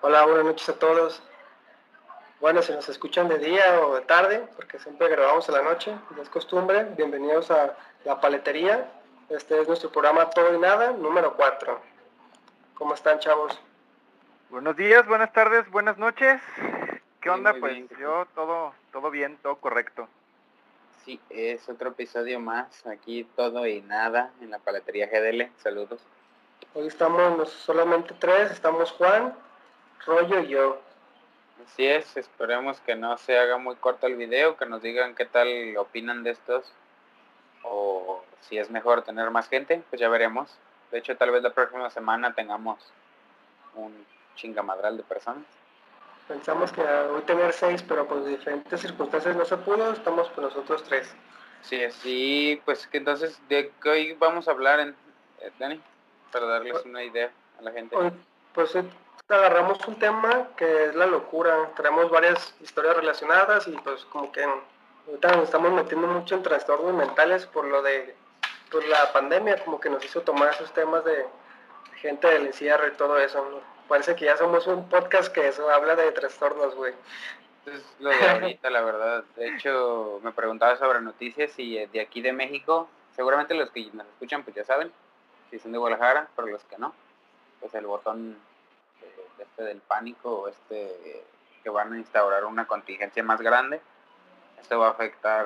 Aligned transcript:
Hola, 0.00 0.24
buenas 0.26 0.44
noches 0.44 0.68
a 0.68 0.78
todos. 0.78 1.22
Bueno, 2.40 2.62
si 2.62 2.72
nos 2.72 2.88
escuchan 2.88 3.28
de 3.28 3.38
día 3.38 3.80
o 3.82 3.96
de 3.96 4.02
tarde, 4.02 4.46
porque 4.56 4.78
siempre 4.78 5.08
grabamos 5.08 5.48
en 5.48 5.54
la 5.56 5.62
noche, 5.62 5.92
es 6.20 6.28
costumbre, 6.28 6.84
bienvenidos 6.96 7.50
a 7.50 7.76
La 8.04 8.20
Paletería. 8.20 8.90
Este 9.28 9.60
es 9.60 9.66
nuestro 9.66 9.90
programa 9.90 10.30
Todo 10.30 10.54
y 10.54 10.58
Nada, 10.58 10.92
número 10.92 11.34
4. 11.34 11.80
¿Cómo 12.74 12.94
están, 12.94 13.18
chavos? 13.18 13.58
Buenos 14.50 14.76
días, 14.76 15.06
buenas 15.06 15.32
tardes, 15.32 15.68
buenas 15.70 15.98
noches. 15.98 16.40
¿Qué 17.20 17.28
Sí, 17.28 17.28
onda? 17.28 17.54
Pues 17.58 17.74
bien. 17.74 17.88
yo 18.00 18.26
todo, 18.34 18.72
todo 18.92 19.10
bien, 19.10 19.36
todo 19.42 19.56
correcto. 19.56 20.08
Sí, 21.04 21.20
es 21.30 21.68
otro 21.68 21.90
episodio 21.90 22.38
más, 22.38 22.86
aquí 22.86 23.24
todo 23.34 23.66
y 23.66 23.80
nada 23.82 24.30
en 24.40 24.50
la 24.50 24.58
paletería 24.60 25.06
GDL. 25.08 25.50
Saludos. 25.56 26.00
Hoy 26.74 26.86
estamos 26.86 27.50
solamente 27.50 28.14
tres, 28.18 28.52
estamos 28.52 28.92
Juan, 28.92 29.34
Rollo 30.06 30.40
yo. 30.42 30.80
Así 31.64 31.86
es, 31.86 32.16
esperemos 32.16 32.80
que 32.80 32.94
no 32.94 33.18
se 33.18 33.38
haga 33.38 33.58
muy 33.58 33.76
corto 33.76 34.06
el 34.06 34.16
video, 34.16 34.56
que 34.56 34.66
nos 34.66 34.80
digan 34.80 35.14
qué 35.14 35.26
tal 35.26 35.76
opinan 35.76 36.22
de 36.22 36.30
estos 36.30 36.72
o 37.64 38.24
si 38.40 38.58
es 38.58 38.70
mejor 38.70 39.02
tener 39.02 39.30
más 39.30 39.48
gente, 39.48 39.82
pues 39.90 40.00
ya 40.00 40.08
veremos. 40.08 40.56
De 40.90 40.98
hecho, 40.98 41.16
tal 41.16 41.30
vez 41.30 41.42
la 41.42 41.50
próxima 41.50 41.90
semana 41.90 42.32
tengamos 42.32 42.78
un 43.74 43.92
chingamadral 44.36 44.96
de 44.96 45.02
personas. 45.02 45.44
Pensamos 46.26 46.72
que 46.72 46.82
hoy 46.82 47.22
tener 47.22 47.52
seis, 47.52 47.82
pero 47.82 48.06
por 48.06 48.24
diferentes 48.24 48.80
circunstancias 48.80 49.34
no 49.34 49.44
se 49.44 49.56
pudo, 49.56 49.92
estamos 49.92 50.28
con 50.30 50.44
nosotros 50.44 50.84
tres. 50.84 51.12
Sí, 51.62 51.80
sí, 51.90 52.62
pues 52.64 52.86
que 52.86 52.98
entonces, 52.98 53.40
¿de 53.48 53.72
qué 53.82 53.88
hoy 53.88 54.12
vamos 54.14 54.46
a 54.46 54.52
hablar, 54.52 54.80
en, 54.80 54.90
eh, 55.40 55.50
Dani? 55.58 55.80
Para 56.30 56.46
darles 56.46 56.84
una 56.84 57.02
idea 57.02 57.30
a 57.58 57.62
la 57.62 57.72
gente. 57.72 57.96
Hoy, 57.96 58.12
pues 58.54 58.74
hoy 58.76 58.84
agarramos 59.28 59.86
un 59.86 59.98
tema 59.98 60.48
que 60.56 60.86
es 60.86 60.94
la 60.94 61.06
locura. 61.06 61.70
Traemos 61.76 62.10
varias 62.10 62.54
historias 62.60 62.96
relacionadas 62.96 63.68
y 63.68 63.72
pues 63.72 64.04
como 64.06 64.32
que 64.32 64.44
ahorita 65.06 65.32
nos 65.32 65.44
estamos 65.44 65.72
metiendo 65.72 66.06
mucho 66.06 66.34
en 66.34 66.42
trastornos 66.42 66.94
mentales 66.94 67.46
por 67.46 67.66
lo 67.66 67.82
de 67.82 68.14
pues, 68.70 68.88
la 68.88 69.12
pandemia, 69.12 69.62
como 69.64 69.80
que 69.80 69.90
nos 69.90 70.04
hizo 70.04 70.22
tomar 70.22 70.52
esos 70.54 70.72
temas 70.72 71.04
de 71.04 71.26
gente 71.96 72.26
del 72.28 72.46
encierro 72.46 72.86
y 72.88 72.92
todo 72.92 73.18
eso. 73.18 73.62
Parece 73.88 74.14
que 74.16 74.26
ya 74.26 74.36
somos 74.36 74.66
un 74.66 74.88
podcast 74.88 75.32
que 75.32 75.48
eso 75.48 75.68
habla 75.70 75.96
de 75.96 76.12
trastornos, 76.12 76.74
güey. 76.74 76.94
Es 77.66 77.82
lo 77.98 78.10
de 78.10 78.28
ahorita, 78.28 78.70
la 78.70 78.82
verdad. 78.82 79.24
De 79.36 79.48
hecho, 79.48 80.20
me 80.22 80.32
preguntaba 80.32 80.76
sobre 80.76 81.00
noticias 81.00 81.58
y 81.58 81.76
eh, 81.76 81.88
de 81.92 82.00
aquí 82.00 82.22
de 82.22 82.32
México, 82.32 82.88
seguramente 83.14 83.54
los 83.54 83.70
que 83.70 83.90
nos 83.92 84.06
escuchan 84.06 84.42
pues 84.42 84.56
ya 84.56 84.64
saben, 84.64 84.92
si 85.50 85.58
son 85.58 85.72
de 85.72 85.78
Guadalajara, 85.78 86.28
pero 86.34 86.48
los 86.48 86.64
que 86.64 86.78
no, 86.78 86.94
pues 87.60 87.74
el 87.74 87.86
botón 87.86 88.38
este 89.58 89.64
del 89.64 89.80
pánico 89.80 90.42
o 90.42 90.48
este 90.48 91.24
que 91.64 91.70
van 91.70 91.92
a 91.92 91.98
instaurar 91.98 92.44
una 92.44 92.68
contingencia 92.68 93.24
más 93.24 93.40
grande, 93.40 93.80
esto 94.60 94.78
va 94.78 94.86
a 94.88 94.90
afectar, 94.90 95.44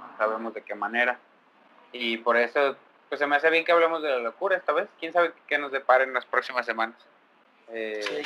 no 0.00 0.16
sabemos 0.16 0.54
de 0.54 0.62
qué 0.62 0.74
manera. 0.74 1.18
Y 1.92 2.16
por 2.16 2.38
eso, 2.38 2.76
pues 3.10 3.18
se 3.18 3.26
me 3.26 3.36
hace 3.36 3.50
bien 3.50 3.66
que 3.66 3.72
hablemos 3.72 4.02
de 4.02 4.08
la 4.08 4.18
locura 4.18 4.56
esta 4.56 4.72
vez. 4.72 4.88
¿Quién 4.98 5.12
sabe 5.12 5.34
qué 5.46 5.58
nos 5.58 5.70
depara 5.72 6.04
en 6.04 6.14
las 6.14 6.24
próximas 6.24 6.64
semanas? 6.64 6.96
Eh, 7.68 8.00
Sí. 8.02 8.22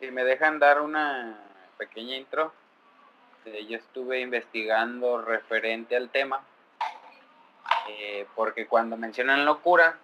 si 0.00 0.10
me 0.10 0.24
dejan 0.24 0.58
dar 0.58 0.80
una 0.80 1.38
pequeña 1.78 2.16
intro, 2.16 2.52
eh, 3.44 3.64
yo 3.66 3.76
estuve 3.78 4.20
investigando 4.20 5.22
referente 5.22 5.96
al 5.96 6.08
tema, 6.10 6.40
eh, 7.88 8.26
porque 8.34 8.66
cuando 8.66 8.96
mencionan 8.96 9.44
locura, 9.44 9.96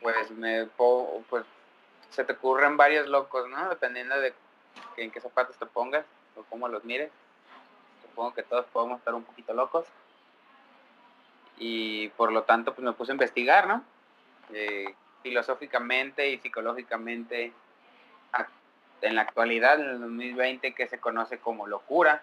pues 0.00 0.30
me 0.30 0.66
pues 1.28 1.44
se 2.12 2.24
te 2.24 2.34
ocurren 2.34 2.76
varios 2.76 3.08
locos, 3.08 3.48
¿no? 3.48 3.68
Dependiendo 3.68 4.18
de 4.20 4.34
en 4.96 5.10
qué 5.10 5.20
zapatos 5.20 5.56
te 5.56 5.66
pongas 5.66 6.04
o 6.36 6.44
cómo 6.44 6.68
los 6.68 6.84
mires. 6.84 7.10
Supongo 8.02 8.34
que 8.34 8.42
todos 8.42 8.66
podemos 8.66 8.98
estar 8.98 9.14
un 9.14 9.24
poquito 9.24 9.54
locos. 9.54 9.86
Y 11.58 12.08
por 12.10 12.32
lo 12.32 12.42
tanto, 12.42 12.74
pues 12.74 12.84
me 12.84 12.92
puse 12.92 13.12
a 13.12 13.14
investigar, 13.14 13.66
¿no? 13.66 13.82
Eh, 14.52 14.94
filosóficamente 15.22 16.28
y 16.30 16.38
psicológicamente 16.38 17.52
en 19.00 19.16
la 19.16 19.22
actualidad, 19.22 19.80
en 19.80 19.88
el 19.88 20.00
2020, 20.00 20.74
que 20.74 20.86
se 20.86 21.00
conoce 21.00 21.38
como 21.38 21.66
locura. 21.66 22.22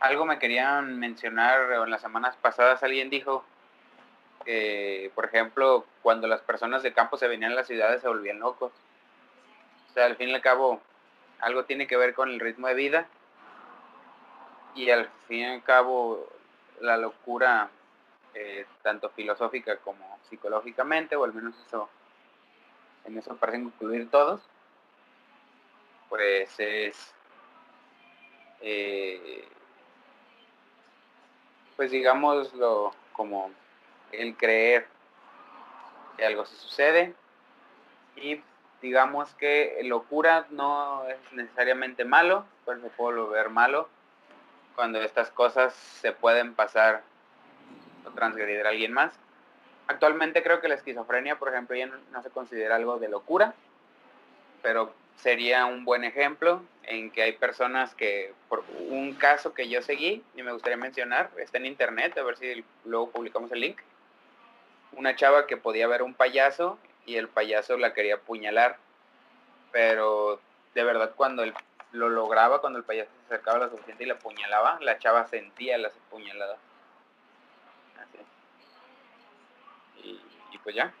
Algo 0.00 0.24
me 0.24 0.38
querían 0.38 0.98
mencionar, 0.98 1.72
en 1.72 1.90
las 1.90 2.00
semanas 2.00 2.36
pasadas 2.42 2.82
alguien 2.82 3.08
dijo 3.08 3.44
que, 4.44 5.12
por 5.14 5.26
ejemplo, 5.26 5.86
cuando 6.02 6.26
las 6.26 6.40
personas 6.40 6.82
de 6.82 6.92
campo 6.92 7.16
se 7.16 7.28
venían 7.28 7.52
a 7.52 7.56
las 7.56 7.68
ciudades 7.68 8.00
se 8.00 8.08
volvían 8.08 8.40
locos. 8.40 8.72
O 9.92 9.94
sea, 9.94 10.06
al 10.06 10.16
fin 10.16 10.30
y 10.30 10.34
al 10.34 10.40
cabo, 10.40 10.80
algo 11.40 11.66
tiene 11.66 11.86
que 11.86 11.98
ver 11.98 12.14
con 12.14 12.30
el 12.30 12.40
ritmo 12.40 12.66
de 12.66 12.72
vida. 12.72 13.06
Y 14.74 14.88
al 14.88 15.06
fin 15.28 15.40
y 15.40 15.44
al 15.44 15.62
cabo, 15.62 16.30
la 16.80 16.96
locura, 16.96 17.68
eh, 18.32 18.64
tanto 18.80 19.10
filosófica 19.10 19.76
como 19.76 20.18
psicológicamente, 20.30 21.14
o 21.14 21.24
al 21.24 21.34
menos 21.34 21.54
eso, 21.66 21.90
en 23.04 23.18
eso 23.18 23.36
parecen 23.36 23.64
concluir 23.64 24.10
todos, 24.10 24.40
pues 26.08 26.58
es, 26.58 27.14
eh, 28.62 29.46
pues 31.76 31.90
digámoslo 31.90 32.94
como 33.12 33.50
el 34.10 34.38
creer 34.38 34.88
que 36.16 36.24
algo 36.24 36.46
se 36.46 36.56
sucede 36.56 37.14
y 38.16 38.40
digamos 38.82 39.32
que 39.36 39.80
locura 39.84 40.46
no 40.50 41.06
es 41.08 41.16
necesariamente 41.32 42.04
malo, 42.04 42.44
pues 42.64 42.80
se 42.82 42.90
puede 42.90 43.24
ver 43.28 43.48
malo 43.48 43.88
cuando 44.74 45.00
estas 45.00 45.30
cosas 45.30 45.72
se 45.74 46.12
pueden 46.12 46.54
pasar 46.54 47.02
o 48.04 48.10
transgredir 48.10 48.66
a 48.66 48.70
alguien 48.70 48.92
más. 48.92 49.12
Actualmente 49.86 50.42
creo 50.42 50.60
que 50.60 50.68
la 50.68 50.74
esquizofrenia, 50.74 51.38
por 51.38 51.48
ejemplo, 51.48 51.76
ya 51.76 51.86
no 51.86 52.22
se 52.22 52.30
considera 52.30 52.76
algo 52.76 52.98
de 52.98 53.08
locura, 53.08 53.54
pero 54.62 54.92
sería 55.16 55.66
un 55.66 55.84
buen 55.84 56.02
ejemplo 56.02 56.62
en 56.82 57.10
que 57.10 57.22
hay 57.22 57.32
personas 57.32 57.94
que, 57.94 58.32
por 58.48 58.64
un 58.88 59.14
caso 59.14 59.54
que 59.54 59.68
yo 59.68 59.82
seguí 59.82 60.24
y 60.34 60.42
me 60.42 60.52
gustaría 60.52 60.76
mencionar, 60.76 61.30
está 61.36 61.58
en 61.58 61.66
internet, 61.66 62.16
a 62.18 62.22
ver 62.24 62.36
si 62.36 62.64
luego 62.84 63.10
publicamos 63.10 63.52
el 63.52 63.60
link, 63.60 63.78
una 64.92 65.14
chava 65.14 65.46
que 65.46 65.56
podía 65.56 65.86
ver 65.86 66.02
un 66.02 66.14
payaso 66.14 66.78
y 67.06 67.16
el 67.16 67.28
payaso 67.28 67.76
la 67.76 67.92
quería 67.94 68.16
apuñalar, 68.16 68.76
pero 69.70 70.40
de 70.74 70.84
verdad 70.84 71.12
cuando 71.16 71.42
él 71.42 71.54
lo 71.92 72.08
lograba, 72.08 72.60
cuando 72.60 72.78
el 72.78 72.84
payaso 72.84 73.10
se 73.28 73.34
acercaba 73.34 73.58
lo 73.58 73.70
suficiente 73.70 74.04
y 74.04 74.06
la 74.06 74.14
apuñalaba, 74.14 74.78
la 74.80 74.98
chava 74.98 75.26
sentía 75.26 75.76
las 75.78 75.92
apuñaladas. 76.06 76.58
Así. 78.00 78.18
Y, 80.08 80.20
y 80.52 80.58
pues 80.58 80.74
ya, 80.74 80.92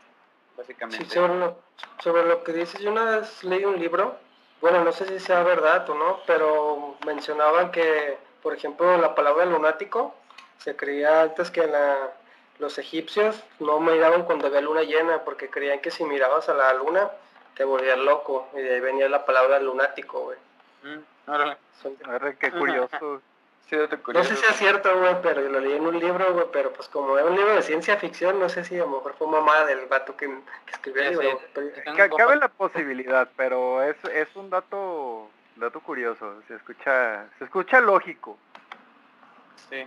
básicamente. 0.56 1.06
Sobre 1.06 1.34
lo, 1.38 1.58
sobre 2.02 2.24
lo 2.24 2.44
que 2.44 2.52
dices, 2.52 2.80
yo 2.80 2.90
una 2.90 3.04
vez 3.04 3.42
leí 3.44 3.64
un 3.64 3.78
libro, 3.78 4.18
bueno, 4.60 4.84
no 4.84 4.92
sé 4.92 5.06
si 5.06 5.18
sea 5.18 5.42
verdad 5.42 5.88
o 5.88 5.94
no, 5.94 6.20
pero 6.26 6.96
mencionaban 7.06 7.70
que, 7.72 8.18
por 8.42 8.54
ejemplo, 8.54 8.96
la 8.98 9.14
palabra 9.14 9.44
lunático 9.46 10.14
se 10.58 10.76
creía 10.76 11.22
antes 11.22 11.50
que 11.50 11.66
la- 11.66 12.12
los 12.62 12.78
egipcios 12.78 13.42
no 13.58 13.80
miraban 13.80 14.22
cuando 14.22 14.46
había 14.46 14.60
luna 14.62 14.82
llena, 14.82 15.18
porque 15.24 15.50
creían 15.50 15.80
que 15.80 15.90
si 15.90 16.04
mirabas 16.04 16.48
a 16.48 16.54
la 16.54 16.72
luna 16.72 17.10
te 17.56 17.64
volvías 17.64 17.98
loco, 17.98 18.48
y 18.54 18.60
de 18.62 18.74
ahí 18.76 18.80
venía 18.80 19.08
la 19.08 19.26
palabra 19.26 19.58
lunático, 19.58 20.20
güey. 20.20 20.38
Mm, 20.84 21.30
órale. 21.30 21.56
Son- 21.82 21.96
Arre, 22.04 22.36
qué 22.38 22.50
curioso. 22.52 23.20
Sí, 23.68 23.76
No 24.12 24.22
sé 24.24 24.36
si 24.36 24.44
es 24.44 24.56
cierto, 24.56 24.98
güey, 24.98 25.16
pero 25.22 25.40
yo 25.40 25.48
lo 25.48 25.58
leí 25.60 25.72
en 25.76 25.86
un 25.86 25.98
libro, 25.98 26.32
güey, 26.34 26.46
pero 26.52 26.72
pues 26.72 26.88
como 26.88 27.16
era 27.18 27.26
un 27.26 27.34
libro 27.36 27.54
de 27.54 27.62
ciencia 27.62 27.96
ficción, 27.96 28.38
no 28.38 28.48
sé 28.48 28.64
si 28.64 28.76
a 28.76 28.80
lo 28.80 28.88
mejor 28.88 29.14
fue 29.14 29.26
mamá 29.26 29.64
del 29.64 29.86
vato 29.86 30.14
que, 30.16 30.26
que 30.26 30.72
escribió 30.72 31.02
el 31.02 31.18
libro. 31.18 31.40
pero- 31.54 31.66
un 31.66 32.16
Cabe 32.16 32.36
la 32.36 32.48
posibilidad, 32.48 33.28
pero 33.36 33.82
es, 33.82 33.96
es 34.04 34.28
un 34.36 34.50
dato 34.50 35.28
dato 35.56 35.80
curioso. 35.80 36.42
Se 36.48 36.54
escucha 36.54 37.26
se 37.38 37.44
escucha 37.44 37.80
lógico. 37.80 38.36
Sí. 39.70 39.86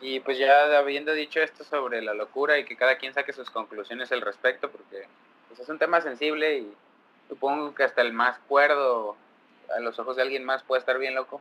Y 0.00 0.20
pues 0.20 0.38
ya 0.38 0.78
habiendo 0.78 1.12
dicho 1.12 1.40
esto 1.40 1.64
sobre 1.64 2.02
la 2.02 2.14
locura 2.14 2.58
y 2.58 2.64
que 2.64 2.76
cada 2.76 2.98
quien 2.98 3.14
saque 3.14 3.32
sus 3.32 3.50
conclusiones 3.50 4.12
al 4.12 4.20
respecto, 4.20 4.70
porque 4.70 5.06
pues, 5.48 5.60
es 5.60 5.68
un 5.68 5.78
tema 5.78 6.00
sensible 6.00 6.58
y 6.58 6.72
supongo 7.28 7.74
que 7.74 7.84
hasta 7.84 8.02
el 8.02 8.12
más 8.12 8.38
cuerdo 8.48 9.16
a 9.74 9.80
los 9.80 9.98
ojos 9.98 10.16
de 10.16 10.22
alguien 10.22 10.44
más 10.44 10.62
puede 10.62 10.80
estar 10.80 10.98
bien 10.98 11.14
loco. 11.14 11.40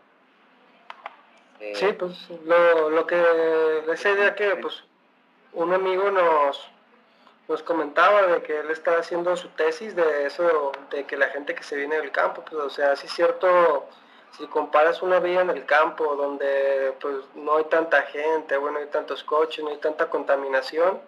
Eh, 1.59 1.73
Sí, 1.75 1.87
pues 1.97 2.29
lo, 2.45 2.89
lo 2.89 3.07
que, 3.07 3.83
esa 3.91 4.11
idea 4.11 4.35
que 4.35 4.55
pues 4.55 4.83
un 5.53 5.73
amigo 5.73 6.11
nos, 6.11 6.69
nos 7.47 7.63
comentaba 7.63 8.27
de 8.27 8.41
que 8.43 8.59
él 8.59 8.69
está 8.69 8.97
haciendo 8.97 9.35
su 9.37 9.49
tesis 9.49 9.95
de 9.95 10.25
eso, 10.25 10.71
de 10.91 11.05
que 11.05 11.17
la 11.17 11.29
gente 11.29 11.55
que 11.55 11.63
se 11.63 11.75
viene 11.75 11.97
del 11.97 12.11
campo, 12.11 12.43
pues 12.43 12.61
o 12.61 12.69
sea, 12.69 12.95
sí 12.95 13.07
es 13.07 13.13
cierto, 13.13 13.87
si 14.31 14.45
comparas 14.47 15.01
una 15.01 15.19
vida 15.19 15.41
en 15.41 15.49
el 15.49 15.65
campo 15.65 16.15
donde 16.15 16.93
pues 16.99 17.15
no 17.35 17.57
hay 17.57 17.65
tanta 17.65 18.03
gente, 18.03 18.57
bueno, 18.57 18.79
no 18.79 18.85
hay 18.85 18.91
tantos 18.91 19.23
coches, 19.23 19.63
no 19.63 19.71
hay 19.71 19.77
tanta 19.77 20.09
contaminación, 20.09 20.99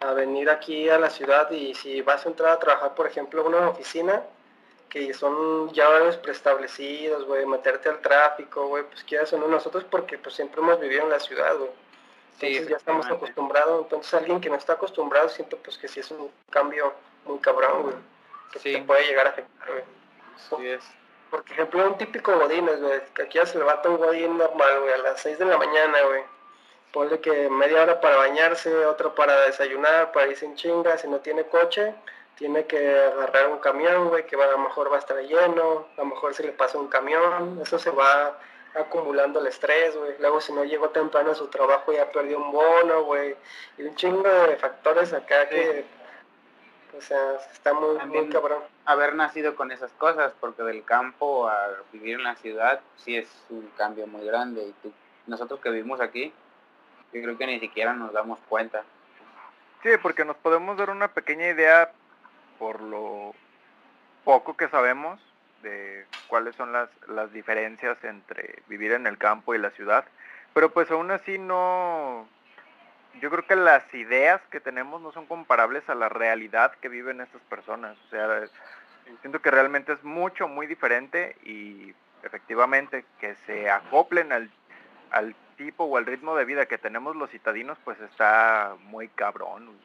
a 0.00 0.12
venir 0.12 0.50
aquí 0.50 0.88
a 0.88 0.98
la 0.98 1.10
ciudad 1.10 1.50
y 1.50 1.74
si 1.74 2.02
vas 2.02 2.26
a 2.26 2.28
entrar 2.28 2.50
a 2.52 2.58
trabajar, 2.58 2.94
por 2.94 3.06
ejemplo, 3.06 3.40
en 3.42 3.54
una 3.54 3.68
oficina, 3.70 4.22
que 4.88 5.12
son 5.14 5.72
ya 5.72 5.88
horarios 5.88 6.16
preestablecidos, 6.18 7.24
güey, 7.24 7.46
meterte 7.46 7.88
al 7.88 8.00
tráfico, 8.00 8.68
güey, 8.68 8.84
pues 8.84 9.02
quieras 9.04 9.32
o 9.32 9.38
no 9.38 9.48
nosotros 9.48 9.84
porque 9.84 10.18
pues 10.18 10.34
siempre 10.34 10.60
hemos 10.60 10.78
vivido 10.80 11.02
en 11.02 11.10
la 11.10 11.20
ciudad, 11.20 11.56
güey. 11.56 11.70
Entonces 12.34 12.68
ya 12.68 12.76
estamos 12.76 13.06
acostumbrados, 13.06 13.84
entonces 13.84 14.12
alguien 14.12 14.40
que 14.40 14.50
no 14.50 14.56
está 14.56 14.74
acostumbrado 14.74 15.28
siento 15.30 15.56
pues 15.56 15.78
que 15.78 15.88
sí 15.88 16.00
es 16.00 16.10
un 16.10 16.30
cambio 16.50 16.92
muy 17.24 17.38
cabrón, 17.38 17.82
güey, 17.84 17.94
que 18.52 18.58
sí. 18.58 18.72
te 18.74 18.82
puede 18.82 19.06
llegar 19.06 19.26
a 19.26 19.30
afectar, 19.30 19.68
güey. 19.70 19.84
Sí 20.36 20.68
es. 20.68 20.84
Por 21.36 21.44
ejemplo, 21.50 21.86
un 21.86 21.98
típico 21.98 22.32
godín, 22.32 22.64
güey, 22.64 23.00
que 23.14 23.22
aquí 23.24 23.36
ya 23.36 23.44
se 23.44 23.58
levanta 23.58 23.90
un 23.90 23.98
godín 23.98 24.38
normal, 24.38 24.80
güey, 24.80 24.94
a 24.94 24.98
las 24.98 25.20
6 25.20 25.38
de 25.38 25.44
la 25.44 25.58
mañana, 25.58 26.02
güey. 26.04 26.22
Ponle 26.92 27.20
que 27.20 27.50
media 27.50 27.82
hora 27.82 28.00
para 28.00 28.16
bañarse, 28.16 28.86
otra 28.86 29.14
para 29.14 29.42
desayunar, 29.42 30.12
para 30.12 30.28
irse 30.28 30.46
en 30.46 30.54
chinga, 30.54 30.96
si 30.96 31.08
no 31.08 31.18
tiene 31.18 31.44
coche, 31.44 31.94
tiene 32.36 32.64
que 32.64 32.78
agarrar 32.98 33.48
un 33.48 33.58
camión, 33.58 34.08
güey, 34.08 34.24
que 34.24 34.34
a 34.34 34.50
lo 34.50 34.58
mejor 34.58 34.90
va 34.90 34.96
a 34.96 35.00
estar 35.00 35.18
lleno, 35.18 35.88
a 35.98 36.00
lo 36.00 36.06
mejor 36.06 36.32
se 36.32 36.42
le 36.42 36.52
pasa 36.52 36.78
un 36.78 36.88
camión, 36.88 37.60
eso 37.62 37.78
se 37.78 37.90
va 37.90 38.38
acumulando 38.74 39.40
el 39.40 39.48
estrés, 39.48 39.94
güey. 39.94 40.14
Luego 40.18 40.40
si 40.40 40.54
no 40.54 40.64
llegó 40.64 40.88
temprano 40.88 41.32
a 41.32 41.34
su 41.34 41.48
trabajo 41.48 41.92
ya 41.92 42.10
perdió 42.10 42.38
un 42.38 42.50
bono, 42.50 43.02
güey. 43.02 43.36
Y 43.76 43.82
un 43.82 43.94
chingo 43.94 44.26
de 44.26 44.56
factores 44.56 45.12
acá 45.12 45.50
que, 45.50 45.84
o 46.96 47.00
sea, 47.00 47.34
está 47.52 47.72
muy, 47.74 47.98
muy 48.06 48.28
cabrón. 48.28 48.62
Haber 48.84 49.14
nacido 49.14 49.54
con 49.56 49.72
esas 49.72 49.90
cosas, 49.92 50.32
porque 50.40 50.62
del 50.62 50.84
campo 50.84 51.48
a 51.48 51.68
vivir 51.92 52.16
en 52.16 52.24
la 52.24 52.36
ciudad 52.36 52.80
sí 52.96 53.16
es 53.16 53.28
un 53.50 53.68
cambio 53.76 54.06
muy 54.06 54.24
grande. 54.26 54.62
Y 54.62 54.72
tú, 54.82 54.92
nosotros 55.26 55.60
que 55.60 55.70
vivimos 55.70 56.00
aquí, 56.00 56.32
yo 57.12 57.22
creo 57.22 57.38
que 57.38 57.46
ni 57.46 57.60
siquiera 57.60 57.92
nos 57.92 58.12
damos 58.12 58.38
cuenta. 58.48 58.84
Sí, 59.82 59.90
porque 60.02 60.24
nos 60.24 60.36
podemos 60.36 60.76
dar 60.76 60.90
una 60.90 61.08
pequeña 61.08 61.48
idea 61.48 61.92
por 62.58 62.80
lo 62.80 63.34
poco 64.24 64.56
que 64.56 64.68
sabemos 64.68 65.20
de 65.62 66.06
cuáles 66.28 66.56
son 66.56 66.72
las, 66.72 66.88
las 67.08 67.32
diferencias 67.32 68.02
entre 68.04 68.62
vivir 68.68 68.92
en 68.92 69.06
el 69.06 69.18
campo 69.18 69.54
y 69.54 69.58
la 69.58 69.70
ciudad. 69.70 70.04
Pero 70.54 70.72
pues 70.72 70.90
aún 70.90 71.10
así 71.10 71.38
no, 71.38 72.26
yo 73.20 73.30
creo 73.30 73.46
que 73.46 73.56
las 73.56 73.82
ideas 73.94 74.40
que 74.50 74.60
tenemos 74.60 75.00
no 75.00 75.12
son 75.12 75.26
comparables 75.26 75.88
a 75.88 75.94
la 75.94 76.08
realidad 76.08 76.72
que 76.80 76.88
viven 76.88 77.20
estas 77.20 77.42
personas. 77.42 77.96
O 78.06 78.10
sea, 78.10 78.42
siento 79.20 79.40
que 79.40 79.50
realmente 79.50 79.92
es 79.92 80.04
mucho, 80.04 80.48
muy 80.48 80.66
diferente 80.66 81.36
y 81.44 81.94
efectivamente 82.22 83.04
que 83.20 83.34
se 83.46 83.70
acoplen 83.70 84.32
al, 84.32 84.50
al 85.10 85.34
tipo 85.56 85.84
o 85.84 85.96
al 85.96 86.06
ritmo 86.06 86.36
de 86.36 86.44
vida 86.44 86.66
que 86.66 86.78
tenemos 86.78 87.16
los 87.16 87.30
citadinos, 87.30 87.78
pues 87.84 88.00
está 88.00 88.74
muy 88.84 89.08
cabrón 89.08 89.78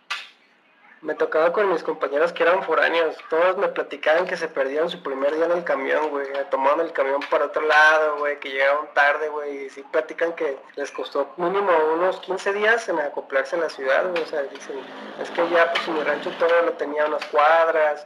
me 1.01 1.15
tocaba 1.15 1.51
con 1.51 1.71
mis 1.71 1.81
compañeros 1.81 2.31
que 2.31 2.43
eran 2.43 2.63
foráneos. 2.63 3.17
Todos 3.29 3.57
me 3.57 3.67
platicaban 3.69 4.27
que 4.27 4.37
se 4.37 4.47
perdieron 4.47 4.89
su 4.89 5.01
primer 5.01 5.35
día 5.35 5.45
en 5.45 5.51
el 5.53 5.63
camión, 5.63 6.09
güey. 6.09 6.27
Tomaban 6.51 6.81
el 6.81 6.93
camión 6.93 7.21
para 7.29 7.45
otro 7.45 7.63
lado, 7.63 8.17
güey, 8.19 8.39
que 8.39 8.51
llegaron 8.51 8.87
tarde, 8.93 9.29
güey. 9.29 9.65
Y 9.65 9.69
sí 9.71 9.83
platican 9.91 10.33
que 10.33 10.57
les 10.75 10.91
costó 10.91 11.33
mínimo 11.37 11.71
unos 11.93 12.19
15 12.19 12.53
días 12.53 12.87
en 12.87 12.99
acoplarse 12.99 13.55
a 13.55 13.59
la 13.59 13.69
ciudad, 13.69 14.09
güey. 14.11 14.21
O 14.21 14.25
sea, 14.27 14.43
dicen, 14.43 14.79
es 15.19 15.31
que 15.31 15.49
ya 15.49 15.71
pues 15.71 15.87
en 15.87 15.95
mi 15.95 16.03
rancho 16.03 16.31
todo 16.37 16.61
lo 16.65 16.73
tenía 16.73 17.05
unas 17.05 17.25
cuadras, 17.25 18.05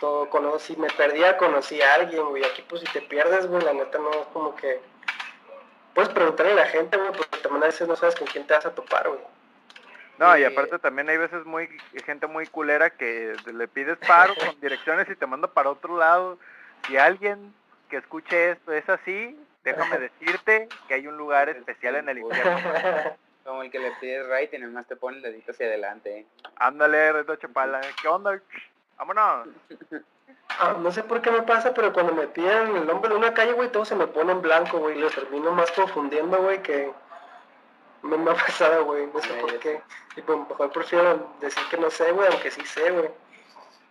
todo 0.00 0.28
conocí, 0.28 0.74
me 0.76 0.88
perdía, 0.90 1.36
conocí 1.36 1.80
a 1.80 1.94
alguien, 1.94 2.24
güey. 2.28 2.44
Aquí 2.44 2.62
pues 2.68 2.80
si 2.80 2.88
te 2.88 3.02
pierdes, 3.02 3.46
güey, 3.46 3.62
la 3.62 3.72
neta 3.72 3.98
no 3.98 4.10
es 4.10 4.26
como 4.32 4.56
que... 4.56 4.80
Puedes 5.94 6.10
preguntarle 6.10 6.52
a 6.52 6.56
la 6.56 6.66
gente, 6.66 6.96
güey, 6.96 7.12
porque 7.12 7.38
también 7.38 7.62
a 7.62 7.66
veces 7.66 7.86
no 7.86 7.94
sabes 7.94 8.16
con 8.16 8.26
quién 8.26 8.46
te 8.46 8.54
vas 8.54 8.66
a 8.66 8.74
topar, 8.74 9.08
güey. 9.08 9.20
No, 10.22 10.38
y 10.38 10.44
aparte 10.44 10.78
también 10.78 11.08
hay 11.08 11.16
veces 11.16 11.44
muy 11.44 11.68
gente 12.04 12.28
muy 12.28 12.46
culera 12.46 12.90
que 12.90 13.34
le 13.52 13.66
pides 13.66 13.98
paro 14.06 14.34
con 14.36 14.54
direcciones 14.60 15.08
y 15.10 15.16
te 15.16 15.26
manda 15.26 15.48
para 15.48 15.70
otro 15.70 15.98
lado. 15.98 16.38
Si 16.86 16.96
alguien 16.96 17.52
que 17.90 17.96
escuche 17.96 18.52
esto 18.52 18.72
es 18.72 18.88
así, 18.88 19.36
déjame 19.64 19.98
decirte 20.20 20.68
que 20.86 20.94
hay 20.94 21.08
un 21.08 21.16
lugar 21.16 21.48
especial 21.48 21.96
en 21.96 22.08
el 22.08 22.18
infierno. 22.18 22.56
Como 23.44 23.64
el 23.64 23.72
que 23.72 23.80
le 23.80 23.90
pides 24.00 24.24
right 24.28 24.54
y 24.54 24.58
nomás 24.58 24.86
te 24.86 24.94
pone 24.94 25.16
el 25.16 25.24
dedito 25.24 25.50
hacia 25.50 25.66
adelante. 25.66 26.24
Ándale, 26.54 27.12
Reto 27.14 27.34
Chapala. 27.34 27.80
¿Qué 28.00 28.06
onda? 28.06 28.40
Vámonos. 28.98 29.48
Ah, 30.50 30.76
no 30.78 30.92
sé 30.92 31.02
por 31.02 31.20
qué 31.20 31.32
me 31.32 31.42
pasa, 31.42 31.74
pero 31.74 31.92
cuando 31.92 32.14
me 32.14 32.28
piden 32.28 32.76
el 32.76 32.86
nombre 32.86 33.10
de 33.10 33.16
una 33.16 33.34
calle, 33.34 33.54
güey, 33.54 33.72
todo 33.72 33.84
se 33.84 33.96
me 33.96 34.06
pone 34.06 34.30
en 34.30 34.42
blanco, 34.42 34.78
güey. 34.78 34.96
Lo 34.96 35.10
termino 35.10 35.50
más 35.50 35.72
confundiendo, 35.72 36.40
güey, 36.40 36.62
que 36.62 36.92
no 38.02 38.18
me 38.18 38.30
ha 38.30 38.34
pasado, 38.34 38.84
güey, 38.84 39.06
no 39.06 39.20
sé 39.20 39.34
por 39.34 39.58
qué. 39.58 39.80
Y 40.16 40.22
pues 40.22 40.38
mejor 40.48 40.72
prefiero 40.72 41.34
decir 41.40 41.62
que 41.70 41.76
no 41.76 41.90
sé, 41.90 42.12
güey, 42.12 42.28
aunque 42.30 42.50
sí 42.50 42.64
sé, 42.66 42.90
güey. 42.90 43.10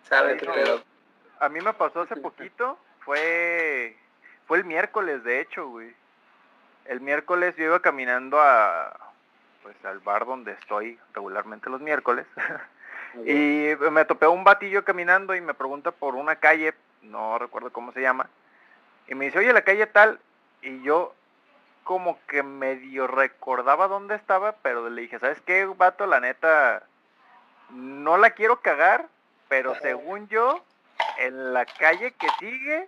¿Sabes? 0.04 0.42
Pero... 0.42 0.82
A 1.40 1.50
mí 1.50 1.60
me 1.60 1.74
pasó 1.74 2.02
hace 2.02 2.16
poquito, 2.18 2.78
fue 3.00 3.98
fue 4.52 4.58
el 4.58 4.66
miércoles, 4.66 5.24
de 5.24 5.40
hecho, 5.40 5.66
güey. 5.70 5.96
El 6.84 7.00
miércoles 7.00 7.56
yo 7.56 7.64
iba 7.64 7.80
caminando 7.80 8.38
a 8.42 9.12
pues 9.64 9.76
al 9.86 10.00
bar 10.00 10.26
donde 10.26 10.52
estoy 10.52 11.00
regularmente 11.14 11.70
los 11.70 11.80
miércoles. 11.80 12.26
y 13.26 13.70
me 13.92 14.04
topé 14.04 14.28
un 14.28 14.44
batillo 14.44 14.84
caminando 14.84 15.36
y 15.36 15.40
me 15.40 15.54
pregunta 15.54 15.92
por 15.92 16.16
una 16.16 16.36
calle, 16.36 16.74
no 17.02 17.40
recuerdo 17.40 17.72
cómo 17.72 17.94
se 17.94 18.02
llama. 18.02 18.30
Y 19.08 19.16
me 19.16 19.24
dice, 19.24 19.40
oye, 19.40 19.54
la 19.54 19.64
calle 19.64 19.88
tal. 19.88 20.20
Y 20.62 20.82
yo 20.84 21.16
como 21.92 22.18
que 22.26 22.42
medio 22.42 23.06
recordaba 23.06 23.90
dónde 23.90 24.16
estaba, 24.16 24.54
pero 24.62 24.90
le 24.90 25.02
dije, 25.02 25.20
¿sabes 25.20 25.42
qué, 25.42 25.66
vato? 25.66 26.06
La 26.06 26.22
neta, 26.22 26.84
no 27.70 28.16
la 28.16 28.30
quiero 28.30 28.62
cagar, 28.62 29.10
pero 29.50 29.76
según 29.82 30.30
yo, 30.30 30.64
en 31.18 31.54
la 31.54 31.66
calle 31.66 32.14
que 32.14 32.30
sigue, 32.40 32.88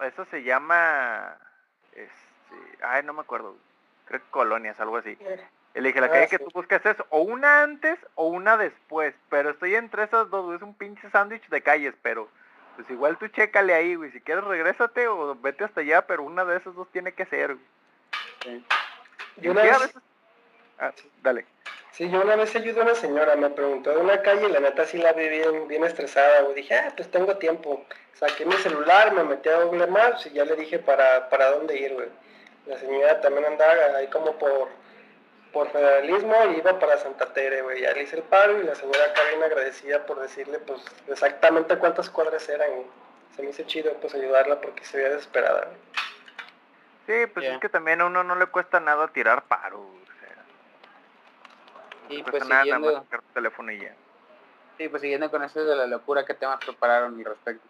eso 0.00 0.24
se 0.24 0.42
llama, 0.42 1.36
este, 1.92 2.82
ay, 2.82 3.04
no 3.04 3.12
me 3.12 3.20
acuerdo, 3.20 3.54
creo 4.06 4.18
que 4.18 4.30
colonias, 4.32 4.80
algo 4.80 4.96
así. 4.96 5.16
le 5.74 5.80
dije, 5.80 6.00
la 6.00 6.08
ah, 6.08 6.10
calle 6.10 6.26
que 6.26 6.40
tú 6.40 6.50
buscas 6.52 6.84
es 6.84 6.96
o 7.10 7.20
una 7.20 7.62
antes 7.62 7.96
o 8.16 8.26
una 8.26 8.56
después, 8.56 9.14
pero 9.28 9.50
estoy 9.50 9.76
entre 9.76 10.02
esas 10.02 10.28
dos, 10.30 10.52
es 10.56 10.62
un 10.62 10.74
pinche 10.74 11.08
sándwich 11.10 11.48
de 11.48 11.62
calles, 11.62 11.94
pero 12.02 12.28
pues 12.74 12.90
igual 12.90 13.18
tú 13.18 13.28
chécale 13.28 13.72
ahí, 13.72 13.94
güey, 13.94 14.10
si 14.10 14.20
quieres 14.20 14.42
regrésate 14.42 15.06
o 15.06 15.36
vete 15.36 15.62
hasta 15.62 15.82
allá, 15.82 16.08
pero 16.08 16.24
una 16.24 16.44
de 16.44 16.56
esas 16.56 16.74
dos 16.74 16.90
tiene 16.90 17.12
que 17.12 17.26
ser, 17.26 17.54
güey. 17.54 17.79
Yo 19.36 19.50
una 19.52 19.62
vez... 19.62 19.94
Ah, 20.78 20.92
dale. 21.22 21.46
Sí, 21.92 22.08
yo 22.08 22.22
una 22.22 22.36
vez 22.36 22.54
ayudé 22.56 22.80
a 22.80 22.84
una 22.84 22.94
señora, 22.94 23.36
me 23.36 23.50
preguntó 23.50 23.90
de 23.90 23.98
una 23.98 24.22
calle 24.22 24.48
y 24.48 24.52
la 24.52 24.60
neta 24.60 24.86
sí 24.86 24.96
la 24.96 25.12
vi 25.12 25.28
bien, 25.28 25.84
estresada, 25.84 26.42
güey. 26.42 26.54
Dije, 26.54 26.74
ah, 26.74 26.92
pues 26.96 27.10
tengo 27.10 27.36
tiempo. 27.36 27.84
Saqué 28.14 28.46
mi 28.46 28.54
celular, 28.54 29.12
me 29.12 29.24
metí 29.24 29.48
a 29.48 29.64
Google 29.64 29.86
Maps 29.86 30.26
y 30.26 30.30
ya 30.30 30.44
le 30.44 30.56
dije 30.56 30.78
para, 30.78 31.28
para 31.28 31.50
dónde 31.50 31.76
ir, 31.78 31.92
güey. 31.92 32.08
La 32.66 32.78
señora 32.78 33.20
también 33.20 33.44
andaba 33.44 33.96
ahí 33.96 34.06
como 34.06 34.38
por, 34.38 34.68
por 35.52 35.70
federalismo 35.70 36.34
y 36.54 36.58
iba 36.58 36.78
para 36.78 36.96
Santa 36.98 37.32
Tere, 37.32 37.62
güey. 37.62 37.82
Ya 37.82 37.92
le 37.92 38.04
hice 38.04 38.16
el 38.16 38.22
paro 38.22 38.58
y 38.60 38.64
la 38.64 38.74
señora 38.74 39.04
acá 39.04 39.20
bien 39.28 39.42
agradecida 39.42 40.06
por 40.06 40.20
decirle, 40.20 40.58
pues, 40.60 40.80
exactamente 41.08 41.76
cuántas 41.76 42.08
cuadras 42.08 42.48
eran. 42.48 42.70
Se 43.36 43.42
me 43.42 43.50
hizo 43.50 43.62
chido, 43.64 43.92
pues, 44.00 44.14
ayudarla 44.14 44.60
porque 44.60 44.84
se 44.84 44.96
veía 44.96 45.10
desesperada, 45.10 45.66
güey. 45.66 46.09
Sí, 47.10 47.26
pues 47.26 47.44
es 47.44 47.58
que 47.58 47.68
también 47.68 48.00
a 48.00 48.06
uno 48.06 48.22
no 48.22 48.36
le 48.36 48.46
cuesta 48.46 48.78
nada 48.78 49.08
tirar 49.08 49.42
paro. 49.42 49.80
O 49.80 49.98
sea, 50.20 50.44
y 52.08 52.22
pues 52.22 52.46
nada, 52.46 52.62
siguiendo... 52.62 53.04
teléfono 53.34 53.72
y 53.72 53.80
ya. 53.80 53.96
Sí, 54.78 54.88
pues 54.88 55.02
siguiendo 55.02 55.28
con 55.28 55.42
eso 55.42 55.64
de 55.64 55.74
la 55.74 55.88
locura, 55.88 56.24
¿qué 56.24 56.34
temas 56.34 56.64
prepararon 56.64 57.18
al 57.18 57.24
respecto? 57.24 57.66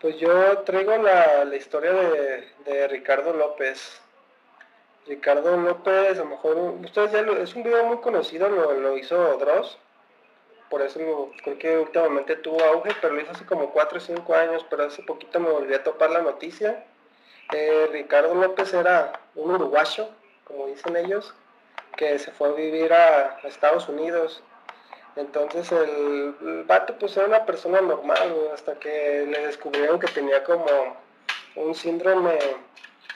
Pues 0.00 0.16
yo 0.16 0.58
traigo 0.60 0.96
la, 0.96 1.44
la 1.44 1.54
historia 1.54 1.92
de, 1.92 2.48
de, 2.64 2.88
Ricardo 2.88 3.34
López. 3.34 4.00
Ricardo 5.06 5.58
López, 5.58 6.18
a 6.18 6.22
lo 6.22 6.30
mejor, 6.30 6.56
ustedes 6.82 7.12
ya 7.12 7.20
lo, 7.20 7.36
es 7.36 7.54
un 7.54 7.62
video 7.62 7.84
muy 7.84 7.98
conocido, 7.98 8.48
lo, 8.48 8.72
lo 8.72 8.96
hizo 8.96 9.36
Dross. 9.36 9.78
Por 10.70 10.80
eso 10.80 11.30
creo 11.42 11.58
que 11.58 11.76
últimamente 11.76 12.36
tuvo 12.36 12.64
auge, 12.64 12.96
pero 13.02 13.12
lo 13.12 13.20
hizo 13.20 13.32
hace 13.32 13.44
como 13.44 13.70
4 13.70 13.98
o 13.98 14.00
5 14.00 14.34
años, 14.34 14.66
pero 14.70 14.84
hace 14.84 15.02
poquito 15.02 15.38
me 15.40 15.50
volví 15.50 15.74
a 15.74 15.84
topar 15.84 16.08
la 16.08 16.22
noticia 16.22 16.86
eh, 17.52 17.88
Ricardo 17.92 18.34
López 18.34 18.72
era 18.74 19.12
un 19.34 19.50
uruguayo, 19.50 20.08
como 20.44 20.66
dicen 20.66 20.96
ellos, 20.96 21.34
que 21.96 22.18
se 22.18 22.32
fue 22.32 22.48
a 22.48 22.52
vivir 22.52 22.92
a, 22.92 23.38
Estados 23.44 23.88
Unidos. 23.88 24.42
Entonces 25.16 25.70
el, 25.70 26.64
vato 26.66 26.96
pues 26.98 27.16
era 27.16 27.26
una 27.26 27.46
persona 27.46 27.80
normal, 27.80 28.34
hasta 28.52 28.74
que 28.74 29.26
le 29.28 29.46
descubrieron 29.46 30.00
que 30.00 30.08
tenía 30.08 30.42
como 30.42 30.96
un 31.54 31.74
síndrome 31.74 32.38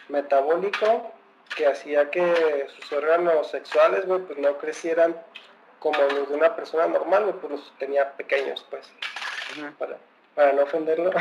metabólico 0.09 1.13
que 1.57 1.67
hacía 1.67 2.11
que 2.11 2.69
sus 2.77 2.93
órganos 2.93 3.51
sexuales, 3.51 4.05
pues 4.07 4.39
no 4.39 4.59
crecieran 4.59 5.21
como 5.81 6.01
los 6.01 6.29
de 6.29 6.35
una 6.37 6.55
persona 6.55 6.87
normal, 6.87 7.35
pues 7.41 7.53
los 7.53 7.73
tenía 7.79 8.13
pequeños, 8.13 8.65
pues, 8.71 8.89
para, 9.79 9.97
para 10.35 10.53
no 10.53 10.63
ofenderlo. 10.63 11.11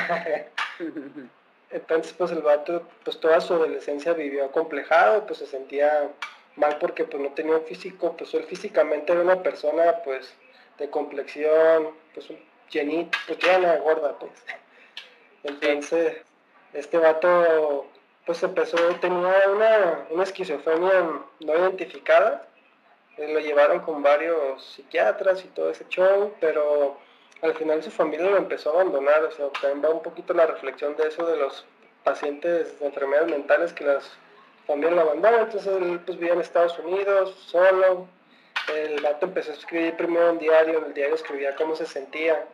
Entonces, 1.69 2.13
pues 2.13 2.31
el 2.31 2.41
vato, 2.41 2.83
pues 3.03 3.19
toda 3.19 3.41
su 3.41 3.53
adolescencia 3.53 4.13
vivió 4.13 4.45
acomplejado, 4.45 5.25
pues 5.25 5.39
se 5.39 5.47
sentía 5.47 6.09
mal 6.55 6.77
porque 6.79 7.03
pues 7.05 7.21
no 7.21 7.29
tenía 7.31 7.55
un 7.55 7.65
físico, 7.65 8.15
pues 8.17 8.33
él 8.33 8.43
físicamente 8.43 9.11
era 9.11 9.21
una 9.21 9.43
persona, 9.43 10.01
pues, 10.03 10.33
de 10.77 10.89
complexión, 10.89 11.89
pues 12.13 12.29
un 12.29 12.39
llenito, 12.69 13.17
pues 13.27 13.39
una 13.43 13.77
gorda, 13.77 14.17
pues. 14.19 14.31
Entonces, 15.43 16.17
este 16.73 16.97
vato, 16.97 17.87
pues 18.25 18.41
empezó, 18.43 18.77
tenía 19.01 19.35
una, 19.49 20.07
una 20.09 20.23
esquizofrenia 20.23 21.21
no 21.39 21.55
identificada, 21.55 22.47
eh, 23.17 23.33
lo 23.33 23.39
llevaron 23.39 23.79
con 23.79 24.03
varios 24.03 24.63
psiquiatras 24.75 25.43
y 25.43 25.47
todo 25.49 25.71
ese 25.71 25.85
show, 25.89 26.33
pero 26.39 26.97
al 27.41 27.53
final 27.55 27.83
su 27.83 27.91
familia 27.91 28.29
lo 28.29 28.37
empezó 28.37 28.71
a 28.71 28.81
abandonar, 28.81 29.23
o 29.23 29.31
sea, 29.31 29.47
también 29.61 29.83
va 29.83 29.95
un 29.95 30.01
poquito 30.01 30.33
la 30.33 30.47
reflexión 30.47 30.95
de 30.95 31.07
eso 31.07 31.25
de 31.25 31.37
los 31.37 31.65
pacientes 32.03 32.79
de 32.79 32.85
enfermedades 32.87 33.29
mentales 33.29 33.73
que 33.73 33.83
las 33.83 34.17
familias 34.65 34.93
lo 34.93 35.01
abandonan, 35.01 35.41
entonces 35.41 35.67
él 35.67 35.99
pues 36.05 36.17
vivía 36.17 36.33
en 36.33 36.41
Estados 36.41 36.77
Unidos, 36.79 37.35
solo, 37.45 38.07
el 38.73 39.01
vato 39.01 39.27
empezó 39.27 39.51
a 39.51 39.55
escribir 39.55 39.95
primero 39.95 40.31
un 40.31 40.39
diario, 40.39 40.79
en 40.79 40.85
el 40.85 40.93
diario 40.93 41.15
escribía 41.15 41.55
cómo 41.55 41.75
se 41.75 41.85
sentía, 41.85 42.45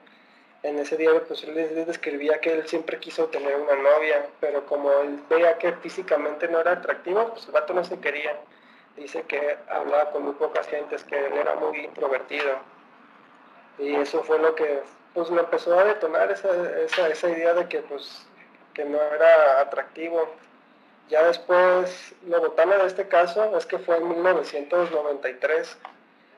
en 0.63 0.80
ese 0.80 0.98
diario 0.98 1.24
pues 1.24 1.44
él 1.44 1.86
describía 1.86 2.40
que 2.40 2.54
él 2.54 2.68
siempre 2.68 3.00
quiso 3.00 3.28
tener 3.28 3.56
una 3.56 3.75
novia, 3.75 4.25
pero 4.40 4.66
como 4.66 4.92
él 5.02 5.20
veía 5.30 5.58
que 5.58 5.74
físicamente 5.74 6.48
no 6.48 6.60
era 6.60 6.74
atractivo, 6.74 7.30
pues 7.30 7.46
el 7.46 7.52
vato 7.52 7.74
no 7.74 7.84
se 7.84 8.00
quería, 8.00 8.38
dice 8.96 9.24
que 9.24 9.58
hablaba 9.70 10.12
con 10.12 10.24
muy 10.24 10.34
pocas 10.34 10.68
gentes, 10.68 11.04
que 11.04 11.18
él 11.18 11.34
era 11.34 11.56
muy 11.56 11.80
introvertido, 11.80 12.60
y 13.77 13.96
eso 13.96 14.24
fue 14.24 14.39
lo 14.39 14.56
que 14.56 14.82
pues 15.13 15.30
me 15.30 15.42
empezó 15.42 15.77
a 15.77 15.84
detonar 15.84 16.32
esa, 16.32 16.50
esa, 16.80 17.08
esa 17.08 17.30
idea 17.30 17.53
de 17.53 17.68
que 17.68 17.80
pues 17.80 18.25
que 18.74 18.86
no 18.86 19.00
era 19.00 19.62
atractivo. 19.62 20.27
Ya 21.10 21.24
después, 21.24 22.15
la 22.27 22.39
botana 22.39 22.77
de 22.77 22.88
este 22.88 23.08
caso 23.08 23.56
es 23.56 23.65
que 23.65 23.77
fue 23.77 23.98
en 23.98 24.10
1993. 24.10 25.77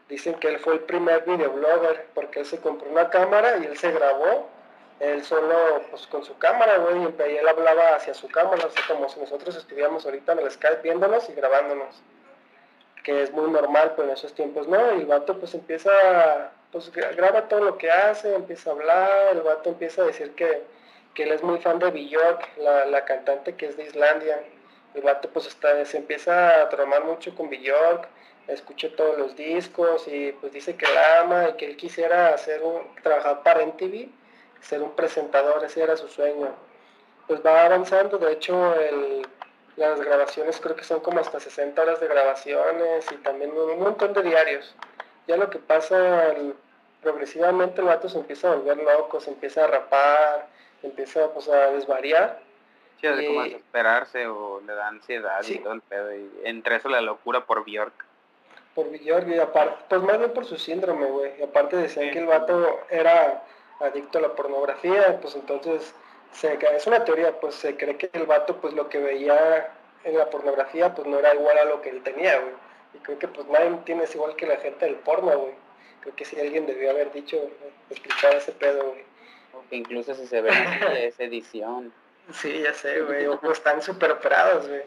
Dicen 0.10 0.34
que 0.36 0.50
él 0.50 0.60
fue 0.60 0.74
el 0.74 0.80
primer 0.82 1.24
videoblogger 1.24 2.08
porque 2.14 2.42
él 2.42 2.46
se 2.46 2.60
compró 2.60 2.90
una 2.90 3.10
cámara 3.10 3.58
y 3.58 3.66
él 3.66 3.78
se 3.78 3.92
grabó 3.92 4.50
él 5.00 5.24
solo 5.24 5.82
pues 5.90 6.08
con 6.08 6.24
su 6.24 6.38
cámara, 6.38 6.78
güey, 6.78 7.02
y 7.04 7.38
él 7.38 7.48
hablaba 7.48 7.96
hacia 7.96 8.14
su 8.14 8.30
cámara, 8.30 8.66
así 8.66 8.82
como 8.88 9.10
si 9.10 9.20
nosotros 9.20 9.56
estuviéramos 9.56 10.06
ahorita 10.06 10.34
en 10.34 10.40
el 10.40 10.52
Skype 10.52 10.82
viéndonos 10.84 11.30
y 11.30 11.34
grabándonos, 11.34 12.02
que 13.04 13.24
es 13.24 13.32
muy 13.32 13.52
normal, 13.52 13.94
pero 13.96 14.08
en 14.08 14.14
esos 14.14 14.34
tiempos 14.34 14.68
no, 14.68 14.96
y 14.96 15.02
el 15.02 15.06
vato 15.06 15.38
pues 15.38 15.54
empieza, 15.54 16.52
pues 16.76 16.92
graba 16.92 17.48
todo 17.48 17.62
lo 17.62 17.78
que 17.78 17.90
hace, 17.90 18.36
empieza 18.36 18.70
a 18.70 18.74
hablar, 18.74 19.30
el 19.32 19.42
vato 19.42 19.70
empieza 19.70 20.02
a 20.02 20.06
decir 20.06 20.36
que 20.36 20.64
que 21.16 21.24
él 21.24 21.32
es 21.32 21.42
muy 21.42 21.58
fan 21.60 21.80
de 21.80 21.90
Björk, 21.90 22.58
la, 22.58 22.86
la 22.86 23.06
cantante 23.06 23.56
que 23.56 23.68
es 23.68 23.78
de 23.78 23.86
Islandia. 23.86 24.44
El 24.94 25.02
vato 25.02 25.30
pues 25.30 25.48
está, 25.48 25.84
se 25.86 25.98
empieza 25.98 26.62
a 26.62 26.70
tromar 26.70 27.04
mucho 27.04 27.34
con 27.34 27.50
Björk, 27.50 28.08
escucha 28.48 28.90
todos 28.96 29.18
los 29.18 29.36
discos 29.36 30.08
y 30.08 30.34
pues 30.34 30.54
dice 30.54 30.76
que 30.76 30.86
la 30.94 31.22
ama 31.22 31.50
y 31.50 31.54
que 31.54 31.66
él 31.66 31.78
quisiera 31.78 32.34
hacer 32.34 32.62
un, 32.62 32.84
trabajar 33.02 33.42
para 33.44 33.66
MTV, 33.66 34.10
ser 34.62 34.84
un 34.84 34.96
presentador, 34.96 35.64
ese 35.64 35.82
era 35.82 35.98
su 35.98 36.08
sueño. 36.08 36.54
Pues 37.28 37.44
va 37.44 37.66
avanzando, 37.66 38.20
de 38.20 38.34
hecho 38.34 38.76
las 39.78 40.00
grabaciones 40.00 40.60
creo 40.62 40.76
que 40.76 40.84
son 40.84 41.00
como 41.00 41.20
hasta 41.20 41.40
60 41.40 41.82
horas 41.82 42.00
de 42.00 42.08
grabaciones 42.08 43.12
y 43.12 43.16
también 43.18 43.52
un 43.52 43.80
montón 43.80 44.14
de 44.14 44.22
diarios. 44.22 44.76
Ya 45.28 45.38
lo 45.38 45.50
que 45.50 45.58
pasa, 45.58 46.36
progresivamente 47.06 47.82
el 47.82 47.88
vato 47.88 48.10
se 48.10 48.18
empieza 48.18 48.52
a 48.52 48.56
volver 48.56 48.78
loco, 48.78 49.20
se 49.20 49.30
empieza 49.30 49.64
a 49.64 49.68
rapar, 49.68 50.48
empieza 50.82 51.32
pues, 51.32 51.48
a 51.48 51.72
desvariar. 51.72 52.40
Sí, 53.00 53.08
de 53.08 53.28
como 53.28 53.42
a 53.42 53.44
desesperarse 53.44 54.26
o 54.26 54.60
le 54.62 54.74
da 54.74 54.88
ansiedad 54.88 55.44
y 55.48 55.60
todo 55.60 55.74
el 55.74 55.82
pedo. 55.82 56.16
Y 56.16 56.28
entre 56.46 56.78
eso 56.78 56.90
la 56.90 57.02
locura 57.02 57.46
por 57.46 57.64
Bjork. 57.64 57.94
Por 58.74 58.90
Bjork 58.90 59.28
y 59.28 59.38
aparte, 59.38 59.84
pues 59.88 60.02
más 60.02 60.18
bien 60.18 60.34
por 60.34 60.46
su 60.46 60.58
síndrome, 60.58 61.06
güey. 61.06 61.34
Y 61.40 61.44
aparte 61.44 61.78
decían 61.78 62.10
que 62.10 62.20
el 62.20 62.26
vato 62.26 62.80
era 62.90 63.44
adicto 63.82 64.18
a 64.18 64.22
la 64.22 64.30
pornografía, 64.30 65.20
pues 65.22 65.36
entonces 65.36 65.94
se, 66.32 66.58
es 66.76 66.88
una 66.88 67.06
teoría, 67.06 67.40
pues 67.40 67.54
se 67.54 67.78
cree 67.78 67.98
que 67.98 68.10
el 68.14 68.26
vato 68.26 68.58
pues 68.58 68.74
lo 68.74 68.90
que 68.90 68.98
veía 68.98 69.72
en 70.04 70.18
la 70.18 70.28
pornografía 70.32 70.96
pues 70.96 71.08
no 71.08 71.20
era 71.20 71.36
igual 71.36 71.58
a 71.60 71.66
lo 71.66 71.82
que 71.82 71.92
él 71.92 72.02
tenía, 72.02 72.40
güey. 72.40 72.54
Y 72.96 72.98
creo 73.00 73.20
que 73.20 73.28
pues 73.28 73.46
nadie 73.48 73.78
tiene 73.86 74.06
igual 74.12 74.36
que 74.36 74.48
la 74.48 74.58
gente 74.58 74.86
del 74.86 74.96
porno, 74.96 75.38
güey. 75.38 75.65
Creo 76.06 76.16
que 76.16 76.24
si 76.24 76.40
alguien 76.40 76.66
debió 76.66 76.92
haber 76.92 77.12
dicho, 77.12 77.38
explicar 77.90 78.36
ese 78.36 78.54
pedo, 78.54 78.86
güey 78.86 79.04
incluso 79.72 80.16
si 80.16 80.28
se 80.28 80.42
ve 80.42 80.52
es 81.08 81.20
edición. 81.20 81.94
Sí, 82.34 82.62
ya 82.62 82.74
sé, 82.74 83.02
güey. 83.02 83.28
O 83.28 83.52
están 83.52 83.82
súper 83.82 84.12
operados, 84.12 84.68
güey. 84.68 84.82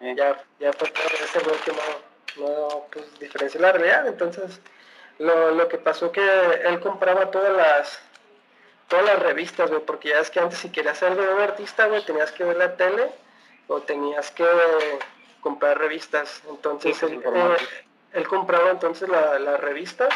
Eh. 0.00 0.14
Ya, 0.16 0.42
ya 0.58 0.70
pues 0.72 0.92
ese 1.22 1.38
güey 1.40 1.56
que 1.60 1.72
no, 1.72 2.46
no 2.46 2.86
pues, 2.90 3.18
diferencia 3.18 3.60
la 3.60 3.72
realidad. 3.72 4.06
Entonces, 4.06 4.60
lo, 5.18 5.50
lo 5.52 5.68
que 5.68 5.78
pasó 5.78 6.10
que 6.10 6.22
él 6.64 6.80
compraba 6.80 7.30
todas 7.30 7.54
las 7.54 8.00
todas 8.88 9.06
las 9.06 9.20
revistas, 9.20 9.70
güey, 9.70 9.82
porque 9.86 10.10
ya 10.10 10.18
es 10.18 10.30
que 10.30 10.38
antes 10.38 10.58
si 10.58 10.70
querías 10.70 10.98
ser 10.98 11.16
de 11.16 11.26
un 11.26 11.40
artista, 11.40 11.86
güey, 11.86 12.04
tenías 12.04 12.30
que 12.30 12.44
ver 12.44 12.56
la 12.58 12.76
tele 12.76 13.10
o 13.66 13.80
tenías 13.80 14.30
que 14.30 14.44
comprar 15.40 15.78
revistas. 15.78 16.42
Entonces, 16.48 17.02
él, 17.02 17.22
eh, 17.24 17.56
él, 18.12 18.28
compraba 18.28 18.70
entonces 18.70 19.08
las 19.08 19.60
revistas 19.60 20.12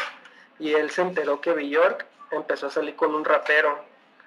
y 0.59 0.73
él 0.73 0.89
se 0.89 1.01
enteró 1.01 1.41
que 1.41 1.53
Bjork 1.53 2.05
empezó 2.31 2.67
a 2.67 2.71
salir 2.71 2.95
con 2.95 3.13
un 3.13 3.25
rapero. 3.25 3.79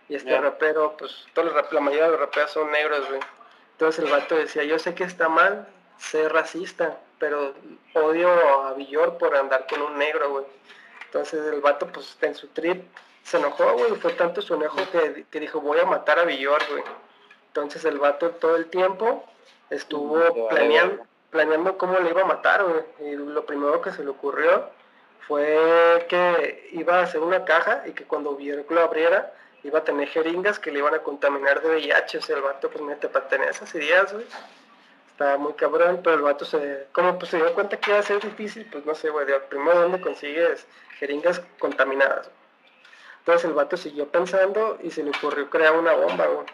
Y 0.09 0.17
este 0.17 0.41
rapero, 0.41 0.97
pues 0.97 1.25
todos 1.35 1.53
los 1.53 1.73
la 1.73 1.81
mayoría 1.81 2.07
de 2.07 2.11
los 2.13 2.21
raperos 2.21 2.51
son 2.51 2.71
negros, 2.73 3.09
güey. 3.09 3.21
Entonces 3.73 4.05
el 4.05 4.11
vato 4.11 4.35
decía, 4.35 4.65
yo 4.65 4.79
sé 4.79 4.95
que 4.95 5.05
está 5.05 5.29
mal 5.29 5.69
ser 5.99 6.33
racista, 6.33 6.99
pero 7.19 7.55
odio 7.95 8.29
a 8.67 8.73
Villor 8.75 9.19
por 9.19 9.37
andar 9.37 9.67
con 9.69 9.83
un 9.83 9.99
negro, 9.99 10.31
güey. 10.31 10.45
Entonces 11.07 11.47
el 11.53 11.61
vato, 11.61 11.87
pues 11.87 12.17
en 12.23 12.35
su 12.35 12.49
trip, 12.49 12.85
se 13.23 13.37
enojó, 13.37 13.73
güey. 13.75 13.93
Fue 13.97 14.13
tanto 14.15 14.43
su 14.43 14.55
enojo 14.55 14.79
que, 15.31 15.41
dijo, 15.41 15.61
voy 15.61 15.79
a 15.79 15.85
matar 15.85 16.19
a 16.19 16.25
Villor, 16.25 16.61
güey. 16.71 16.83
Entonces 17.49 17.85
el 17.85 17.99
vato 17.99 18.31
todo 18.31 18.57
el 18.57 18.67
tiempo 18.67 19.25
estuvo 19.71 20.49
planeando, 20.49 21.05
planeando 21.31 21.79
cómo 21.79 21.99
le 22.01 22.11
iba 22.11 22.23
a 22.23 22.27
matar, 22.27 22.65
güey. 22.65 23.13
Y 23.13 23.17
lo 23.17 23.45
primero 23.47 23.81
que 23.81 23.93
se 23.93 24.03
le 24.03 24.11
ocurrió 24.11 24.71
fue 25.27 26.07
que 26.09 26.71
iba 26.73 26.99
a 26.99 27.03
hacer 27.03 27.21
una 27.21 27.45
caja 27.45 27.85
y 27.87 27.93
que 27.93 28.05
cuando 28.05 28.37
que 28.37 28.65
lo 28.69 28.81
abriera 28.81 29.33
iba 29.63 29.81
a 29.81 29.85
tener 29.85 30.09
jeringas 30.09 30.59
que 30.59 30.71
le 30.71 30.79
iban 30.79 30.95
a 30.95 31.01
contaminar 31.01 31.61
de 31.63 31.69
VIH. 31.69 32.19
O 32.19 32.23
sea, 32.23 32.37
el 32.37 32.43
vato 32.43 32.71
pues 32.71 32.83
mete 32.83 33.09
esas 33.49 33.75
ideas, 33.75 34.13
güey. 34.13 34.27
Estaba 35.11 35.37
muy 35.37 35.53
cabrón, 35.53 36.01
pero 36.03 36.17
el 36.17 36.23
vato 36.23 36.45
se, 36.45 36.87
como 36.93 37.19
pues 37.19 37.31
se 37.31 37.37
dio 37.37 37.53
cuenta 37.55 37.77
que 37.77 37.91
iba 37.91 38.01
a 38.01 38.03
ser 38.03 38.21
difícil, 38.21 38.67
pues 38.73 38.87
no 38.87 38.95
sé, 38.95 39.11
güey, 39.11 39.27
primero 39.51 39.83
dónde 39.83 40.01
consigues 40.01 40.67
jeringas 40.99 41.43
contaminadas. 41.59 42.31
Entonces 43.19 43.45
el 43.45 43.53
vato 43.53 43.77
siguió 43.77 44.09
pensando 44.09 44.79
y 44.83 44.91
se 44.91 45.03
le 45.03 45.11
ocurrió 45.11 45.51
crear 45.51 45.77
una 45.79 45.93
bomba, 45.93 46.27
güey. 46.27 46.47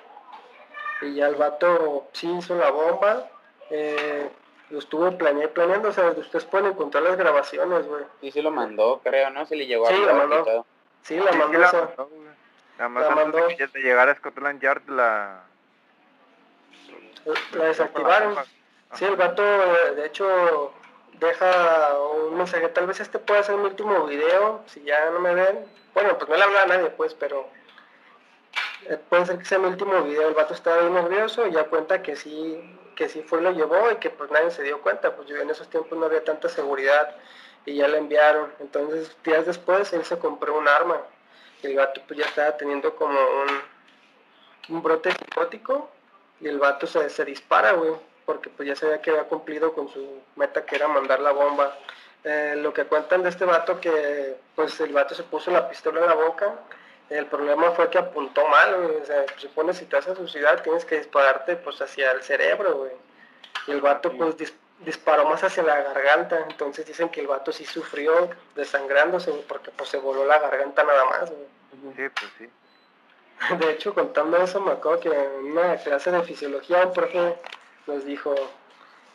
Y 1.02 1.14
ya 1.14 1.28
el 1.28 1.36
vato 1.36 2.08
sí 2.12 2.28
hizo 2.36 2.56
la 2.56 2.70
bomba. 2.70 3.28
Eh, 3.70 4.28
lo 4.70 4.78
estuvo 4.78 5.16
planeando, 5.16 5.88
o 5.88 5.92
sea, 5.92 6.10
ustedes 6.10 6.44
pueden 6.44 6.72
encontrar 6.72 7.04
las 7.04 7.16
grabaciones, 7.16 7.86
güey. 7.86 8.04
Y 8.20 8.32
sí 8.32 8.42
lo 8.42 8.50
mandó, 8.50 9.00
creo, 9.02 9.30
¿no? 9.30 9.46
Se 9.46 9.54
le 9.54 9.66
llegó 9.66 9.86
sí, 9.86 9.94
a 9.94 10.06
la 10.06 10.14
mandó. 10.14 10.66
Sí, 11.02 11.16
la 11.16 11.32
mandó. 11.32 11.46
Sí, 11.46 11.58
la 11.58 11.72
mandó, 11.72 12.10
Nada 12.78 12.88
más 12.88 13.08
la 13.08 13.14
mandó. 13.14 13.46
de 13.46 13.56
que 13.56 13.78
llegara 13.78 14.12
a 14.12 14.16
Scotland 14.16 14.60
Yard 14.60 14.88
la... 14.88 15.42
La 17.52 17.64
desactivaron. 17.64 18.36
Sí, 18.94 19.04
el 19.04 19.16
vato, 19.16 19.42
de 19.42 20.06
hecho, 20.06 20.72
deja 21.14 21.98
un 22.00 22.36
mensaje. 22.36 22.68
Tal 22.68 22.86
vez 22.86 23.00
este 23.00 23.18
pueda 23.18 23.42
ser 23.42 23.56
mi 23.56 23.64
último 23.64 24.06
video, 24.06 24.62
si 24.66 24.82
ya 24.82 25.10
no 25.10 25.20
me 25.20 25.34
ven. 25.34 25.64
Bueno, 25.94 26.16
pues 26.18 26.28
no 26.28 26.36
le 26.36 26.42
habla 26.42 26.62
a 26.62 26.66
nadie, 26.66 26.90
pues, 26.90 27.14
pero 27.14 27.48
eh, 28.84 28.98
puede 29.08 29.26
ser 29.26 29.38
que 29.38 29.44
sea 29.44 29.58
mi 29.58 29.66
último 29.66 30.02
video. 30.02 30.28
El 30.28 30.34
vato 30.34 30.54
estaba 30.54 30.82
bien 30.82 30.94
nervioso 30.94 31.46
y 31.46 31.52
ya 31.52 31.64
cuenta 31.64 32.02
que 32.02 32.14
sí 32.14 32.78
que 32.96 33.08
sí 33.08 33.22
fue 33.22 33.40
lo 33.40 33.52
llevó 33.52 33.90
y 33.92 33.96
que 33.96 34.10
pues 34.10 34.30
nadie 34.30 34.50
se 34.50 34.64
dio 34.64 34.80
cuenta, 34.80 35.14
pues 35.14 35.28
yo 35.28 35.36
en 35.36 35.50
esos 35.50 35.70
tiempos 35.70 35.96
no 35.96 36.06
había 36.06 36.24
tanta 36.24 36.48
seguridad 36.48 37.14
y 37.64 37.76
ya 37.76 37.86
le 37.86 37.98
enviaron. 37.98 38.52
Entonces 38.58 39.16
días 39.22 39.46
después 39.46 39.92
él 39.92 40.04
se 40.04 40.18
compró 40.18 40.58
un 40.58 40.66
arma 40.66 41.00
el 41.66 41.76
vato 41.76 42.00
pues 42.06 42.18
ya 42.18 42.26
estaba 42.26 42.56
teniendo 42.56 42.94
como 42.96 43.18
un, 43.18 44.74
un 44.74 44.82
brote 44.82 45.10
psicótico 45.12 45.90
y 46.40 46.48
el 46.48 46.58
vato 46.58 46.86
se, 46.86 47.08
se 47.10 47.24
dispara, 47.24 47.72
güey, 47.72 47.92
porque 48.24 48.50
pues 48.50 48.68
ya 48.68 48.76
sabía 48.76 49.00
que 49.00 49.10
había 49.10 49.24
cumplido 49.24 49.72
con 49.72 49.88
su 49.88 50.22
meta 50.36 50.64
que 50.64 50.76
era 50.76 50.88
mandar 50.88 51.20
la 51.20 51.32
bomba. 51.32 51.76
Eh, 52.24 52.54
lo 52.56 52.72
que 52.72 52.84
cuentan 52.84 53.22
de 53.22 53.28
este 53.28 53.44
vato 53.44 53.80
que 53.80 54.36
pues 54.54 54.80
el 54.80 54.92
vato 54.92 55.14
se 55.14 55.22
puso 55.22 55.50
la 55.50 55.68
pistola 55.68 56.00
en 56.00 56.08
la 56.08 56.14
boca 56.14 56.54
el 57.10 57.26
problema 57.26 57.70
fue 57.72 57.88
que 57.88 57.98
apuntó 57.98 58.46
mal, 58.48 58.82
güey. 58.82 58.96
O 58.96 59.04
sea, 59.04 59.24
se 59.34 59.40
supone 59.40 59.74
si 59.74 59.84
te 59.84 59.96
vas 59.96 60.08
a 60.08 60.16
suicidar 60.16 60.62
tienes 60.62 60.84
que 60.84 60.98
dispararte 60.98 61.56
pues 61.56 61.80
hacia 61.80 62.10
el 62.12 62.22
cerebro, 62.22 62.76
güey. 62.78 62.92
Y 63.66 63.72
el 63.72 63.80
vato 63.80 64.12
pues 64.12 64.36
disparó 64.80 65.28
más 65.28 65.42
hacia 65.44 65.62
la 65.62 65.82
garganta. 65.82 66.44
Entonces 66.48 66.86
dicen 66.86 67.08
que 67.08 67.20
el 67.20 67.28
vato 67.28 67.52
sí 67.52 67.64
sufrió 67.64 68.30
desangrándose, 68.54 69.30
porque 69.48 69.70
pues 69.70 69.90
se 69.90 69.98
voló 69.98 70.24
la 70.24 70.38
garganta 70.38 70.82
nada 70.82 71.04
más, 71.04 71.30
güey. 71.30 71.46
Sí, 71.96 72.08
pues 72.08 72.32
sí. 72.38 72.50
De 73.58 73.70
hecho, 73.70 73.94
contando 73.94 74.38
eso, 74.38 74.60
me 74.60 74.72
acuerdo 74.72 75.00
que 75.00 75.08
en 75.08 75.52
una 75.52 75.76
clase 75.76 76.10
de 76.10 76.22
fisiología 76.22 76.86
un 76.86 76.92
profe 76.92 77.36
nos 77.86 78.04
dijo, 78.04 78.34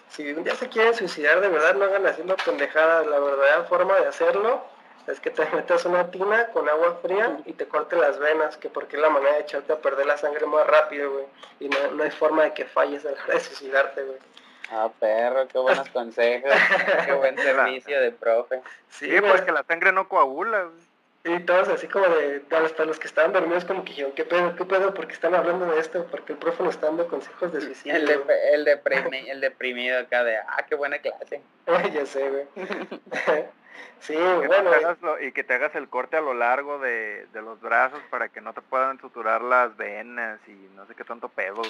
si 0.10 0.32
un 0.32 0.44
día 0.44 0.56
se 0.56 0.70
quieren 0.70 0.94
suicidar, 0.94 1.42
de 1.42 1.50
verdad 1.50 1.74
no 1.74 1.86
hagan 1.86 2.06
haciendo 2.06 2.36
pendejadas. 2.38 3.08
La 3.08 3.20
verdadera 3.20 3.64
forma 3.64 3.96
de 3.96 4.08
hacerlo 4.08 4.64
es 5.12 5.20
que 5.20 5.30
te 5.30 5.46
metas 5.52 5.86
una 5.86 6.10
tina 6.10 6.48
con 6.48 6.68
agua 6.68 7.00
fría 7.02 7.40
y 7.46 7.54
te 7.54 7.68
corte 7.68 7.96
las 7.96 8.18
venas, 8.20 8.58
que 8.58 8.70
porque 8.70 8.96
es 8.96 9.02
la 9.02 9.10
manera 9.10 9.34
de 9.34 9.42
echarte 9.42 9.74
a 9.74 9.78
perder 9.80 10.06
la 10.06 10.18
sangre 10.18 10.46
más 10.46 10.66
rápido, 10.66 11.12
güey. 11.12 11.26
Y 11.60 11.70
no, 11.70 12.04
hay 12.04 12.12
forma 12.12 12.44
de 12.44 12.54
que 12.54 12.66
falles 12.66 13.06
a 13.06 13.12
la 13.12 13.24
hora 13.24 13.34
de 13.34 13.40
suicidarte, 13.40 14.04
güey. 14.04 14.18
Ah, 14.72 14.90
perro, 15.00 15.48
qué 15.48 15.58
buenos 15.60 15.90
consejos, 15.94 16.52
qué 17.06 17.14
buen 17.14 17.38
servicio 17.38 18.00
de 18.00 18.12
profe. 18.12 18.62
Sí, 18.90 19.12
pues 19.20 19.42
que 19.42 19.52
la 19.52 19.64
sangre 19.64 19.92
no 19.92 20.08
coagula, 20.08 20.64
güey. 20.64 20.91
Y 21.24 21.40
todos 21.42 21.68
así 21.70 21.88
como 21.88 22.08
de, 22.08 22.44
hasta 22.50 22.86
los 22.86 22.98
que 22.98 23.08
estaban 23.08 23.32
dormidos 23.32 23.64
como 23.66 23.84
que 23.84 23.90
dijeron, 23.92 24.12
¿qué 24.14 24.26
pedo, 24.26 24.56
qué 24.56 24.66
pedo? 24.66 24.94
¿Por 24.94 25.06
qué 25.06 25.14
están 25.14 25.36
hablando 25.36 25.68
de 25.68 25.80
esto? 25.80 26.08
Porque 26.10 26.34
el 26.34 26.40
profe 26.40 26.64
nos 26.64 26.74
está 26.74 26.88
dando 26.88 27.08
consejos 27.08 27.54
de 27.54 27.62
suicidio. 27.62 27.96
El, 27.96 28.10
el, 28.10 28.68
el 29.28 29.42
deprimido 29.42 30.00
acá 30.00 30.24
de, 30.24 30.38
ah, 30.38 30.66
qué 30.68 30.74
buena 30.74 30.98
clase. 30.98 31.42
ya 31.94 32.06
sé, 32.08 32.28
güey. 32.28 32.48
sí, 34.00 34.16
bueno. 34.16 35.20
y 35.22 35.32
que 35.32 35.44
te 35.44 35.54
hagas 35.54 35.76
el 35.76 35.90
corte 35.90 36.18
a 36.18 36.22
lo 36.22 36.34
largo 36.34 36.80
de, 36.80 37.28
los 37.34 37.62
brazos 37.62 38.02
para 38.10 38.30
que 38.30 38.42
no 38.42 38.54
te 38.54 38.62
puedan 38.62 39.00
suturar 39.00 39.44
las 39.44 39.78
venas 39.78 40.40
y 40.48 40.70
no 40.76 40.88
sé 40.88 40.96
qué 40.96 41.04
tanto 41.04 41.30
pedo. 41.30 41.62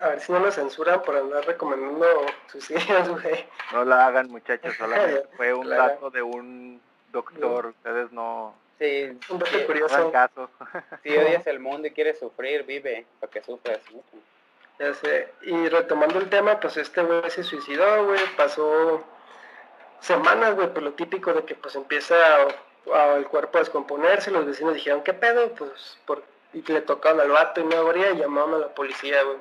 A 0.00 0.08
ver 0.08 0.20
si 0.20 0.32
no 0.32 0.40
lo 0.40 0.50
censuran 0.50 1.00
por 1.00 1.16
andar 1.16 1.46
recomendando 1.46 2.26
suicidios, 2.48 3.08
güey. 3.22 3.46
No 3.72 3.86
la 3.86 4.06
hagan, 4.06 4.30
muchachos, 4.30 4.74
solamente 4.76 5.22
fue 5.34 5.54
un 5.54 5.70
dato 5.70 6.10
de 6.10 6.20
un 6.20 6.78
doctor, 7.10 7.66
ustedes 7.66 8.12
no 8.12 8.54
Sí, 8.82 9.16
un 9.28 9.38
dato 9.38 9.66
curioso. 9.66 10.10
Caso. 10.10 10.50
Si 11.04 11.16
odias 11.16 11.46
el 11.46 11.60
mundo 11.60 11.86
y 11.86 11.92
quieres 11.92 12.18
sufrir, 12.18 12.64
vive 12.64 13.06
para 13.20 13.30
que 13.30 13.40
sufras 13.40 13.78
Ya 14.80 14.92
sé. 14.94 15.28
Y 15.42 15.68
retomando 15.68 16.18
el 16.18 16.28
tema, 16.28 16.58
pues 16.58 16.76
este 16.76 17.00
güey 17.00 17.30
se 17.30 17.44
suicidó, 17.44 18.06
güey. 18.06 18.18
Pasó 18.36 19.04
semanas, 20.00 20.56
güey, 20.56 20.68
pero 20.74 20.86
lo 20.86 20.92
típico 20.94 21.32
de 21.32 21.44
que 21.44 21.54
pues 21.54 21.76
empieza 21.76 22.16
el 23.16 23.26
cuerpo 23.28 23.58
a 23.58 23.60
descomponerse. 23.60 24.32
Los 24.32 24.46
vecinos 24.46 24.74
dijeron, 24.74 25.04
¿qué 25.04 25.12
pedo? 25.12 25.50
Pues 25.50 25.96
por, 26.04 26.24
y 26.52 26.62
le 26.62 26.80
tocaron 26.80 27.20
al 27.20 27.30
vato 27.30 27.60
y 27.60 27.64
no 27.64 27.76
abría 27.76 28.10
y 28.10 28.16
llamaron 28.16 28.54
a 28.54 28.58
la 28.58 28.74
policía, 28.74 29.22
güey. 29.22 29.38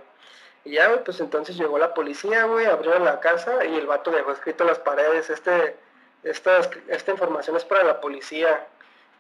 Y 0.66 0.74
ya, 0.74 0.88
güey, 0.90 1.04
pues 1.04 1.20
entonces 1.20 1.58
llegó 1.58 1.80
la 1.80 1.96
policía, 1.96 2.44
güey, 2.44 2.68
abrieron 2.68 3.06
la 3.06 3.20
casa 3.20 3.66
y 3.66 3.76
el 3.76 3.88
vato 3.88 4.12
dejó 4.12 4.34
escrito 4.34 4.66
en 4.66 4.68
las 4.68 4.78
paredes, 4.78 5.32
este, 5.32 5.76
esta, 6.22 6.60
esta 6.90 7.12
información 7.12 7.56
es 7.56 7.66
para 7.66 7.84
la 7.84 8.00
policía 8.00 8.68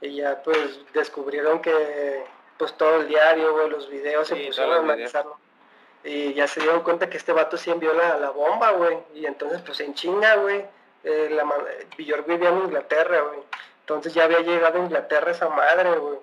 y 0.01 0.15
ya 0.15 0.41
pues 0.43 0.79
descubrieron 0.93 1.61
que 1.61 2.25
pues 2.57 2.73
todo 2.73 3.01
el 3.01 3.07
diario, 3.07 3.53
güey, 3.53 3.69
los 3.69 3.89
videos 3.89 4.27
se 4.27 4.35
pusieron 4.35 4.73
a 4.73 4.79
analizarlo. 4.79 5.37
Y 6.03 6.33
ya 6.33 6.47
se 6.47 6.59
dieron 6.59 6.81
cuenta 6.81 7.09
que 7.09 7.17
este 7.17 7.31
vato 7.31 7.57
sí 7.57 7.69
envió 7.69 7.93
la, 7.93 8.17
la 8.17 8.31
bomba, 8.31 8.71
güey. 8.71 8.97
Y 9.13 9.25
entonces 9.27 9.61
pues 9.61 9.79
en 9.79 9.93
chinga, 9.93 10.35
güey. 10.35 10.65
Eh, 11.03 11.29
la, 11.31 11.45
Villor 11.97 12.25
vivía 12.25 12.49
en 12.49 12.59
Inglaterra, 12.59 13.21
güey. 13.21 13.39
Entonces 13.81 14.13
ya 14.13 14.23
había 14.23 14.39
llegado 14.39 14.79
a 14.79 14.83
Inglaterra 14.83 15.31
esa 15.31 15.49
madre, 15.49 15.97
güey. 15.97 16.19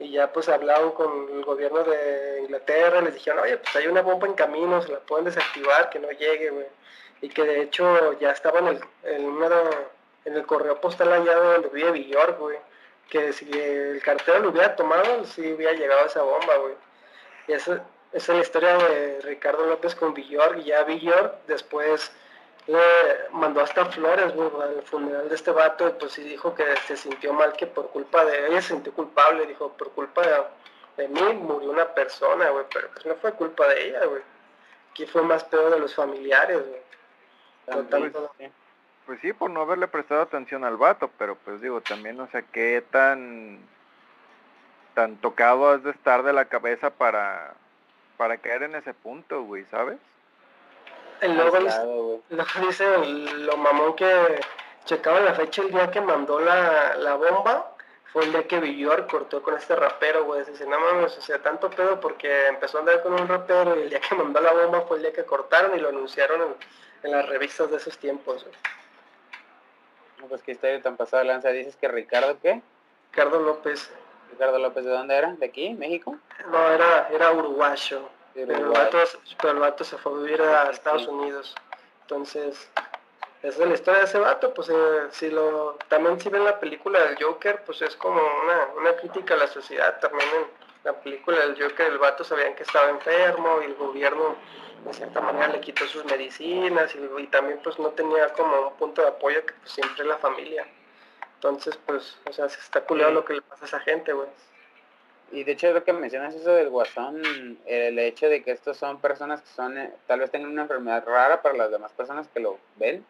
Y 0.00 0.10
ya 0.10 0.32
pues 0.32 0.48
hablaron 0.48 0.92
con 0.92 1.28
el 1.32 1.44
gobierno 1.44 1.84
de 1.84 2.40
Inglaterra, 2.42 3.00
les 3.00 3.14
dijeron, 3.14 3.40
oye, 3.40 3.56
pues 3.58 3.74
hay 3.76 3.86
una 3.86 4.02
bomba 4.02 4.26
en 4.26 4.34
camino, 4.34 4.82
se 4.82 4.90
la 4.90 4.98
pueden 4.98 5.26
desactivar, 5.26 5.90
que 5.90 6.00
no 6.00 6.10
llegue, 6.10 6.50
güey. 6.50 6.66
Y 7.20 7.28
que 7.28 7.44
de 7.44 7.62
hecho 7.62 8.18
ya 8.18 8.32
estaba 8.32 8.58
en 8.58 8.68
el, 8.68 8.80
en 9.04 10.36
el 10.36 10.46
correo 10.46 10.80
postal 10.80 11.12
allá 11.12 11.36
donde 11.36 11.68
vive 11.68 11.92
Villor, 11.92 12.36
güey 12.36 12.58
que 13.08 13.32
si 13.32 13.50
el 13.50 14.02
cartero 14.02 14.40
lo 14.40 14.50
hubiera 14.50 14.74
tomado, 14.74 15.24
sí 15.24 15.52
hubiera 15.52 15.72
llegado 15.72 16.06
esa 16.06 16.22
bomba, 16.22 16.56
güey. 16.56 16.74
Y 17.48 17.52
esa, 17.52 17.84
es 18.12 18.28
la 18.28 18.38
historia 18.38 18.76
de 18.76 19.20
Ricardo 19.22 19.66
López 19.66 19.94
con 19.94 20.14
Villor, 20.14 20.58
y 20.58 20.64
ya 20.64 20.84
Villor 20.84 21.36
después 21.46 22.12
le 22.66 22.80
mandó 23.32 23.60
hasta 23.60 23.86
flores, 23.86 24.34
güey, 24.34 24.50
al 24.62 24.82
funeral 24.82 25.28
de 25.28 25.34
este 25.34 25.50
vato, 25.50 25.88
y 25.88 25.92
pues 25.92 26.12
sí 26.12 26.22
dijo 26.22 26.54
que 26.54 26.64
se 26.86 26.96
sintió 26.96 27.32
mal, 27.32 27.52
que 27.54 27.66
por 27.66 27.88
culpa 27.90 28.24
de 28.24 28.46
ella 28.48 28.62
se 28.62 28.68
sintió 28.68 28.92
culpable, 28.92 29.46
dijo, 29.46 29.72
por 29.76 29.90
culpa 29.92 30.22
de, 30.96 31.08
mí 31.08 31.20
murió 31.34 31.70
una 31.70 31.92
persona, 31.92 32.50
güey, 32.50 32.64
pero 32.72 32.88
pues 32.92 33.06
no 33.06 33.14
fue 33.16 33.32
culpa 33.32 33.66
de 33.68 33.88
ella, 33.88 34.04
güey. 34.04 34.22
Aquí 34.90 35.06
fue 35.06 35.22
más 35.22 35.42
peor 35.44 35.72
de 35.72 35.80
los 35.80 35.94
familiares, 35.94 36.66
güey. 36.68 36.82
No 37.66 37.88
tanto, 37.88 38.30
pues 39.06 39.20
sí, 39.20 39.32
por 39.32 39.50
no 39.50 39.62
haberle 39.62 39.88
prestado 39.88 40.22
atención 40.22 40.64
al 40.64 40.76
vato, 40.76 41.10
pero 41.18 41.36
pues 41.36 41.60
digo, 41.60 41.80
también, 41.80 42.20
o 42.20 42.28
sea, 42.28 42.42
qué 42.42 42.84
tan 42.90 43.58
tan 44.94 45.16
tocado 45.16 45.70
has 45.70 45.82
de 45.82 45.90
estar 45.90 46.22
de 46.22 46.32
la 46.32 46.44
cabeza 46.44 46.90
para 46.90 47.54
para 48.16 48.38
caer 48.38 48.64
en 48.64 48.74
ese 48.74 48.94
punto, 48.94 49.42
güey, 49.42 49.64
¿sabes? 49.70 49.98
El 51.20 51.36
luego, 51.36 51.58
dice, 52.60 52.98
lo 53.06 53.56
mamón 53.56 53.94
que 53.94 54.40
checaba 54.84 55.20
la 55.20 55.34
fecha 55.34 55.62
el 55.62 55.70
día 55.70 55.90
que 55.90 56.00
mandó 56.00 56.40
la, 56.40 56.96
la 56.96 57.14
bomba, 57.14 57.74
fue 58.12 58.24
el 58.24 58.32
día 58.32 58.46
que 58.46 58.60
Villor 58.60 59.06
cortó 59.06 59.40
con 59.40 59.54
este 59.56 59.76
rapero, 59.76 60.24
güey. 60.24 60.44
Dice, 60.44 60.66
no 60.66 60.78
mames, 60.78 61.16
o 61.16 61.22
sea, 61.22 61.40
tanto 61.40 61.70
pedo 61.70 62.00
porque 62.00 62.48
empezó 62.48 62.78
a 62.78 62.80
andar 62.80 63.02
con 63.02 63.12
un 63.14 63.28
rapero 63.28 63.76
y 63.76 63.82
el 63.82 63.90
día 63.90 64.00
que 64.00 64.14
mandó 64.16 64.40
la 64.40 64.52
bomba 64.52 64.82
fue 64.82 64.96
el 64.96 65.04
día 65.04 65.12
que 65.12 65.24
cortaron 65.24 65.76
y 65.76 65.80
lo 65.80 65.90
anunciaron 65.90 66.42
en, 66.42 66.54
en 67.04 67.12
las 67.12 67.28
revistas 67.28 67.70
de 67.70 67.76
esos 67.76 67.96
tiempos, 67.98 68.44
güey 68.44 68.56
pues 70.28 70.42
qué 70.42 70.52
historia 70.52 70.80
tan 70.82 70.96
pasada 70.96 71.24
lanza. 71.24 71.50
Dices 71.50 71.76
que 71.76 71.88
Ricardo, 71.88 72.38
¿qué? 72.40 72.62
Ricardo 73.10 73.40
López. 73.40 73.90
Ricardo 74.30 74.58
López, 74.58 74.84
¿de 74.84 74.90
dónde 74.90 75.14
era? 75.14 75.32
¿De 75.34 75.46
aquí? 75.46 75.74
¿México? 75.74 76.16
No, 76.50 76.70
era, 76.70 77.08
era 77.10 77.32
uruguayo. 77.32 78.08
Pero, 78.34 78.54
el 78.54 78.64
vato, 79.58 79.84
se 79.84 79.98
fue 79.98 80.12
a 80.12 80.16
vivir 80.16 80.40
a 80.40 80.70
Estados 80.70 81.06
Unidos. 81.06 81.54
Entonces, 82.02 82.70
esa 83.42 83.62
es 83.62 83.68
la 83.68 83.74
historia 83.74 84.00
de 84.00 84.06
ese 84.06 84.18
vato. 84.18 84.54
Pues 84.54 84.70
eh, 84.70 85.08
si 85.10 85.30
lo, 85.30 85.76
también 85.88 86.18
si 86.18 86.30
ven 86.30 86.44
la 86.44 86.58
película 86.58 87.04
del 87.04 87.22
Joker, 87.22 87.62
pues 87.64 87.82
es 87.82 87.94
como 87.96 88.20
una, 88.20 88.68
una 88.78 88.96
crítica 88.96 89.34
a 89.34 89.38
la 89.38 89.46
sociedad. 89.48 90.00
También 90.00 90.28
en 90.34 90.46
la 90.84 90.92
película 90.92 91.46
del 91.46 91.60
Joker 91.60 91.86
el 91.86 91.98
vato 91.98 92.24
sabían 92.24 92.54
que 92.54 92.64
estaba 92.64 92.90
enfermo 92.90 93.60
y 93.62 93.66
el 93.66 93.74
gobierno 93.74 94.36
de 94.84 94.92
cierta 94.92 95.20
manera 95.20 95.48
le 95.48 95.60
quitó 95.60 95.86
sus 95.86 96.04
medicinas 96.04 96.94
y, 96.94 97.26
también 97.28 97.60
pues 97.62 97.78
no 97.78 97.90
tenía 97.90 98.32
como 98.32 98.68
un 98.68 98.74
punto 98.74 99.02
de 99.02 99.08
apoyo 99.08 99.44
que 99.46 99.54
pues 99.54 99.72
siempre 99.72 100.04
la 100.04 100.18
familia. 100.18 100.66
Entonces 101.34 101.78
pues, 101.86 102.18
o 102.28 102.32
sea, 102.32 102.48
se 102.48 102.60
está 102.60 102.80
culiado 102.80 103.12
lo 103.12 103.24
que 103.24 103.34
le 103.34 103.42
pasa 103.42 103.64
a 103.64 103.68
esa 103.68 103.80
gente, 103.80 104.12
güey. 104.12 104.28
Y 105.30 105.44
de 105.44 105.52
hecho 105.52 105.72
lo 105.72 105.84
que 105.84 105.92
mencionas 105.92 106.34
eso 106.34 106.50
del 106.50 106.68
guasón, 106.68 107.58
el 107.64 107.98
hecho 107.98 108.28
de 108.28 108.42
que 108.42 108.50
estos 108.50 108.76
son 108.76 109.00
personas 109.00 109.40
que 109.40 109.48
son, 109.48 109.78
eh, 109.78 109.92
tal 110.06 110.20
vez 110.20 110.30
tengan 110.30 110.50
una 110.50 110.62
enfermedad 110.62 111.04
rara 111.06 111.40
para 111.40 111.56
las 111.56 111.70
demás 111.70 111.92
personas 111.92 112.28
que 112.28 112.40
lo 112.40 112.58
ven, 112.76 113.04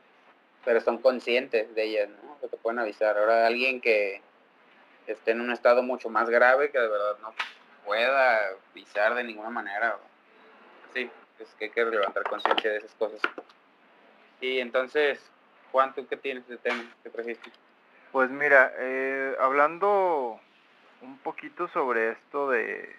pero 0.64 0.80
son 0.80 0.98
conscientes 0.98 1.74
de 1.74 1.82
ellas, 1.82 2.11
¿no? 2.22 2.38
Que 2.40 2.46
te 2.46 2.56
pueden 2.58 2.78
avisar. 2.78 3.18
Ahora 3.18 3.46
alguien 3.46 3.80
que 3.80 4.20
esté 5.08 5.32
en 5.32 5.40
un 5.40 5.50
estado 5.50 5.82
mucho 5.82 6.11
más 6.11 6.30
grave 6.30 6.70
que 6.70 6.78
de 6.78 6.87
verdad 6.87 7.16
no 7.22 7.35
pueda 7.92 8.40
avisar 8.70 9.14
de 9.14 9.22
ninguna 9.22 9.50
manera. 9.50 9.98
Sí, 10.94 11.11
es 11.38 11.48
que 11.59 11.66
hay 11.66 11.70
que 11.70 11.85
levantar 11.85 12.22
conciencia 12.22 12.70
de 12.70 12.78
esas 12.78 12.94
cosas. 12.94 13.20
Y 14.40 14.61
entonces, 14.61 15.20
Juan, 15.70 15.94
¿tú 15.94 16.07
qué 16.07 16.16
tienes 16.16 16.48
de 16.48 16.57
tema 16.57 16.83
que 17.02 17.11
trajiste? 17.11 17.50
Pues 18.11 18.31
mira, 18.31 18.72
eh, 18.78 19.37
hablando 19.38 20.40
un 21.02 21.18
poquito 21.18 21.68
sobre 21.68 22.12
esto 22.12 22.48
de, 22.48 22.96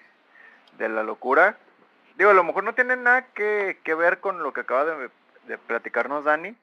de 0.77 0.89
la 0.89 1.01
locura, 1.01 1.57
digo, 2.15 2.29
a 2.29 2.35
lo 2.35 2.43
mejor 2.43 2.63
no 2.63 2.75
tiene 2.75 2.95
nada 2.95 3.25
que, 3.33 3.79
que 3.83 3.95
ver 3.95 4.19
con 4.19 4.43
lo 4.43 4.53
que 4.53 4.61
acaba 4.61 4.85
de, 4.85 5.09
de 5.47 5.57
platicarnos 5.57 6.23
Dani, 6.23 6.55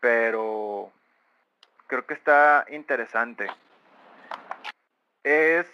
pero 0.00 0.90
creo 1.88 2.06
que 2.06 2.14
está 2.14 2.64
interesante. 2.70 3.48
Es, 5.24 5.66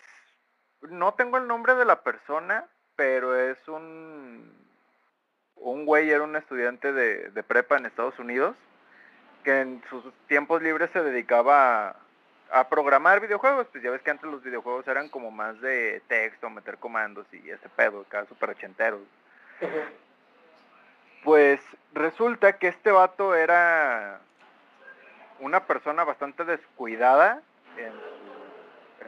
no 0.91 1.15
tengo 1.15 1.39
el 1.39 1.47
nombre 1.47 1.75
de 1.75 1.85
la 1.85 2.03
persona, 2.03 2.67
pero 2.97 3.37
es 3.37 3.57
un 3.69 4.63
un 5.63 5.87
güey 5.87 6.11
era 6.11 6.25
un 6.25 6.37
estudiante 6.37 6.93
de, 6.93 7.43
prepa 7.45 7.77
en 7.77 7.87
Estados 7.87 8.19
Unidos 8.19 8.57
que 9.45 9.61
en 9.61 9.83
sus 9.89 10.05
tiempos 10.29 10.63
libres 10.63 10.91
se 10.93 11.03
dedicaba 11.03 11.97
a, 12.51 12.69
programar 12.69 13.21
videojuegos. 13.21 13.67
Pues 13.73 13.83
ya 13.83 13.91
ves 13.91 14.03
que 14.03 14.11
antes 14.11 14.31
los 14.31 14.43
videojuegos 14.43 14.87
eran 14.87 15.09
como 15.09 15.31
más 15.33 15.61
de 15.61 16.01
texto, 16.07 16.49
meter 16.49 16.79
comandos 16.79 17.27
y 17.33 17.51
ese 17.51 17.69
pedo, 17.71 18.03
acá 18.03 18.25
súper 18.27 18.51
ochentero. 18.51 19.01
Pues 21.25 21.61
resulta 21.93 22.59
que 22.59 22.69
este 22.69 22.93
vato 22.93 23.35
era 23.35 24.21
una 25.41 25.67
persona 25.67 26.05
bastante 26.05 26.45
descuidada 26.45 27.43
en 27.77 27.93
su, 27.93 28.32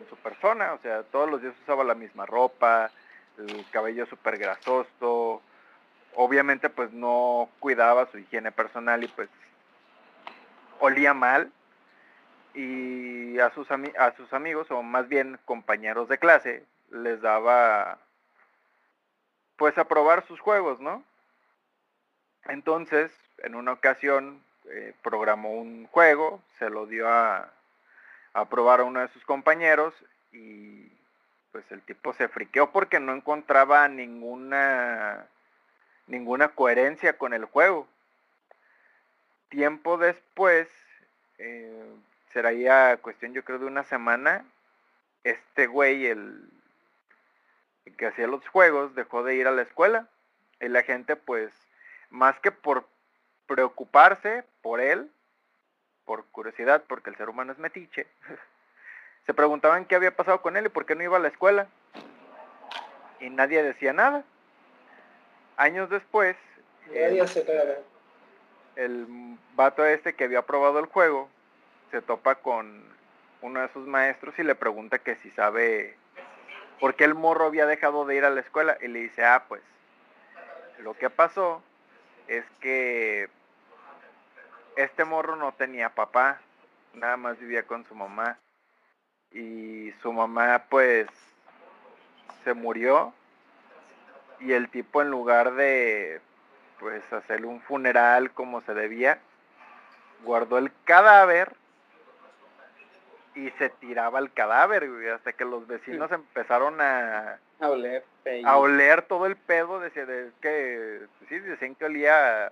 su 0.08 0.16
persona, 0.16 0.72
o 0.72 0.78
sea, 0.78 1.02
todos 1.04 1.30
los 1.30 1.42
días 1.42 1.54
usaba 1.62 1.84
la 1.84 1.94
misma 1.94 2.26
ropa, 2.26 2.90
el 3.38 3.64
cabello 3.70 4.06
súper 4.06 4.38
grasoso, 4.38 5.42
obviamente 6.14 6.68
pues 6.68 6.92
no 6.92 7.48
cuidaba 7.60 8.06
su 8.10 8.18
higiene 8.18 8.52
personal 8.52 9.02
y 9.02 9.08
pues 9.08 9.28
olía 10.78 11.14
mal 11.14 11.50
y 12.54 13.38
a 13.38 13.50
sus, 13.50 13.68
a 13.70 14.16
sus 14.16 14.32
amigos 14.32 14.70
o 14.70 14.82
más 14.82 15.08
bien 15.08 15.38
compañeros 15.44 16.08
de 16.08 16.18
clase 16.18 16.64
les 16.90 17.20
daba 17.20 17.98
pues 19.56 19.76
a 19.78 19.84
probar 19.84 20.26
sus 20.26 20.40
juegos, 20.40 20.80
¿no? 20.80 21.02
Entonces, 22.46 23.12
en 23.38 23.54
una 23.54 23.72
ocasión 23.72 24.42
eh, 24.66 24.94
programó 25.02 25.52
un 25.52 25.86
juego, 25.86 26.42
se 26.58 26.70
lo 26.70 26.86
dio 26.86 27.08
a, 27.08 27.52
a 28.34 28.44
probar 28.48 28.80
a 28.80 28.84
uno 28.84 29.00
de 29.00 29.08
sus 29.08 29.24
compañeros 29.24 29.94
y 30.32 30.92
pues 31.52 31.64
el 31.70 31.80
tipo 31.82 32.12
se 32.12 32.28
friqueó 32.28 32.70
porque 32.70 33.00
no 33.00 33.14
encontraba 33.14 33.88
ninguna 33.88 35.26
ninguna 36.06 36.48
coherencia 36.48 37.16
con 37.16 37.32
el 37.32 37.44
juego. 37.44 37.86
Tiempo 39.48 39.96
después, 39.98 40.68
eh, 41.38 41.94
será 42.32 42.52
ya 42.52 42.96
cuestión 42.98 43.32
yo 43.32 43.44
creo 43.44 43.58
de 43.58 43.66
una 43.66 43.84
semana, 43.84 44.44
este 45.22 45.66
güey, 45.66 46.06
el, 46.06 46.50
el 47.86 47.96
que 47.96 48.06
hacía 48.06 48.26
los 48.26 48.46
juegos, 48.48 48.94
dejó 48.94 49.22
de 49.22 49.36
ir 49.36 49.46
a 49.46 49.52
la 49.52 49.62
escuela. 49.62 50.08
Y 50.60 50.68
la 50.68 50.82
gente 50.82 51.16
pues, 51.16 51.52
más 52.10 52.38
que 52.40 52.50
por 52.50 52.86
preocuparse 53.46 54.44
por 54.62 54.80
él, 54.80 55.10
por 56.04 56.24
curiosidad, 56.26 56.84
porque 56.86 57.10
el 57.10 57.16
ser 57.16 57.28
humano 57.28 57.52
es 57.52 57.58
metiche, 57.58 58.06
se 59.26 59.34
preguntaban 59.34 59.86
qué 59.86 59.94
había 59.94 60.16
pasado 60.16 60.42
con 60.42 60.56
él 60.56 60.66
y 60.66 60.70
por 60.70 60.86
qué 60.86 60.94
no 60.94 61.02
iba 61.02 61.16
a 61.16 61.20
la 61.20 61.28
escuela. 61.28 61.66
Y 63.20 63.30
nadie 63.30 63.62
decía 63.62 63.92
nada. 63.92 64.24
Años 65.56 65.88
después, 65.88 66.36
el, 66.92 67.24
el 68.76 69.06
vato 69.54 69.84
este 69.84 70.14
que 70.14 70.24
había 70.24 70.42
probado 70.42 70.78
el 70.80 70.86
juego 70.86 71.28
se 71.90 72.02
topa 72.02 72.34
con 72.34 72.84
uno 73.40 73.60
de 73.60 73.68
sus 73.68 73.86
maestros 73.86 74.38
y 74.38 74.42
le 74.42 74.54
pregunta 74.54 74.98
que 74.98 75.16
si 75.16 75.30
sabe 75.30 75.96
por 76.80 76.94
qué 76.96 77.04
el 77.04 77.14
morro 77.14 77.46
había 77.46 77.66
dejado 77.66 78.04
de 78.04 78.16
ir 78.16 78.24
a 78.24 78.30
la 78.30 78.40
escuela. 78.40 78.76
Y 78.82 78.88
le 78.88 79.00
dice, 79.00 79.24
ah, 79.24 79.44
pues, 79.48 79.62
lo 80.78 80.94
que 80.94 81.08
pasó 81.08 81.62
es 82.26 82.44
que 82.60 83.28
este 84.76 85.04
morro 85.04 85.36
no 85.36 85.52
tenía 85.52 85.90
papá, 85.90 86.40
nada 86.94 87.16
más 87.16 87.38
vivía 87.38 87.64
con 87.64 87.84
su 87.86 87.94
mamá. 87.94 88.38
Y 89.30 89.92
su 90.02 90.12
mamá 90.12 90.64
pues 90.68 91.08
se 92.44 92.54
murió. 92.54 93.12
Y 94.40 94.52
el 94.52 94.68
tipo 94.68 95.02
en 95.02 95.10
lugar 95.10 95.54
de 95.54 96.20
pues 96.78 97.12
hacerle 97.12 97.46
un 97.46 97.60
funeral 97.62 98.30
como 98.32 98.60
se 98.60 98.74
debía, 98.74 99.18
guardó 100.22 100.58
el 100.58 100.70
cadáver 100.84 101.54
y 103.34 103.50
se 103.52 103.68
tiraba 103.68 104.18
el 104.18 104.32
cadáver, 104.32 104.88
hasta 105.14 105.32
que 105.32 105.44
los 105.44 105.66
vecinos 105.66 106.12
empezaron 106.12 106.80
a, 106.80 107.38
a 107.60 107.68
oler, 107.68 108.04
a 108.44 108.56
oler 108.58 109.02
todo 109.02 109.26
el 109.26 109.36
pedo, 109.36 109.80
decía, 109.80 110.06
de, 110.06 110.30
que, 110.40 111.06
sí, 111.28 111.38
decían 111.38 111.74
que 111.74 111.86
olía 111.86 112.50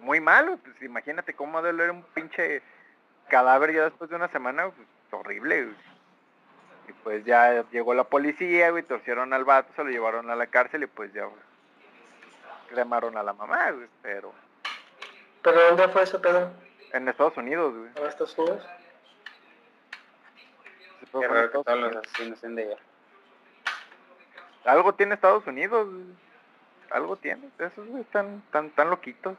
muy 0.00 0.20
malo, 0.20 0.58
pues 0.62 0.80
imagínate 0.82 1.34
cómo 1.34 1.62
debe 1.62 1.82
oler 1.82 1.90
un 1.90 2.02
pinche 2.02 2.62
cadáver 3.28 3.72
ya 3.74 3.84
después 3.84 4.10
de 4.10 4.16
una 4.16 4.28
semana, 4.28 4.70
pues, 4.70 4.88
horrible, 5.10 5.68
y 6.88 6.92
pues 7.02 7.24
ya 7.24 7.64
llegó 7.70 7.94
la 7.94 8.04
policía, 8.04 8.70
güey, 8.70 8.82
torcieron 8.82 9.32
al 9.32 9.44
vato, 9.44 9.72
se 9.74 9.82
lo 9.82 9.90
llevaron 9.90 10.30
a 10.30 10.36
la 10.36 10.46
cárcel 10.46 10.84
y 10.84 10.86
pues 10.86 11.12
ya 11.12 11.28
cremaron 12.68 13.16
a 13.16 13.22
la 13.22 13.32
mamá, 13.32 13.70
güey, 13.72 13.88
pero... 14.02 14.32
¿Pero 15.42 15.60
dónde 15.68 15.88
fue 15.88 16.02
ese 16.02 16.18
pedo? 16.18 16.52
En 16.92 17.08
Estados 17.08 17.36
Unidos, 17.36 17.74
güey. 17.74 17.90
¿En 17.96 18.06
Estados 18.06 18.38
Unidos? 18.38 18.66
Qué 21.20 21.28
raro 21.28 21.50
que 21.50 21.58
todos 21.58 21.78
los 21.78 21.96
asesinos 21.96 22.38
sean 22.40 22.54
de 22.56 22.64
allá. 22.64 22.76
Algo 24.64 24.94
tiene 24.94 25.14
Estados 25.14 25.46
Unidos, 25.46 25.88
güey. 25.88 26.04
Algo 26.90 27.16
tiene. 27.16 27.48
Esos, 27.58 27.86
güey, 27.86 28.02
están 28.02 28.42
tan, 28.50 28.70
tan 28.70 28.90
loquitos. 28.90 29.36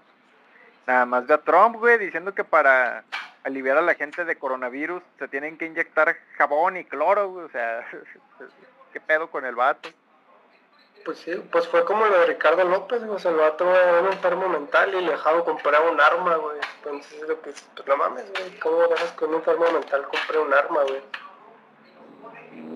Nada 0.88 1.06
más 1.06 1.28
ve 1.28 1.34
a 1.34 1.38
Trump, 1.39 1.76
güey, 1.76 1.97
diciendo 1.97 2.34
que 2.34 2.45
para 2.45 3.04
aliviar 3.43 3.78
a 3.78 3.82
la 3.82 3.93
gente 3.93 4.23
de 4.23 4.38
coronavirus 4.38 5.04
se 5.19 5.28
tienen 5.28 5.58
que 5.58 5.65
inyectar 5.65 6.15
jabón 6.38 6.78
y 6.78 6.86
cloro, 6.86 7.30
güey. 7.30 7.45
O 7.45 7.50
sea, 7.50 7.86
¿qué 8.93 9.02
pedo 9.02 9.30
con 9.30 9.45
el 9.45 9.56
vato? 9.56 9.89
Pues 11.04 11.19
sí, 11.19 11.34
pues 11.52 11.67
fue 11.67 11.84
como 11.84 12.06
lo 12.06 12.19
de 12.19 12.28
Ricardo 12.28 12.63
López, 12.63 13.04
güey. 13.04 13.17
O 13.17 13.19
sea, 13.19 13.32
el 13.32 13.38
vato 13.38 13.69
era 13.69 14.00
un 14.00 14.08
enfermo 14.08 14.47
mental 14.47 14.95
y 14.95 15.02
le 15.02 15.12
dejaba 15.12 15.43
comprar 15.43 15.82
un 15.91 16.00
arma, 16.00 16.36
güey. 16.38 16.58
Entonces, 16.78 17.21
pues, 17.43 17.69
pues 17.76 17.88
no 17.88 17.97
mames, 17.97 18.32
güey. 18.32 18.58
¿Cómo 18.60 18.88
dejas 18.88 19.12
que 19.12 19.26
un 19.26 19.36
enfermo 19.36 19.69
mental 19.69 20.04
compre 20.04 20.39
un 20.39 20.54
arma, 20.54 20.84
güey? 20.84 21.02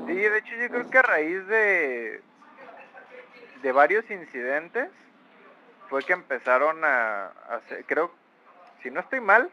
Sí, 0.08 0.16
de 0.16 0.38
hecho 0.38 0.56
yo 0.56 0.70
creo 0.70 0.90
que 0.90 0.98
a 0.98 1.02
raíz 1.02 1.48
de, 1.48 2.22
de 3.62 3.72
varios 3.72 4.10
incidentes 4.12 4.90
fue 5.92 6.04
que 6.04 6.14
empezaron 6.14 6.86
a, 6.86 7.34
hacer, 7.50 7.84
creo, 7.86 8.12
si 8.82 8.90
no 8.90 9.02
estoy 9.02 9.20
mal, 9.20 9.52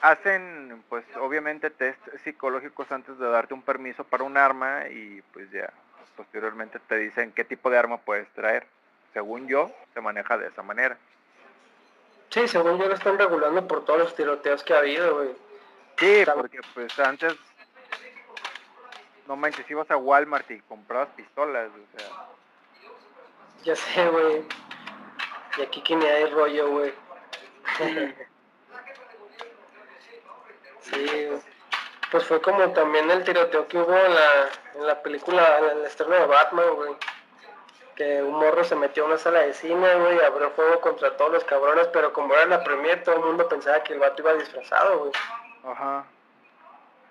hacen 0.00 0.82
pues 0.88 1.04
obviamente 1.20 1.68
test 1.68 2.00
psicológicos 2.24 2.90
antes 2.90 3.18
de 3.18 3.28
darte 3.28 3.52
un 3.52 3.60
permiso 3.60 4.02
para 4.02 4.24
un 4.24 4.38
arma 4.38 4.88
y 4.88 5.20
pues 5.34 5.50
ya 5.50 5.70
posteriormente 6.16 6.78
te 6.88 6.96
dicen 6.96 7.32
qué 7.32 7.44
tipo 7.44 7.68
de 7.68 7.76
arma 7.76 7.98
puedes 7.98 8.26
traer. 8.30 8.66
Según 9.12 9.46
yo, 9.46 9.70
se 9.92 10.00
maneja 10.00 10.38
de 10.38 10.48
esa 10.48 10.62
manera. 10.62 10.96
Sí, 12.30 12.48
según 12.48 12.78
yo 12.78 12.88
lo 12.88 12.94
están 12.94 13.18
regulando 13.18 13.68
por 13.68 13.84
todos 13.84 13.98
los 14.00 14.16
tiroteos 14.16 14.64
que 14.64 14.72
ha 14.72 14.78
habido, 14.78 15.16
güey. 15.16 15.36
Sí, 15.98 16.24
porque 16.34 16.60
pues 16.72 16.98
antes 16.98 17.36
no 19.28 19.36
manches, 19.36 19.70
ibas 19.70 19.90
a 19.90 19.98
Walmart 19.98 20.50
y 20.50 20.60
comprabas 20.60 21.10
pistolas, 21.10 21.68
o 21.68 21.98
sea. 21.98 22.34
Ya 23.64 23.74
sé, 23.74 24.08
güey. 24.08 24.44
Y 25.56 25.62
aquí 25.62 25.80
que 25.82 25.96
ni 25.96 26.04
hay 26.04 26.26
rollo, 26.26 26.70
güey. 26.70 26.94
sí, 30.80 31.30
pues 32.10 32.24
fue 32.26 32.40
como 32.42 32.70
también 32.72 33.10
el 33.10 33.24
tiroteo 33.24 33.66
que 33.66 33.78
hubo 33.78 33.96
en 33.96 34.14
la, 34.14 34.48
en 34.74 34.86
la 34.86 35.02
película, 35.02 35.58
en 35.58 35.78
el 35.78 35.84
estreno 35.86 36.14
de 36.14 36.26
Batman, 36.26 36.74
güey. 36.74 36.94
Que 37.96 38.22
un 38.22 38.34
morro 38.34 38.64
se 38.64 38.76
metió 38.76 39.04
a 39.04 39.06
una 39.06 39.18
sala 39.18 39.40
de 39.40 39.54
cine, 39.54 39.94
güey, 39.94 40.20
abrió 40.20 40.50
fuego 40.50 40.80
contra 40.80 41.16
todos 41.16 41.32
los 41.32 41.44
cabrones, 41.44 41.88
pero 41.88 42.12
como 42.12 42.34
era 42.34 42.44
la 42.46 42.64
premier, 42.64 43.02
todo 43.02 43.14
el 43.14 43.22
mundo 43.22 43.48
pensaba 43.48 43.82
que 43.82 43.94
el 43.94 44.00
vato 44.00 44.20
iba 44.20 44.34
disfrazado, 44.34 44.98
güey. 44.98 45.12
Ajá. 45.64 46.04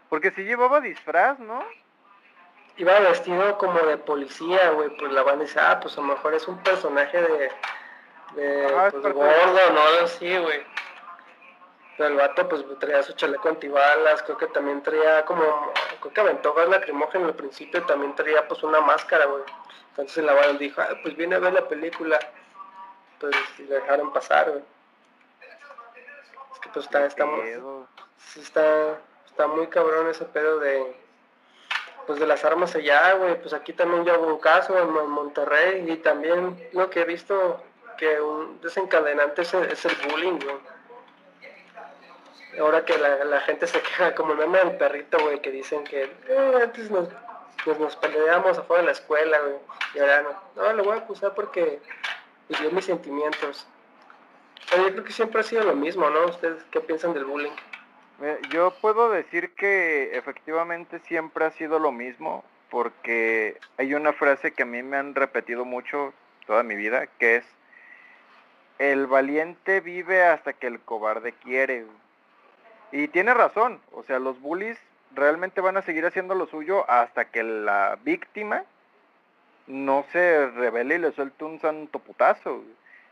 Porque 0.09 0.29
si 0.31 0.43
llevaba 0.43 0.81
disfraz, 0.81 1.39
¿no? 1.39 1.65
Iba 2.77 2.99
vestido 2.99 3.57
como 3.57 3.79
de 3.79 3.97
policía, 3.97 4.71
güey, 4.71 4.89
pues 4.97 5.11
la 5.11 5.23
banda 5.23 5.43
dice, 5.43 5.59
ah, 5.59 5.79
pues 5.79 5.97
a 5.97 6.01
lo 6.01 6.07
mejor 6.07 6.33
es 6.33 6.47
un 6.47 6.57
personaje 6.59 7.21
de, 7.21 7.51
de 8.35 8.89
pues, 8.91 9.13
gordo, 9.13 9.69
¿no? 9.73 10.03
Así, 10.03 10.37
güey. 10.37 10.63
Pero 11.97 12.09
el 12.09 12.15
vato, 12.15 12.49
pues 12.49 12.63
traía 12.79 13.03
su 13.03 13.13
chaleco 13.13 13.49
antibalas, 13.49 14.23
creo 14.23 14.37
que 14.37 14.47
también 14.47 14.81
traía 14.81 15.23
como, 15.25 15.71
creo 15.99 16.13
que 16.13 16.21
aventó 16.21 16.53
gas 16.53 16.67
lacrimógeno 16.67 17.25
al 17.25 17.35
principio 17.35 17.79
y 17.79 17.83
también 17.83 18.15
traía 18.15 18.47
pues 18.47 18.63
una 18.63 18.81
máscara, 18.81 19.25
güey. 19.25 19.43
Entonces 19.89 20.23
la 20.23 20.33
banda 20.33 20.53
dijo, 20.53 20.81
ah, 20.81 20.97
pues 21.03 21.15
viene 21.15 21.35
a 21.35 21.39
ver 21.39 21.53
la 21.53 21.67
película. 21.67 22.17
Pues 23.19 23.35
y 23.59 23.63
le 23.63 23.75
dejaron 23.75 24.11
pasar, 24.11 24.49
güey. 24.49 24.63
Es 26.53 26.59
que 26.59 26.69
pues 26.69 26.85
está, 26.85 27.05
está 27.05 27.25
muy, 27.27 27.47
sí, 28.17 28.39
está, 28.39 28.97
está 29.27 29.45
muy 29.45 29.67
cabrón 29.67 30.07
ese 30.09 30.25
pedo 30.25 30.59
de 30.59 31.02
pues 32.05 32.19
de 32.19 32.27
las 32.27 32.43
armas 32.43 32.75
allá, 32.75 33.13
güey, 33.13 33.39
pues 33.39 33.53
aquí 33.53 33.73
también 33.73 34.05
ya 34.05 34.17
hubo 34.17 34.27
un 34.27 34.39
caso 34.39 34.77
en, 34.77 35.09
Monterrey 35.09 35.85
y 35.89 35.97
también 35.97 36.69
lo 36.73 36.89
que 36.89 37.01
he 37.01 37.05
visto 37.05 37.61
que 37.97 38.19
un 38.19 38.59
desencadenante 38.61 39.43
es 39.43 39.53
el, 39.53 39.95
bullying, 40.09 40.39
güey. 40.39 40.73
Ahora 42.59 42.85
que 42.85 42.97
la, 42.97 43.41
gente 43.41 43.65
se 43.65 43.81
queja 43.81 44.13
como 44.13 44.33
el 44.33 44.39
meme 44.39 44.59
del 44.59 44.77
perrito, 44.77 45.17
güey, 45.19 45.41
que 45.41 45.51
dicen 45.51 45.83
que 45.83 46.03
eh, 46.03 46.59
antes 46.61 46.91
nos, 46.91 47.09
pues 47.63 47.79
nos 47.79 47.95
peleábamos 47.95 48.57
afuera 48.57 48.81
de 48.81 48.85
la 48.87 48.91
escuela, 48.91 49.39
güey, 49.39 49.55
y 49.95 49.99
ahora 49.99 50.21
no. 50.21 50.63
No, 50.63 50.73
lo 50.73 50.83
voy 50.83 50.97
a 50.97 51.01
acusar 51.01 51.33
porque 51.33 51.79
vivió 52.49 52.71
mis 52.71 52.85
sentimientos. 52.85 53.65
Pero 54.69 54.83
yo 54.83 54.91
creo 54.91 55.03
que 55.03 55.13
siempre 55.13 55.41
ha 55.41 55.43
sido 55.43 55.63
lo 55.63 55.75
mismo, 55.75 56.09
¿no? 56.09 56.25
¿Ustedes 56.25 56.63
qué 56.71 56.79
piensan 56.79 57.13
del 57.13 57.25
bullying? 57.25 57.51
Yo 58.51 58.73
puedo 58.79 59.09
decir 59.09 59.53
que 59.55 60.15
efectivamente 60.15 60.99
siempre 60.99 61.45
ha 61.45 61.51
sido 61.51 61.79
lo 61.79 61.91
mismo, 61.91 62.43
porque 62.69 63.59
hay 63.77 63.93
una 63.93 64.13
frase 64.13 64.51
que 64.51 64.63
a 64.63 64.65
mí 64.65 64.81
me 64.81 64.97
han 64.97 65.13
repetido 65.15 65.65
mucho 65.65 66.13
toda 66.45 66.63
mi 66.63 66.75
vida, 66.75 67.07
que 67.19 67.37
es, 67.37 67.45
el 68.79 69.07
valiente 69.07 69.79
vive 69.79 70.23
hasta 70.23 70.53
que 70.53 70.67
el 70.67 70.79
cobarde 70.79 71.33
quiere. 71.33 71.85
Y 72.91 73.07
tiene 73.07 73.33
razón, 73.33 73.79
o 73.91 74.03
sea, 74.03 74.19
los 74.19 74.39
bullies 74.39 74.79
realmente 75.15 75.61
van 75.61 75.77
a 75.77 75.81
seguir 75.81 76.05
haciendo 76.05 76.35
lo 76.35 76.47
suyo 76.47 76.89
hasta 76.89 77.25
que 77.25 77.43
la 77.43 77.97
víctima 78.03 78.63
no 79.67 80.05
se 80.11 80.49
revele 80.51 80.95
y 80.95 80.99
le 80.99 81.11
suelte 81.11 81.43
un 81.43 81.59
santo 81.59 81.99
putazo. 81.99 82.63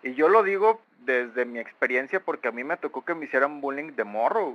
Y 0.04 0.14
yo 0.14 0.28
lo 0.28 0.44
digo 0.44 0.82
desde 1.00 1.46
mi 1.46 1.60
experiencia 1.60 2.20
porque 2.20 2.48
a 2.48 2.52
mí 2.52 2.64
me 2.64 2.78
tocó 2.78 3.06
que 3.06 3.16
me 3.16 3.26
hicieran 3.26 3.62
bullying 3.62 3.96
de 3.96 4.04
morro. 4.04 4.54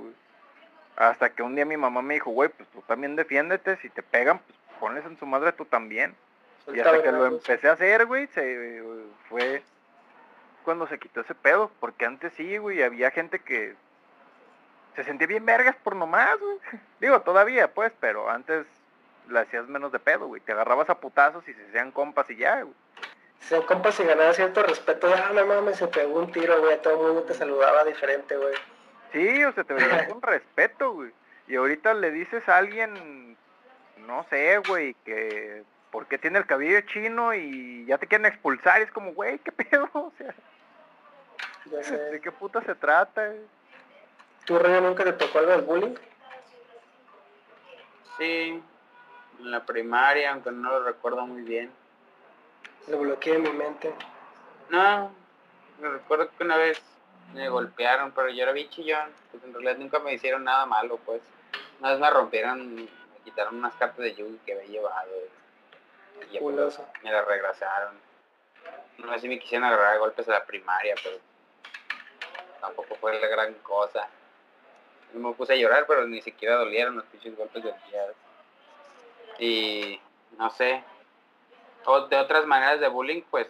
Hasta 0.97 1.29
que 1.29 1.43
un 1.43 1.55
día 1.55 1.63
mi 1.63 1.77
mamá 1.77 2.01
me 2.01 2.15
dijo, 2.15 2.31
güey, 2.31 2.49
pues 2.49 2.67
tú 2.69 2.81
también 2.81 3.15
defiéndete, 3.15 3.77
si 3.77 3.89
te 3.89 4.01
pegan, 4.01 4.39
pues 4.39 4.57
ponles 4.79 5.05
en 5.05 5.17
su 5.17 5.27
madre 5.27 5.53
tú 5.53 5.63
también. 5.63 6.15
y 6.73 6.79
hasta 6.79 7.03
que 7.03 7.11
lo 7.11 7.27
empecé 7.27 7.69
a 7.69 7.73
hacer, 7.73 8.07
güey, 8.07 8.27
se 8.27 8.83
fue 9.29 9.61
cuando 10.63 10.87
se 10.87 10.97
quitó 10.97 11.21
ese 11.21 11.35
pedo, 11.35 11.71
porque 11.79 12.05
antes 12.05 12.33
sí, 12.33 12.57
güey, 12.57 12.81
había 12.81 13.11
gente 13.11 13.39
que 13.39 13.75
se 14.95 15.03
sentía 15.03 15.27
bien 15.27 15.45
vergas 15.45 15.75
por 15.83 15.95
nomás, 15.95 16.39
güey. 16.39 16.57
Digo, 16.99 17.21
todavía, 17.21 17.71
pues, 17.71 17.93
pero 17.99 18.29
antes 18.29 18.65
le 19.29 19.39
hacías 19.39 19.67
menos 19.67 19.91
de 19.91 19.99
pedo, 19.99 20.25
güey. 20.25 20.41
Te 20.41 20.53
agarrabas 20.53 20.89
a 20.89 20.99
putazos 20.99 21.47
y 21.47 21.53
se 21.53 21.63
hacían 21.67 21.91
compas 21.91 22.27
y 22.31 22.37
ya, 22.37 22.63
güey. 22.63 22.73
Se 23.39 23.61
compas 23.61 23.99
y 23.99 24.03
ganaba 24.03 24.33
cierto 24.33 24.63
respeto. 24.63 25.07
Ah, 25.15 25.31
no 25.31 25.45
mames, 25.45 25.77
se 25.77 25.87
pegó 25.87 26.19
un 26.19 26.31
tiro, 26.31 26.59
güey. 26.59 26.81
Todo 26.81 26.93
el 26.93 26.99
mundo 27.13 27.23
te 27.23 27.35
saludaba 27.35 27.83
diferente, 27.83 28.35
güey. 28.35 28.55
Sí, 29.17 29.43
o 29.43 29.51
sea, 29.53 29.63
te 29.63 29.73
veías 29.73 30.07
con 30.07 30.21
respeto, 30.21 30.93
güey. 30.93 31.11
Y 31.47 31.55
ahorita 31.55 31.93
le 31.95 32.11
dices 32.11 32.47
a 32.47 32.57
alguien, 32.57 33.35
no 34.05 34.25
sé, 34.29 34.59
güey, 34.67 34.93
que 35.05 35.63
porque 35.91 36.17
tiene 36.17 36.37
el 36.37 36.45
cabello 36.45 36.81
chino 36.81 37.33
y 37.33 37.85
ya 37.87 37.97
te 37.97 38.05
quieren 38.05 38.27
expulsar. 38.27 38.81
Y 38.81 38.83
es 38.83 38.91
como, 38.91 39.13
güey, 39.13 39.39
¿qué 39.39 39.51
pedo? 39.51 39.89
O 39.93 41.83
sea. 41.83 41.97
¿de 41.97 42.21
qué 42.21 42.31
puta 42.31 42.61
se 42.61 42.75
trata? 42.75 43.25
güey? 43.25 43.41
¿Tu 44.45 44.57
rollo 44.57 44.81
nunca 44.81 45.03
te 45.03 45.13
tocó 45.13 45.39
algo 45.39 45.51
del 45.51 45.61
bullying? 45.63 45.95
Sí, 48.17 48.63
en 49.39 49.51
la 49.51 49.65
primaria, 49.65 50.31
aunque 50.31 50.51
no 50.51 50.69
lo 50.69 50.85
recuerdo 50.85 51.25
muy 51.25 51.41
bien. 51.41 51.71
Lo 52.87 52.99
bloqueé 52.99 53.35
en 53.35 53.41
mi 53.41 53.51
mente. 53.51 53.93
No, 54.69 55.11
me 55.81 55.89
recuerdo 55.89 56.29
que 56.29 56.43
una 56.43 56.55
vez 56.55 56.81
me 57.33 57.49
golpearon, 57.49 58.11
pero 58.11 58.29
yo 58.29 58.43
era 58.43 58.51
bien 58.51 58.69
chillón. 58.69 59.11
Pues 59.31 59.43
en 59.43 59.53
realidad 59.53 59.77
nunca 59.77 59.99
me 59.99 60.13
hicieron 60.13 60.43
nada 60.43 60.65
malo, 60.65 60.97
pues. 61.05 61.21
Una 61.79 61.91
vez 61.91 61.99
me 61.99 62.09
rompieron, 62.09 62.75
me 62.75 62.87
quitaron 63.23 63.55
unas 63.55 63.75
cartas 63.75 63.99
de 63.99 64.15
Yugi 64.15 64.39
que 64.45 64.53
había 64.53 64.65
llevado. 64.65 65.11
Y 66.29 66.33
ya, 66.33 66.39
pues, 66.39 66.79
me 67.03 67.11
las 67.11 67.25
regresaron. 67.25 67.99
No 68.97 69.13
sé 69.13 69.19
si 69.19 69.29
me 69.29 69.39
quisieron 69.39 69.67
agarrar 69.67 69.95
a 69.95 69.99
golpes 69.99 70.27
a 70.27 70.31
la 70.31 70.45
primaria, 70.45 70.95
pero 71.03 71.17
tampoco 72.59 72.95
fue 72.95 73.19
la 73.19 73.27
gran 73.27 73.53
cosa. 73.55 74.07
Me 75.13 75.33
puse 75.33 75.53
a 75.53 75.55
llorar, 75.55 75.85
pero 75.87 76.05
ni 76.07 76.21
siquiera 76.21 76.55
dolieron 76.55 76.95
los 76.95 77.05
pinches 77.05 77.37
golpes 77.37 77.63
de 77.63 77.73
día. 77.89 78.05
Y 79.39 80.01
no 80.37 80.49
sé. 80.49 80.83
O 81.85 82.07
de 82.07 82.17
otras 82.17 82.45
maneras 82.45 82.79
de 82.79 82.87
bullying, 82.87 83.21
pues 83.29 83.47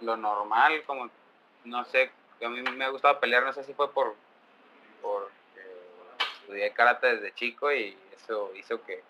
lo 0.00 0.16
normal, 0.16 0.82
como 0.86 1.10
no 1.64 1.84
sé, 1.86 2.10
a 2.44 2.48
mí 2.48 2.62
me 2.62 2.84
ha 2.84 2.88
gustado 2.88 3.20
pelear, 3.20 3.44
no 3.44 3.52
sé 3.52 3.64
si 3.64 3.74
fue 3.74 3.90
por 3.92 4.14
porque 5.02 5.32
estudié 6.40 6.72
karate 6.72 7.16
desde 7.16 7.34
chico 7.34 7.72
y 7.72 7.96
eso 8.16 8.52
hizo 8.54 8.82
que 8.84 9.02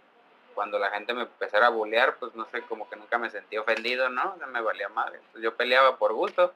cuando 0.54 0.78
la 0.78 0.90
gente 0.90 1.14
me 1.14 1.22
empezara 1.22 1.66
a 1.66 1.70
bullear, 1.70 2.16
pues 2.16 2.34
no 2.34 2.46
sé, 2.50 2.62
como 2.62 2.88
que 2.88 2.96
nunca 2.96 3.18
me 3.18 3.30
sentí 3.30 3.56
ofendido, 3.56 4.08
¿no? 4.08 4.36
No 4.38 4.46
me 4.48 4.60
valía 4.60 4.88
madre. 4.88 5.20
Yo 5.40 5.54
peleaba 5.54 5.96
por 5.96 6.12
gusto. 6.12 6.52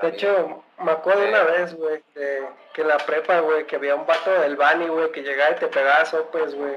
De 0.00 0.08
hecho, 0.08 0.64
me 0.78 0.92
acuerdo 0.92 1.28
una 1.28 1.42
vez, 1.42 1.74
güey, 1.74 2.02
que 2.14 2.48
en 2.80 2.88
la 2.88 2.96
prepa, 2.96 3.40
güey, 3.40 3.66
que 3.66 3.76
había 3.76 3.94
un 3.94 4.06
vato 4.06 4.30
del 4.30 4.56
Bani, 4.56 4.88
güey, 4.88 5.12
que 5.12 5.22
llegaba 5.22 5.50
y 5.50 5.58
te 5.58 5.66
pegaba 5.66 6.06
sopes, 6.06 6.54
güey. 6.54 6.76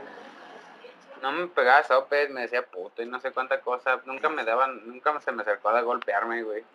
no 1.22 1.32
me 1.32 1.48
pegaba 1.48 1.84
sopes, 1.84 2.30
me 2.30 2.42
decía 2.42 2.66
puto 2.66 3.02
y 3.02 3.06
no 3.06 3.22
sé 3.22 3.32
cuánta 3.32 3.62
cosa. 3.62 4.02
Nunca 4.04 4.28
me 4.28 4.44
daban, 4.44 4.86
nunca 4.86 5.18
se 5.22 5.32
me 5.32 5.44
acercó 5.44 5.70
a 5.70 5.82
golpearme, 5.82 6.44
güey. 6.44 6.66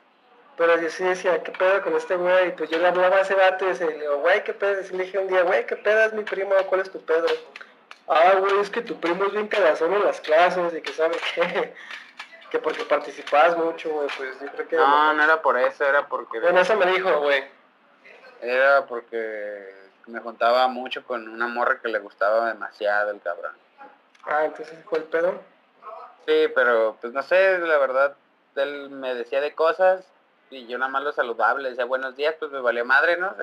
Pero 0.59 0.77
yo 0.81 0.91
sí 0.91 1.05
decía, 1.05 1.41
¿qué 1.45 1.53
pedo 1.53 1.81
con 1.83 1.95
este 1.97 2.17
güey? 2.17 2.49
Y 2.49 2.51
pues 2.53 2.69
yo 2.69 2.79
le 2.79 2.89
hablaba 2.89 3.17
a 3.19 3.21
ese 3.21 3.35
vato 3.35 3.65
y 3.65 3.69
decía, 3.69 3.87
le 3.87 4.01
digo, 4.01 4.19
güey, 4.19 4.43
¿qué 4.43 4.53
pedo? 4.53 4.81
Y 4.81 4.97
le 4.97 5.05
dije 5.05 5.19
un 5.19 5.29
día, 5.29 5.43
güey, 5.43 5.65
¿qué 5.67 5.77
pedo 5.77 6.01
es 6.01 6.13
mi 6.13 6.25
primo? 6.25 6.53
¿Cuál 6.67 6.81
es 6.81 6.91
tu 6.91 7.01
pedo? 7.01 7.27
Ah, 8.09 8.35
güey, 8.41 8.59
es 8.59 8.69
que 8.69 8.83
tu 8.83 8.99
primo 8.99 9.25
es 9.27 9.33
bien 9.33 9.47
cagazón 9.47 9.93
en 9.95 10.05
las 10.05 10.21
clases 10.21 10.75
y 10.75 10.83
que 10.83 10.93
sabe 10.93 11.17
qué. 11.35 11.75
que 12.51 12.59
porque 12.59 12.83
participabas 12.85 13.57
mucho, 13.57 13.89
güey, 13.91 14.09
pues 14.17 14.41
yo 14.41 14.47
creo 14.49 14.69
que... 14.69 14.77
No, 14.77 15.13
no 15.15 15.23
era 15.23 15.41
por 15.41 15.57
eso, 15.57 15.85
era 15.85 16.09
porque 16.09 16.41
Bueno, 16.41 16.61
eso 16.61 16.75
me 16.77 16.87
dijo, 16.91 17.21
güey. 17.21 17.45
era 18.41 18.85
porque 18.87 19.75
me 20.09 20.19
juntaba 20.21 20.67
mucho 20.67 21.05
con 21.05 21.29
una 21.29 21.47
morra 21.47 21.79
que 21.81 21.89
le 21.89 22.01
gustaba 22.01 22.49
demasiado 22.49 23.13
el 23.13 23.21
cabrón. 23.21 23.53
Ah, 24.25 24.45
entonces 24.47 24.77
fue 24.89 24.99
el 24.99 25.05
pedo. 25.05 25.41
Sí, 26.27 26.49
pero 26.53 26.97
pues 27.01 27.13
no 27.13 27.23
sé, 27.23 27.59
la 27.59 27.79
verdad, 27.79 28.17
él 28.57 28.91
me 28.91 29.15
decía 29.15 29.41
de 29.41 29.55
cosas 29.55 30.05
y 30.51 30.67
yo 30.67 30.79
nada 30.79 30.91
más 30.91 31.03
lo 31.03 31.13
saludaba, 31.13 31.59
le 31.61 31.71
decía 31.71 31.85
buenos 31.85 32.17
días, 32.17 32.35
pues 32.39 32.51
me 32.51 32.61
valió 32.61 32.85
madre, 32.85 33.17
¿no? 33.17 33.35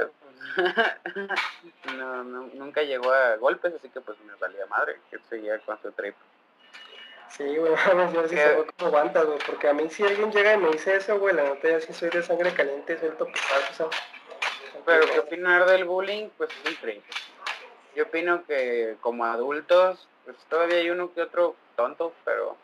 no, 1.98 2.24
no- 2.24 2.50
nunca 2.54 2.82
llegó 2.82 3.12
a 3.12 3.36
golpes, 3.38 3.74
así 3.76 3.90
que 3.90 4.02
pues 4.02 4.18
me 4.22 4.34
valía 4.36 4.66
madre, 4.68 5.00
que 5.10 5.20
seguía 5.30 5.60
con 5.60 5.80
su 5.82 5.92
trip. 5.92 6.16
Sí, 7.30 7.58
güey, 7.58 7.74
mames, 7.88 8.14
yo 8.14 8.28
sí 8.28 8.36
¿Qué? 8.36 8.42
se 8.42 8.66
como 8.78 8.88
aguantas, 8.88 9.26
güey, 9.26 9.40
porque 9.46 9.68
a 9.68 9.74
mí 9.74 9.90
si 9.90 10.04
alguien 10.04 10.32
llega 10.32 10.54
y 10.54 10.58
me 10.58 10.70
dice 10.70 10.96
eso, 10.96 11.20
güey, 11.20 11.36
la 11.36 11.44
neta 11.44 11.70
yo 11.70 11.80
sí 11.82 11.94
soy 11.94 12.10
de 12.10 12.24
sangre 12.24 12.54
caliente, 12.54 12.98
suelto 12.98 13.28
Pero 14.86 15.06
qué 15.06 15.20
opinar 15.20 15.66
del 15.66 15.86
bullying, 15.86 16.30
pues 16.38 16.50
es 16.52 16.72
un 16.72 16.76
trip. 16.78 17.04
Yo 17.96 18.04
opino 18.04 18.46
que 18.46 18.98
como 19.00 19.26
adultos, 19.26 20.10
pues 20.26 20.38
todavía 20.50 20.78
hay 20.78 20.90
uno 20.90 21.14
que 21.14 21.22
otro 21.22 21.56
tonto, 21.76 22.14
pero 22.26 22.58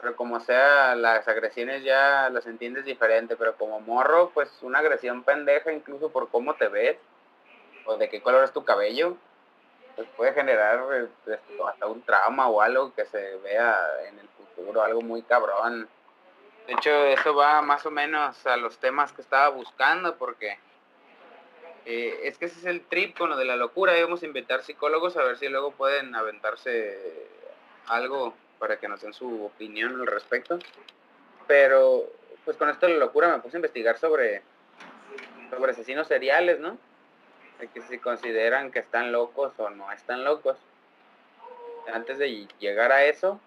pero 0.00 0.16
como 0.16 0.40
sea, 0.40 0.94
las 0.94 1.26
agresiones 1.28 1.82
ya 1.82 2.28
las 2.30 2.46
entiendes 2.46 2.84
diferente, 2.84 3.36
pero 3.36 3.56
como 3.56 3.80
morro, 3.80 4.30
pues 4.34 4.50
una 4.62 4.80
agresión 4.80 5.22
pendeja 5.22 5.72
incluso 5.72 6.10
por 6.10 6.28
cómo 6.28 6.54
te 6.54 6.68
ves 6.68 6.98
o 7.86 7.96
de 7.96 8.08
qué 8.08 8.20
color 8.20 8.44
es 8.44 8.52
tu 8.52 8.64
cabello, 8.64 9.16
pues 9.94 10.08
puede 10.16 10.34
generar 10.34 10.80
esto, 11.26 11.66
hasta 11.66 11.86
un 11.86 12.02
trauma 12.02 12.48
o 12.48 12.60
algo 12.60 12.92
que 12.94 13.06
se 13.06 13.36
vea 13.36 13.78
en 14.08 14.18
el 14.18 14.28
futuro, 14.28 14.82
algo 14.82 15.00
muy 15.00 15.22
cabrón. 15.22 15.88
De 16.66 16.72
hecho, 16.74 16.90
eso 16.90 17.34
va 17.34 17.62
más 17.62 17.86
o 17.86 17.90
menos 17.90 18.44
a 18.46 18.56
los 18.56 18.78
temas 18.78 19.12
que 19.12 19.22
estaba 19.22 19.48
buscando, 19.48 20.16
porque 20.16 20.58
eh, 21.86 22.20
es 22.24 22.36
que 22.36 22.46
ese 22.46 22.58
es 22.58 22.66
el 22.66 22.82
trip 22.82 23.16
de 23.18 23.44
la 23.44 23.56
locura. 23.56 23.92
A 23.92 24.24
invitar 24.24 24.62
psicólogos 24.62 25.16
a 25.16 25.22
ver 25.22 25.38
si 25.38 25.48
luego 25.48 25.70
pueden 25.70 26.14
aventarse 26.14 27.28
algo 27.86 28.34
para 28.58 28.78
que 28.78 28.88
nos 28.88 29.02
den 29.02 29.12
su 29.12 29.44
opinión 29.44 30.00
al 30.00 30.06
respecto. 30.06 30.58
Pero, 31.46 32.10
pues 32.44 32.56
con 32.56 32.68
esto 32.68 32.86
de 32.86 32.94
la 32.94 32.98
locura 32.98 33.28
me 33.28 33.40
puse 33.40 33.56
a 33.56 33.58
investigar 33.58 33.98
sobre, 33.98 34.42
sobre 35.50 35.72
asesinos 35.72 36.08
seriales, 36.08 36.58
¿no? 36.58 36.78
De 37.60 37.68
que 37.68 37.80
si 37.82 37.98
consideran 37.98 38.70
que 38.70 38.80
están 38.80 39.12
locos 39.12 39.52
o 39.58 39.70
no 39.70 39.90
están 39.92 40.24
locos. 40.24 40.58
Antes 41.92 42.18
de 42.18 42.48
llegar 42.58 42.90
a 42.92 43.04
eso, 43.04 43.40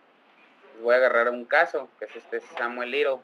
pues 0.72 0.84
voy 0.84 0.94
a 0.96 0.98
agarrar 0.98 1.30
un 1.30 1.46
caso, 1.46 1.90
que 2.00 2.06
es 2.06 2.16
este 2.16 2.40
Samuel 2.40 2.92
Little. 2.92 3.18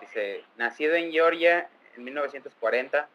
Dice, 0.00 0.44
nacido 0.56 0.94
en 0.94 1.10
Georgia 1.10 1.68
en 1.96 2.04
1940, 2.04 3.08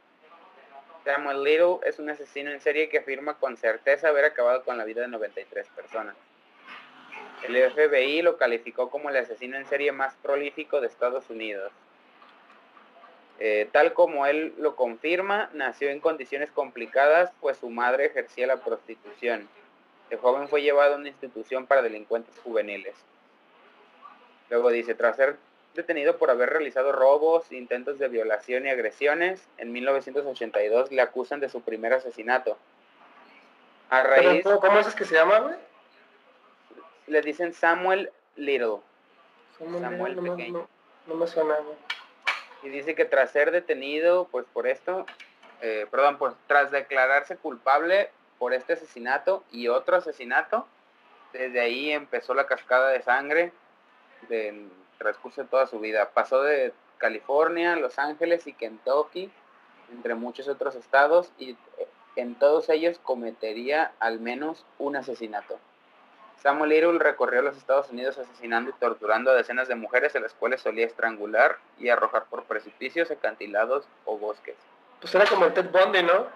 Samuel 1.03 1.43
Little 1.43 1.79
es 1.88 1.99
un 1.99 2.10
asesino 2.10 2.51
en 2.51 2.60
serie 2.60 2.89
que 2.89 2.99
afirma 2.99 3.36
con 3.39 3.55
certeza 3.55 4.10
haber 4.10 4.25
acabado 4.25 4.63
con 4.63 4.77
la 4.77 4.83
vida 4.83 5.01
de 5.01 5.07
93 5.07 5.67
personas. 5.69 6.15
El 7.43 7.71
FBI 7.71 8.21
lo 8.21 8.38
calificó 8.38 8.89
como 8.89 9.10
el 9.10 9.17
asesino 9.17 9.58
en 9.58 9.67
serie 9.67 9.91
más 9.91 10.15
prolífico 10.21 10.82
de 10.82 10.88
Estados 10.88 11.30
Unidos. 11.30 11.71
Eh, 13.39 13.69
tal 13.71 13.93
como 13.93 14.26
él 14.26 14.54
lo 14.58 14.76
confirma, 14.76 15.50
nació 15.54 15.89
en 15.89 16.00
condiciones 16.00 16.50
complicadas, 16.52 17.32
pues 17.39 17.58
su 17.58 17.69
madre 17.69 18.06
ejercía 18.06 18.47
la 18.47 18.58
prostitución. 18.58 19.47
El 20.10 20.17
joven 20.17 20.47
fue 20.47 20.63
llevado 20.63 20.95
a 20.95 20.97
una 20.97 21.10
institución 21.10 21.67
para 21.67 21.84
delincuentes 21.84 22.38
juveniles. 22.39 22.95
Luego 24.50 24.69
dice, 24.69 24.95
tras 24.95 25.17
ser 25.17 25.38
detenido 25.76 26.17
por 26.17 26.32
haber 26.32 26.50
realizado 26.50 26.91
robos, 26.91 27.52
intentos 27.52 28.00
de 28.00 28.08
violación 28.08 28.65
y 28.65 28.69
agresiones, 28.69 29.47
en 29.58 29.71
1982 29.71 30.91
le 30.91 31.02
acusan 31.02 31.39
de 31.39 31.50
su 31.50 31.62
primer 31.62 31.93
asesinato. 31.93 32.58
A 33.89 34.02
Pero, 34.02 34.10
raíz, 34.10 34.43
¿cómo, 34.43 34.60
¿Cómo 34.60 34.80
es 34.80 34.95
que 34.95 35.06
se 35.06 35.13
llama, 35.13 35.39
güey? 35.39 35.56
Le 37.07 37.21
dicen 37.21 37.53
Samuel 37.53 38.11
Little. 38.35 38.77
Samuel, 39.57 39.81
Samuel 39.81 40.15
no, 40.15 40.21
me- 40.21 40.29
Pequeño. 40.31 40.67
no, 41.07 41.13
no 41.13 41.15
me 41.15 41.27
suena. 41.27 41.55
Y 42.63 42.69
dice 42.69 42.95
que 42.95 43.05
tras 43.05 43.31
ser 43.31 43.51
detenido, 43.51 44.27
pues 44.31 44.45
por 44.53 44.67
esto, 44.67 45.05
eh, 45.61 45.87
perdón, 45.89 46.17
pues 46.17 46.33
tras 46.47 46.71
declararse 46.71 47.37
culpable 47.37 48.09
por 48.39 48.53
este 48.53 48.73
asesinato 48.73 49.43
y 49.51 49.67
otro 49.67 49.95
asesinato, 49.97 50.67
desde 51.33 51.59
ahí 51.59 51.91
empezó 51.91 52.33
la 52.33 52.45
cascada 52.45 52.89
de 52.89 53.01
sangre 53.01 53.51
del 54.29 54.69
transcurso 54.97 55.41
de 55.43 55.47
toda 55.47 55.67
su 55.67 55.79
vida. 55.79 56.09
Pasó 56.11 56.41
de 56.43 56.73
California, 56.97 57.75
Los 57.75 57.99
Ángeles 57.99 58.47
y 58.47 58.53
Kentucky, 58.53 59.31
entre 59.91 60.15
muchos 60.15 60.47
otros 60.47 60.75
estados, 60.75 61.31
y 61.37 61.51
eh, 61.51 61.57
en 62.15 62.35
todos 62.35 62.69
ellos 62.69 62.99
cometería 62.99 63.91
al 63.99 64.19
menos 64.19 64.65
un 64.79 64.95
asesinato. 64.95 65.59
Samuel 66.41 66.69
Little 66.69 67.00
recorrió 67.00 67.41
los 67.41 67.58
Estados 67.58 67.89
Unidos 67.89 68.17
asesinando 68.17 68.69
y 68.69 68.73
torturando 68.73 69.32
a 69.32 69.36
decenas 69.36 69.67
de 69.67 69.76
mujeres 69.76 70.15
a 70.15 70.19
las 70.19 70.34
cuales 70.34 70.62
solía 70.62 70.86
estrangular 70.86 71.58
y 71.80 71.89
arrojar 71.89 72.26
por 72.26 72.43
precipicios, 72.43 73.10
acantilados 73.10 73.88
o 74.06 74.17
bosques. 74.17 74.56
Pues 75.02 75.13
era 75.15 75.26
como 75.26 75.45
el 75.45 75.54
Ted 75.54 75.69
Bundy, 75.71 76.04
¿no? 76.04 76.28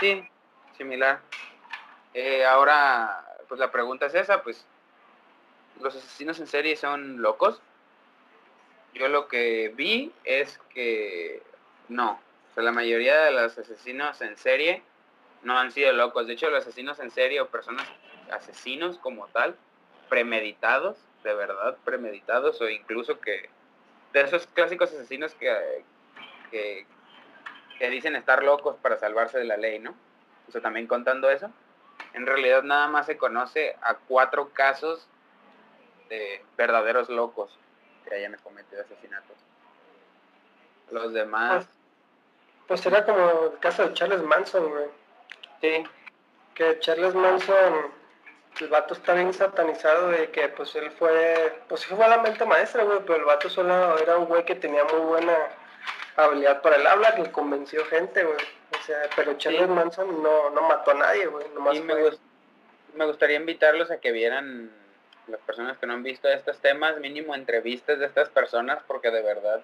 Sí, 0.00 0.28
similar. 0.76 1.20
Eh, 2.14 2.44
ahora, 2.44 3.24
pues 3.48 3.60
la 3.60 3.70
pregunta 3.70 4.06
es 4.06 4.14
esa, 4.14 4.42
pues, 4.42 4.64
¿los 5.80 5.94
asesinos 5.94 6.38
en 6.40 6.46
serie 6.46 6.76
son 6.76 7.22
locos? 7.22 7.60
Yo 8.94 9.08
lo 9.08 9.28
que 9.28 9.72
vi 9.74 10.12
es 10.24 10.58
que 10.74 11.42
no. 11.88 12.20
O 12.50 12.54
sea, 12.54 12.62
la 12.62 12.72
mayoría 12.72 13.22
de 13.24 13.30
los 13.30 13.56
asesinos 13.56 14.20
en 14.20 14.36
serie 14.36 14.82
no 15.42 15.58
han 15.58 15.72
sido 15.72 15.92
locos. 15.92 16.26
De 16.26 16.34
hecho, 16.34 16.50
los 16.50 16.62
asesinos 16.62 16.98
en 17.00 17.10
serie 17.10 17.40
o 17.40 17.48
personas 17.48 17.86
asesinos 18.32 18.98
como 18.98 19.26
tal, 19.28 19.56
premeditados, 20.08 20.96
de 21.24 21.34
verdad 21.34 21.76
premeditados, 21.84 22.60
o 22.60 22.68
incluso 22.68 23.20
que 23.20 23.48
de 24.12 24.20
esos 24.20 24.46
clásicos 24.48 24.92
asesinos 24.92 25.34
que, 25.34 25.84
que, 26.50 26.86
que 27.78 27.90
dicen 27.90 28.16
estar 28.16 28.42
locos 28.42 28.76
para 28.82 28.98
salvarse 28.98 29.38
de 29.38 29.44
la 29.44 29.56
ley, 29.56 29.78
¿no? 29.78 29.94
O 30.48 30.52
sea, 30.52 30.60
también 30.60 30.86
contando 30.86 31.30
eso, 31.30 31.50
en 32.14 32.26
realidad 32.26 32.62
nada 32.62 32.88
más 32.88 33.06
se 33.06 33.16
conoce 33.16 33.76
a 33.82 33.94
cuatro 33.94 34.50
casos 34.50 35.06
de 36.08 36.44
verdaderos 36.56 37.08
locos 37.08 37.58
que 38.04 38.14
hayan 38.14 38.36
cometido 38.42 38.82
asesinatos. 38.82 39.36
Los 40.90 41.12
demás... 41.12 41.66
Pues, 42.66 42.82
pues 42.82 42.86
era 42.86 43.04
como 43.04 43.52
el 43.52 43.58
caso 43.60 43.88
de 43.88 43.94
Charles 43.94 44.22
Manson, 44.22 44.70
güey. 44.70 44.86
Sí. 45.60 45.84
Que 46.54 46.78
Charles 46.80 47.14
Manson, 47.14 47.92
el 48.60 48.68
vato 48.68 48.94
está 48.94 49.14
bien 49.14 49.32
satanizado 49.32 50.08
de 50.08 50.30
que 50.30 50.48
pues 50.48 50.74
él 50.76 50.90
fue, 50.90 51.60
pues 51.68 51.84
fue 51.86 52.08
la 52.08 52.18
mente 52.18 52.44
maestra, 52.44 52.84
güey, 52.84 53.00
pero 53.00 53.16
el 53.16 53.24
vato 53.24 53.48
solo 53.48 53.98
era 53.98 54.16
un 54.18 54.26
güey 54.26 54.44
que 54.44 54.54
tenía 54.54 54.84
muy 54.84 55.00
buena 55.00 55.36
habilidad 56.16 56.60
para 56.62 56.76
el 56.76 56.86
habla, 56.86 57.14
que 57.14 57.30
convenció 57.30 57.84
gente, 57.86 58.22
güey. 58.24 58.36
O 58.78 58.84
sea, 58.84 58.98
pero 59.16 59.34
Charles 59.34 59.68
Manson 59.68 60.22
no, 60.22 60.50
no 60.50 60.62
mató 60.62 60.92
a 60.92 60.94
nadie, 60.94 61.26
güey. 61.26 61.46
Y 61.74 61.80
me, 61.80 61.94
me 62.94 63.06
gustaría 63.06 63.36
invitarlos 63.36 63.90
a 63.90 63.98
que 63.98 64.12
vieran 64.12 64.70
las 65.28 65.40
personas 65.40 65.78
que 65.78 65.86
no 65.86 65.94
han 65.94 66.02
visto 66.02 66.28
estos 66.28 66.58
temas, 66.58 66.98
mínimo 66.98 67.34
entrevistas 67.34 67.98
de 67.98 68.06
estas 68.06 68.28
personas, 68.28 68.82
porque 68.86 69.10
de 69.10 69.22
verdad 69.22 69.62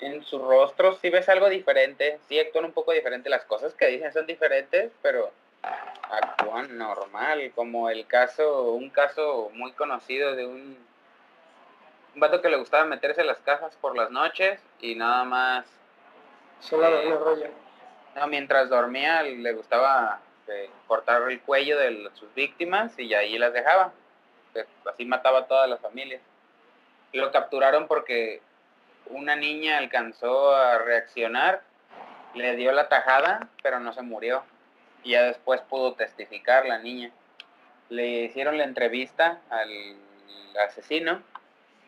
en 0.00 0.22
sus 0.24 0.42
rostros 0.42 0.98
sí 1.00 1.10
ves 1.10 1.28
algo 1.28 1.48
diferente, 1.48 2.18
sí 2.28 2.38
actúan 2.38 2.66
un 2.66 2.72
poco 2.72 2.92
diferente, 2.92 3.30
las 3.30 3.44
cosas 3.44 3.74
que 3.74 3.86
dicen 3.86 4.12
son 4.12 4.26
diferentes, 4.26 4.92
pero 5.02 5.30
actúan 6.10 6.76
normal, 6.78 7.52
como 7.54 7.90
el 7.90 8.06
caso, 8.06 8.72
un 8.72 8.90
caso 8.90 9.50
muy 9.54 9.72
conocido 9.72 10.34
de 10.34 10.46
un, 10.46 10.78
un 12.14 12.20
vato 12.20 12.40
que 12.40 12.48
le 12.48 12.56
gustaba 12.56 12.84
meterse 12.84 13.24
las 13.24 13.38
cajas 13.38 13.76
por 13.76 13.96
las 13.96 14.10
noches 14.10 14.60
y 14.80 14.94
nada 14.94 15.24
más. 15.24 15.66
Solo 16.60 16.88
eh, 16.88 17.50
no, 18.14 18.26
mientras 18.28 18.68
dormía 18.68 19.22
le 19.22 19.52
gustaba 19.52 20.20
eh, 20.46 20.70
cortar 20.86 21.22
el 21.30 21.40
cuello 21.40 21.78
de 21.78 22.10
sus 22.14 22.32
víctimas 22.34 22.98
y 22.98 23.12
ahí 23.14 23.38
las 23.38 23.52
dejaba. 23.52 23.92
así 24.90 25.04
mataba 25.04 25.40
a 25.40 25.46
todas 25.46 25.68
las 25.68 25.80
familias. 25.80 26.20
Lo 27.12 27.30
capturaron 27.30 27.86
porque 27.86 28.40
una 29.06 29.36
niña 29.36 29.78
alcanzó 29.78 30.54
a 30.54 30.78
reaccionar, 30.78 31.62
le 32.34 32.56
dio 32.56 32.72
la 32.72 32.88
tajada, 32.88 33.48
pero 33.62 33.80
no 33.80 33.92
se 33.92 34.02
murió. 34.02 34.44
Y 35.04 35.10
ya 35.10 35.22
después 35.22 35.60
pudo 35.60 35.94
testificar 35.94 36.66
la 36.66 36.78
niña. 36.78 37.12
Le 37.90 38.24
hicieron 38.24 38.58
la 38.58 38.64
entrevista 38.64 39.40
al 39.50 39.96
asesino 40.66 41.22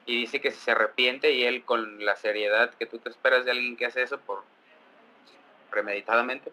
y 0.07 0.20
dice 0.20 0.40
que 0.40 0.52
se 0.52 0.70
arrepiente 0.70 1.33
y 1.33 1.44
él 1.44 1.64
con 1.64 2.05
la 2.05 2.14
seriedad 2.16 2.72
que 2.74 2.87
tú 2.87 2.98
te 2.98 3.09
esperas 3.09 3.44
de 3.44 3.50
alguien 3.50 3.76
que 3.76 3.87
hace 3.87 4.02
eso 4.02 4.18
por 4.18 4.44
premeditadamente, 5.70 6.52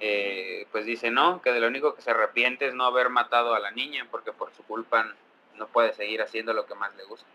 eh, 0.00 0.66
pues 0.70 0.84
dice 0.84 1.10
no, 1.10 1.40
que 1.42 1.50
de 1.50 1.60
lo 1.60 1.66
único 1.66 1.94
que 1.94 2.02
se 2.02 2.10
arrepiente 2.10 2.66
es 2.66 2.74
no 2.74 2.84
haber 2.84 3.08
matado 3.08 3.54
a 3.54 3.58
la 3.58 3.70
niña 3.70 4.06
porque 4.10 4.32
por 4.32 4.52
su 4.54 4.62
culpa 4.64 5.12
no 5.56 5.66
puede 5.66 5.92
seguir 5.94 6.22
haciendo 6.22 6.52
lo 6.52 6.66
que 6.66 6.74
más 6.74 6.94
le 6.96 7.04
gusta. 7.04 7.26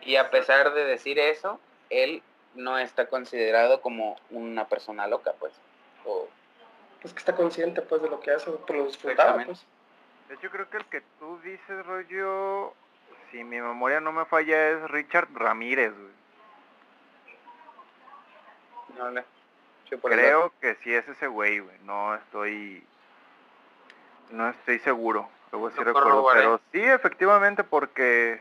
Y 0.00 0.16
a 0.16 0.30
pesar 0.30 0.72
de 0.74 0.84
decir 0.84 1.18
eso, 1.18 1.60
él 1.90 2.22
no 2.54 2.78
está 2.78 3.06
considerado 3.06 3.80
como 3.80 4.16
una 4.30 4.66
persona 4.66 5.06
loca, 5.06 5.34
pues. 5.38 5.52
O... 6.04 6.28
Es 7.02 7.12
que 7.12 7.18
está 7.18 7.34
consciente, 7.34 7.82
pues, 7.82 8.00
de 8.00 8.08
lo 8.08 8.20
que 8.20 8.30
hace, 8.30 8.50
por 8.50 8.76
lo 8.76 8.86
disfrutaba, 8.86 9.44
pues. 9.44 9.66
De 10.28 10.34
hecho, 10.34 10.50
creo 10.50 10.70
que 10.70 10.76
el 10.76 10.84
que 10.86 11.02
tú 11.18 11.38
dices, 11.42 11.84
rollo, 11.86 12.72
si 13.30 13.42
mi 13.44 13.60
memoria 13.60 14.00
no 14.00 14.12
me 14.12 14.24
falla, 14.24 14.70
es 14.70 14.90
Richard 14.90 15.28
Ramírez, 15.34 15.92
güey. 15.92 16.12
No, 18.98 19.10
no. 19.10 19.22
Creo 20.02 20.52
que 20.60 20.76
sí 20.76 20.94
es 20.94 21.06
ese 21.08 21.26
güey, 21.26 21.58
güey. 21.58 21.76
No 21.84 22.14
estoy... 22.14 22.86
No 24.30 24.48
estoy 24.48 24.78
seguro. 24.78 25.28
Luego 25.50 25.70
sí 25.70 25.80
recuerdo, 25.82 26.26
pero 26.32 26.60
sí, 26.72 26.80
efectivamente, 26.80 27.62
porque 27.62 28.40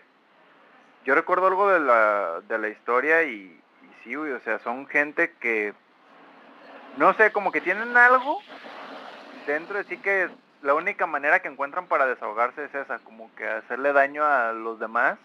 yo 1.03 1.13
recuerdo 1.13 1.47
algo 1.47 1.69
de 1.69 1.81
la, 1.81 2.41
de 2.47 2.57
la 2.57 2.69
historia 2.69 3.23
y, 3.23 3.59
sí, 4.03 4.15
o 4.15 4.39
sea, 4.39 4.59
son 4.59 4.87
gente 4.87 5.33
que, 5.33 5.73
no 6.97 7.13
sé, 7.13 7.31
como 7.31 7.51
que 7.51 7.61
tienen 7.61 7.95
algo 7.95 8.39
dentro 9.47 9.77
de 9.77 9.83
sí 9.85 9.97
que 9.97 10.29
la 10.61 10.73
única 10.73 11.07
manera 11.07 11.41
que 11.41 11.47
encuentran 11.47 11.87
para 11.87 12.05
desahogarse 12.05 12.65
es 12.65 12.75
esa, 12.75 12.99
como 12.99 13.33
que 13.35 13.47
hacerle 13.47 13.93
daño 13.93 14.23
a 14.25 14.51
los 14.53 14.79
demás 14.79 15.17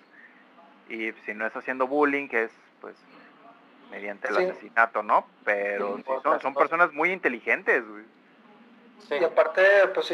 y 0.89 1.13
si 1.25 1.35
no 1.35 1.47
es 1.47 1.55
haciendo 1.55 1.87
bullying, 1.87 2.29
que 2.29 2.45
es 2.45 2.51
pues 2.81 2.95
mediante 3.91 4.29
el 4.29 4.37
asesinato, 4.37 5.03
¿no? 5.03 5.27
Pero 5.45 6.01
son, 6.23 6.41
son 6.41 6.55
personas 6.55 6.93
muy 6.93 7.13
inteligentes, 7.13 7.87
güey. 7.87 8.05
Y 9.11 9.23
aparte, 9.23 9.63
pues 9.95 10.11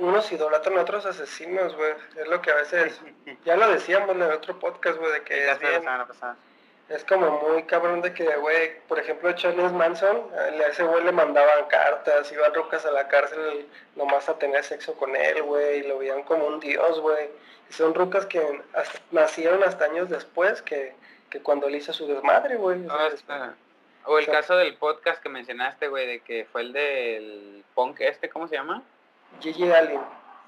unos 0.00 0.32
idolatran 0.32 0.78
a 0.78 0.82
otros 0.82 1.06
asesinos, 1.06 1.76
güey. 1.76 1.92
Es 2.16 2.26
lo 2.26 2.40
que 2.42 2.50
a 2.50 2.56
veces, 2.56 3.00
ya 3.44 3.56
lo 3.56 3.70
decíamos 3.70 4.10
en 4.10 4.22
el 4.22 4.32
otro 4.32 4.58
podcast, 4.58 4.98
güey, 4.98 5.12
de 5.12 5.22
que 5.22 5.50
es 5.50 5.58
bien, 5.60 5.84
es 6.88 7.04
como 7.04 7.40
muy 7.40 7.62
cabrón 7.64 8.02
de 8.02 8.12
que, 8.12 8.36
güey, 8.36 8.80
por 8.88 8.98
ejemplo, 8.98 9.32
Charles 9.32 9.72
Manson, 9.72 10.22
a 10.34 10.66
ese 10.66 10.84
güey 10.84 11.04
le 11.04 11.12
mandaban 11.12 11.64
cartas, 11.66 12.30
iban 12.30 12.52
rucas 12.54 12.84
a 12.84 12.90
la 12.90 13.08
cárcel 13.08 13.66
nomás 13.96 14.28
a 14.28 14.38
tener 14.38 14.62
sexo 14.64 14.94
con 14.94 15.16
él, 15.16 15.42
güey, 15.42 15.80
y 15.80 15.88
lo 15.88 15.98
veían 15.98 16.22
como 16.24 16.46
un 16.46 16.60
dios, 16.60 17.00
güey. 17.00 17.28
Y 17.70 17.72
son 17.72 17.94
rucas 17.94 18.26
que 18.26 18.62
nacieron 19.10 19.62
hasta 19.64 19.86
años 19.86 20.10
después 20.10 20.60
que, 20.62 20.94
que 21.30 21.40
cuando 21.40 21.68
él 21.68 21.76
hizo 21.76 21.92
su 21.92 22.06
desmadre, 22.06 22.56
güey. 22.56 22.86
Ah, 22.90 23.54
o 24.06 24.18
el 24.18 24.26
caso 24.26 24.56
del 24.56 24.76
podcast 24.76 25.22
que 25.22 25.30
mencionaste, 25.30 25.88
güey, 25.88 26.06
de 26.06 26.20
que 26.20 26.46
fue 26.52 26.60
el 26.60 26.72
del 26.72 27.64
punk 27.74 28.00
este, 28.00 28.28
¿cómo 28.28 28.48
se 28.48 28.56
llama? 28.56 28.82
Gigi 29.40 29.70
Allen. 29.70 30.00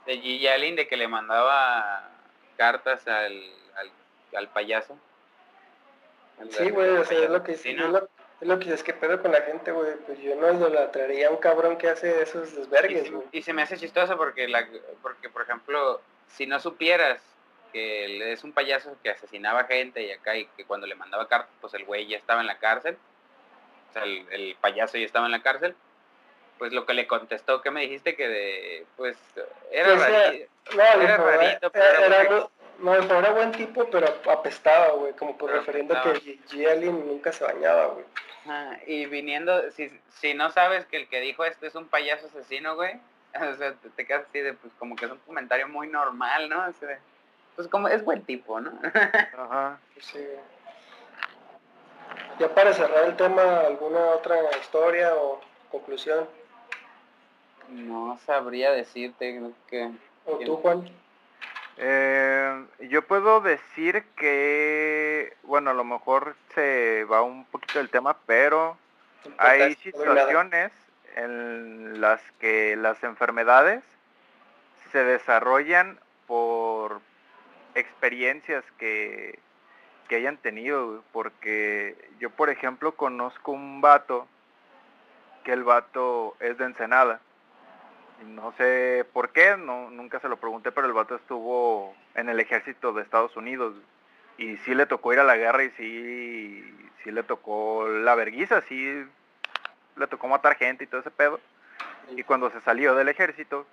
De 0.04 0.18
Gigi 0.18 0.46
Allen, 0.46 0.76
de 0.76 0.86
que 0.86 0.96
le 0.96 1.08
mandaba 1.08 2.10
cartas 2.56 3.06
al, 3.08 3.42
al, 4.34 4.48
payaso. 4.48 4.98
Sí, 6.50 6.70
güey, 6.70 6.90
o 6.90 7.04
sea, 7.04 7.24
es 7.24 7.30
lo 7.30 7.42
que 7.42 7.56
sí, 7.56 7.70
es, 7.70 8.46
lo, 8.48 8.58
que 8.58 8.72
es 8.72 8.82
que 8.82 8.92
pedo 8.92 9.20
con 9.22 9.32
la 9.32 9.42
gente, 9.42 9.72
güey. 9.72 9.94
Pues 10.06 10.18
yo 10.18 10.36
no 10.36 10.52
idolatraría 10.52 11.28
a 11.28 11.30
un 11.30 11.38
cabrón 11.38 11.76
que 11.78 11.88
hace 11.88 12.22
esos 12.22 12.54
desvergues, 12.54 13.10
güey. 13.10 13.26
Y, 13.32 13.42
se 13.42 13.52
me 13.52 13.62
hace 13.62 13.76
chistoso 13.76 14.16
porque, 14.16 14.48
la, 14.48 14.66
porque, 15.02 15.28
por 15.28 15.42
ejemplo, 15.42 16.00
si 16.28 16.46
no 16.46 16.60
supieras 16.60 17.20
que 17.72 18.32
es 18.32 18.44
un 18.44 18.52
payaso 18.52 18.96
que 19.02 19.10
asesinaba 19.10 19.64
gente 19.64 20.02
y 20.02 20.10
acá 20.10 20.36
y 20.36 20.46
que 20.56 20.64
cuando 20.64 20.86
le 20.86 20.94
mandaba 20.94 21.28
cartas, 21.28 21.54
pues 21.60 21.74
el 21.74 21.84
güey 21.84 22.06
ya 22.06 22.16
estaba 22.16 22.40
en 22.40 22.46
la 22.46 22.58
cárcel 22.58 22.96
el, 24.04 24.56
payaso 24.60 24.98
ya 24.98 25.06
estaba 25.06 25.26
en 25.26 25.32
la 25.32 25.42
cárcel, 25.42 25.74
pues 26.58 26.72
lo 26.72 26.86
que 26.86 26.94
le 26.94 27.06
contestó, 27.06 27.62
que 27.62 27.70
me 27.70 27.82
dijiste 27.82 28.16
que 28.16 28.28
de, 28.28 28.86
pues, 28.96 29.16
era 29.70 29.94
rarito, 29.94 30.50
no, 30.74 30.82
era 30.82 31.16
rarito, 31.16 31.70
pero 31.70 32.50
no, 32.78 32.94
era 32.94 33.32
buen 33.32 33.52
tipo, 33.52 33.88
pero 33.90 34.06
apestaba, 34.30 34.92
güey, 34.92 35.12
como 35.14 35.36
por 35.36 35.50
refiriendo 35.50 35.94
que 36.02 36.38
G. 36.48 36.90
nunca 36.90 37.32
se 37.32 37.44
bañaba, 37.44 37.86
güey. 37.86 38.04
y 38.86 39.06
viniendo, 39.06 39.70
si, 39.72 39.90
si 40.10 40.34
no 40.34 40.50
sabes 40.50 40.86
que 40.86 40.96
el 40.98 41.08
que 41.08 41.20
dijo 41.20 41.44
esto 41.44 41.66
es 41.66 41.74
un 41.74 41.88
payaso 41.88 42.26
asesino, 42.26 42.76
güey, 42.76 43.00
o 43.34 43.56
sea, 43.56 43.74
te, 43.96 44.06
quedas 44.06 44.26
así 44.28 44.40
de, 44.40 44.54
pues, 44.54 44.72
como 44.78 44.96
que 44.96 45.06
es 45.06 45.12
un 45.12 45.18
comentario 45.18 45.68
muy 45.68 45.88
normal, 45.88 46.48
¿no? 46.48 46.64
pues 47.54 47.68
como 47.68 47.88
es 47.88 48.04
buen 48.04 48.22
tipo, 48.22 48.60
¿no? 48.60 48.78
Ajá, 49.38 49.78
sí. 49.98 50.20
Ya 52.38 52.54
para 52.54 52.74
cerrar 52.74 53.04
el 53.04 53.16
tema, 53.16 53.60
¿alguna 53.60 53.98
otra 54.10 54.36
historia 54.60 55.14
o 55.14 55.40
conclusión? 55.70 56.28
No 57.68 58.18
sabría 58.26 58.72
decirte 58.72 59.52
que... 59.68 59.90
¿O 60.26 60.36
tú, 60.38 60.56
Juan? 60.56 60.86
Eh, 61.78 62.64
yo 62.88 63.02
puedo 63.02 63.40
decir 63.40 64.04
que, 64.16 65.36
bueno, 65.42 65.70
a 65.70 65.74
lo 65.74 65.84
mejor 65.84 66.36
se 66.54 67.04
va 67.04 67.22
un 67.22 67.44
poquito 67.44 67.78
del 67.78 67.90
tema, 67.90 68.16
pero 68.26 68.78
hay 69.38 69.74
situaciones 69.76 70.72
en 71.16 72.00
las 72.00 72.20
que 72.40 72.76
las 72.76 73.02
enfermedades 73.02 73.82
se 74.92 75.04
desarrollan 75.04 75.98
por 76.26 77.00
experiencias 77.74 78.64
que 78.78 79.38
que 80.06 80.16
hayan 80.16 80.36
tenido, 80.36 81.02
porque 81.12 81.96
yo 82.18 82.30
por 82.30 82.50
ejemplo 82.50 82.92
conozco 82.92 83.52
un 83.52 83.80
vato, 83.80 84.26
que 85.44 85.52
el 85.52 85.64
vato 85.64 86.36
es 86.40 86.58
de 86.58 86.64
Ensenada. 86.64 87.20
No 88.24 88.52
sé 88.56 89.06
por 89.12 89.30
qué, 89.30 89.56
no, 89.56 89.90
nunca 89.90 90.20
se 90.20 90.28
lo 90.28 90.38
pregunté, 90.38 90.72
pero 90.72 90.86
el 90.86 90.92
vato 90.92 91.16
estuvo 91.16 91.94
en 92.14 92.28
el 92.28 92.40
ejército 92.40 92.92
de 92.92 93.02
Estados 93.02 93.36
Unidos. 93.36 93.74
y 94.38 94.56
sí 94.58 94.74
le 94.74 94.86
tocó 94.86 95.12
ir 95.12 95.18
a 95.20 95.24
la 95.24 95.36
guerra 95.36 95.64
y 95.64 95.70
sí, 95.70 96.90
sí 97.02 97.10
le 97.10 97.22
tocó 97.22 97.88
la 97.88 98.14
verguiza, 98.14 98.60
sí 98.62 99.04
le 99.96 100.06
tocó 100.06 100.28
matar 100.28 100.56
gente 100.56 100.84
y 100.84 100.86
todo 100.86 101.00
ese 101.00 101.10
pedo. 101.10 101.40
Y 102.16 102.22
cuando 102.22 102.50
se 102.50 102.60
salió 102.60 102.94
del 102.94 103.08
ejército, 103.08 103.66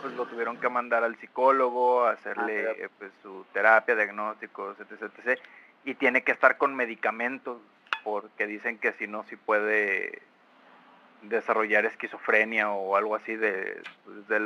pues 0.00 0.14
lo 0.14 0.26
tuvieron 0.26 0.58
que 0.58 0.68
mandar 0.68 1.04
al 1.04 1.16
psicólogo, 1.16 2.06
a 2.06 2.12
hacerle 2.12 2.84
ah, 2.84 2.88
pues, 2.98 3.12
su 3.22 3.44
terapia, 3.52 3.94
diagnósticos, 3.94 4.76
etc, 4.80 5.10
etc. 5.18 5.38
Y 5.84 5.94
tiene 5.94 6.22
que 6.22 6.32
estar 6.32 6.56
con 6.56 6.74
medicamentos, 6.74 7.58
porque 8.02 8.46
dicen 8.46 8.78
que 8.78 8.92
si 8.94 9.06
no, 9.06 9.24
sí 9.24 9.36
puede 9.36 10.22
desarrollar 11.22 11.84
esquizofrenia 11.86 12.70
o 12.70 12.96
algo 12.96 13.14
así 13.14 13.36
de, 13.36 13.82
pues, 14.04 14.28
de 14.28 14.40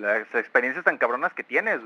las 0.00 0.34
experiencias 0.34 0.84
tan 0.84 0.98
cabronas 0.98 1.32
que 1.32 1.44
tienes. 1.44 1.80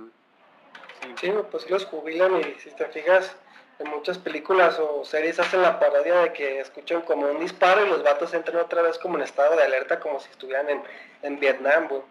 Sí, 1.21 1.33
pues 1.51 1.69
los 1.71 1.85
jubilan 1.85 2.37
y 2.41 2.55
si 2.61 2.71
te 2.71 2.87
fijas, 2.87 3.37
en 3.79 3.91
muchas 3.91 4.19
películas 4.19 4.79
o 4.79 5.05
series 5.05 5.39
hacen 5.41 5.63
la 5.63 5.79
parodia 5.79 6.21
de 6.21 6.33
que 6.33 6.61
escuchan 6.61 7.03
como 7.03 7.27
un 7.27 7.41
disparo 7.41 7.85
y 7.85 7.89
los 7.89 8.03
vatos 8.03 8.33
entran 8.35 8.59
otra 8.59 8.83
vez 8.83 8.99
como 8.99 9.17
en 9.17 9.25
estado 9.25 9.57
de 9.57 9.65
alerta 9.65 9.99
como 9.99 10.21
si 10.21 10.31
estuvieran 10.31 10.69
en, 10.69 10.83
en 11.23 11.41
Vietnam, 11.41 11.89
güey. 11.89 12.03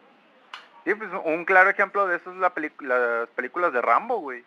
Sí, 0.84 0.96
pues 0.96 1.10
un 1.24 1.46
claro 1.46 1.70
ejemplo 1.70 2.08
de 2.08 2.18
eso 2.18 2.32
es 2.32 2.38
la 2.38 2.52
las 2.80 3.30
películas 3.30 3.72
de 3.72 3.82
Rambo, 3.82 4.18
güey. 4.18 4.44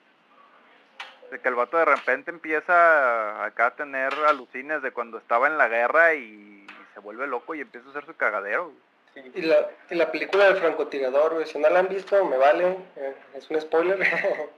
De 1.30 1.40
que 1.40 1.48
el 1.48 1.54
vato 1.54 1.78
de 1.78 1.84
repente 1.84 2.30
empieza 2.30 3.44
acá 3.44 3.66
a 3.66 3.74
tener 3.74 4.12
alucines 4.26 4.82
de 4.82 4.90
cuando 4.90 5.18
estaba 5.18 5.46
en 5.46 5.56
la 5.56 5.68
guerra 5.68 6.14
y 6.14 6.63
se 6.94 7.00
vuelve 7.00 7.26
loco 7.26 7.54
y 7.54 7.60
empieza 7.60 7.88
a 7.88 7.90
hacer 7.90 8.06
su 8.06 8.16
cagadero. 8.16 8.72
Y, 9.34 9.42
la, 9.42 9.68
y 9.90 9.94
la 9.94 10.10
película 10.10 10.46
del 10.46 10.56
francotirador, 10.56 11.46
si 11.46 11.58
no 11.58 11.68
la 11.68 11.80
han 11.80 11.88
visto, 11.88 12.24
me 12.24 12.36
vale, 12.36 12.78
eh, 12.96 13.14
es 13.34 13.50
un 13.50 13.60
spoiler. 13.60 13.98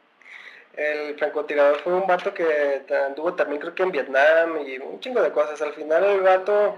el 0.76 1.18
francotirador 1.18 1.80
fue 1.80 1.95
un 1.95 2.07
vato 2.07 2.32
que 2.32 2.84
anduvo 3.07 3.34
también 3.34 3.61
creo 3.61 3.74
que 3.74 3.82
en 3.82 3.93
Vietnam 3.93 4.59
y 4.66 4.78
un 4.78 5.01
chingo 5.01 5.22
de 5.22 5.32
cosas. 5.32 5.61
Al 5.61 5.72
final 5.72 6.05
el 6.05 6.20
vato 6.20 6.76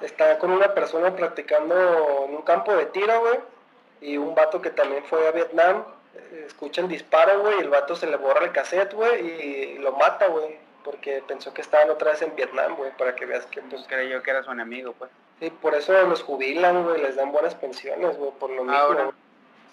está 0.00 0.38
con 0.38 0.50
una 0.50 0.74
persona 0.74 1.14
practicando 1.14 2.26
en 2.28 2.34
un 2.34 2.42
campo 2.42 2.74
de 2.74 2.86
tiro, 2.86 3.20
güey, 3.20 3.38
y 4.00 4.16
un 4.18 4.34
vato 4.34 4.60
que 4.60 4.70
también 4.70 5.04
fue 5.04 5.26
a 5.26 5.32
Vietnam, 5.32 5.84
eh, 6.14 6.44
escucha 6.46 6.82
el 6.82 6.88
disparo, 6.88 7.40
güey, 7.40 7.58
y 7.58 7.60
el 7.62 7.70
vato 7.70 7.96
se 7.96 8.06
le 8.06 8.16
borra 8.16 8.44
el 8.44 8.52
cassette, 8.52 8.92
güey, 8.92 9.26
y 9.26 9.78
lo 9.78 9.92
mata, 9.92 10.26
güey 10.26 10.65
porque 10.86 11.20
pensó 11.26 11.52
que 11.52 11.62
estaban 11.62 11.90
otra 11.90 12.12
vez 12.12 12.22
en 12.22 12.36
Vietnam, 12.36 12.76
güey, 12.76 12.96
para 12.96 13.16
que 13.16 13.26
veas 13.26 13.44
que 13.46 13.60
pues... 13.60 13.84
Creyó 13.88 14.22
que 14.22 14.30
era 14.30 14.44
su 14.44 14.52
enemigo, 14.52 14.94
pues. 14.96 15.10
Sí, 15.40 15.50
por 15.50 15.74
eso 15.74 15.92
los 16.06 16.22
jubilan, 16.22 16.84
güey, 16.84 17.02
les 17.02 17.16
dan 17.16 17.32
buenas 17.32 17.56
pensiones, 17.56 18.16
güey, 18.16 18.30
por 18.38 18.50
lo 18.50 18.62
mismo. 18.62 19.12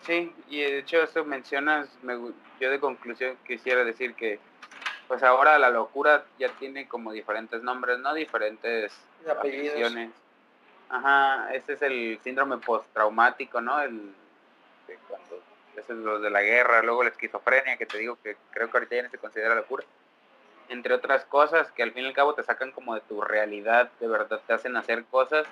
Sí, 0.08 0.34
y 0.50 0.62
de 0.62 0.80
hecho 0.80 1.04
eso 1.04 1.24
mencionas, 1.24 1.88
yo 2.60 2.72
de 2.72 2.80
conclusión 2.80 3.38
quisiera 3.46 3.86
decir 3.86 4.16
que 4.16 4.40
pues 5.08 5.22
ahora 5.22 5.60
la 5.60 5.70
locura 5.70 6.26
ya 6.40 6.50
tiene 6.58 6.88
como 6.88 7.12
diferentes 7.12 7.62
nombres, 7.62 8.00
¿no? 8.00 8.14
Diferentes 8.16 8.92
apellidos. 9.30 9.94
Ajá, 10.90 11.54
ese 11.54 11.74
es 11.74 11.82
el 11.84 12.20
síndrome 12.24 12.58
postraumático, 12.58 13.62
¿no? 13.62 13.80
El 13.82 14.14
de 14.88 14.98
cuando 15.08 15.40
es 15.78 15.90
lo 15.90 16.20
de 16.20 16.32
la 16.32 16.42
guerra, 16.42 16.82
luego 16.82 17.04
la 17.04 17.12
esquizofrenia, 17.12 17.78
que 17.78 17.86
te 17.86 18.00
digo 18.00 18.18
que 18.24 18.36
creo 18.52 18.70
que 18.70 18.78
ahorita 18.78 18.96
ya 18.96 19.04
no 19.04 19.10
se 19.10 19.18
considera 19.20 19.54
locura 19.54 19.86
entre 20.74 20.96
otras 20.96 21.24
cosas 21.26 21.72
que 21.72 21.84
al 21.84 21.92
fin 21.92 22.04
y 22.04 22.08
al 22.08 22.14
cabo 22.14 22.34
te 22.34 22.42
sacan 22.42 22.72
como 22.72 22.96
de 22.96 23.02
tu 23.02 23.22
realidad, 23.22 23.92
de 24.00 24.08
verdad 24.08 24.42
te 24.46 24.54
hacen 24.54 24.76
hacer 24.76 25.06
cosas 25.06 25.46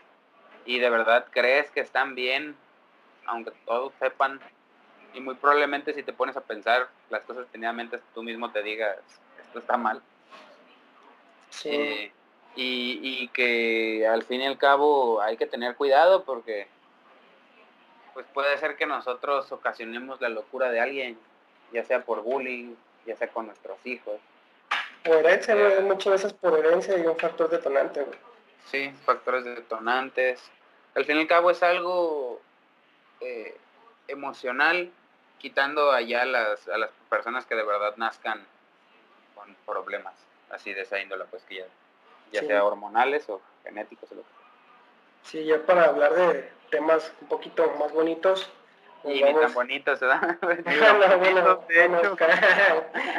y 0.66 0.80
de 0.80 0.90
verdad 0.90 1.28
crees 1.30 1.70
que 1.70 1.80
están 1.80 2.16
bien, 2.16 2.56
aunque 3.28 3.52
todos 3.66 3.94
sepan, 4.00 4.40
y 5.14 5.20
muy 5.22 5.36
probablemente 5.36 5.94
si 5.94 6.02
te 6.02 6.12
pones 6.12 6.36
a 6.38 6.42
pensar 6.42 6.90
las 7.12 7.22
cosas 7.24 7.46
teníamente 7.52 8.00
tú 8.16 8.24
mismo 8.24 8.52
te 8.52 8.64
digas, 8.64 8.98
esto 9.40 9.60
está 9.60 9.78
mal. 9.78 10.02
Sí. 11.52 11.70
Eh, 11.70 12.12
y, 12.56 13.00
y 13.04 13.28
que 13.28 14.08
al 14.08 14.24
fin 14.24 14.42
y 14.42 14.48
al 14.48 14.58
cabo 14.58 15.22
hay 15.22 15.38
que 15.38 15.46
tener 15.46 15.76
cuidado 15.76 16.24
porque 16.24 16.68
pues 18.16 18.26
puede 18.34 18.58
ser 18.58 18.76
que 18.76 18.88
nosotros 18.88 19.52
ocasionemos 19.52 20.20
la 20.20 20.30
locura 20.30 20.72
de 20.72 20.80
alguien, 20.80 21.18
ya 21.72 21.84
sea 21.84 22.04
por 22.04 22.24
bullying, 22.24 22.74
ya 23.06 23.16
sea 23.16 23.28
con 23.28 23.46
nuestros 23.46 23.78
hijos, 23.86 24.20
por 25.04 25.16
herencia, 25.16 25.56
muchas 25.82 26.14
veces 26.14 26.34
por 26.34 26.58
herencia 26.58 26.98
y 26.98 27.06
un 27.06 27.18
factor 27.18 27.50
detonante, 27.50 28.04
güey. 28.04 28.20
Sí, 28.70 28.94
factores 29.06 29.44
detonantes. 29.44 30.42
Al 30.96 31.06
fin 31.06 31.18
y 31.18 31.22
al 31.22 31.28
cabo 31.28 31.52
es 31.52 31.64
algo 31.64 32.42
eh, 33.20 33.58
emocional, 34.08 34.92
quitando 35.40 35.92
allá 35.92 36.26
las, 36.26 36.68
a 36.68 36.78
las 36.78 36.92
personas 37.10 37.46
que 37.46 37.56
de 37.56 37.64
verdad 37.64 37.96
nazcan 37.98 38.46
con 39.36 39.56
problemas 39.66 40.14
así 40.50 40.74
de 40.74 40.82
esa 40.82 41.00
índole, 41.00 41.26
pues 41.26 41.44
que 41.44 41.56
ya, 41.56 41.66
ya 42.32 42.42
sea 42.42 42.64
hormonales 42.64 43.28
o 43.30 43.42
genéticos. 43.64 44.12
O 44.12 44.16
lo 44.16 44.22
que 44.22 44.42
Sí, 45.24 45.46
ya 45.46 45.64
para 45.66 45.86
hablar 45.86 46.14
de 46.14 46.50
temas 46.70 47.12
un 47.22 47.28
poquito 47.28 47.72
más 47.80 47.92
bonitos, 47.92 48.50
y 49.04 49.24
ni 49.24 49.34
tan 49.34 49.54
bonitos, 49.54 50.00
¿verdad? 50.00 50.38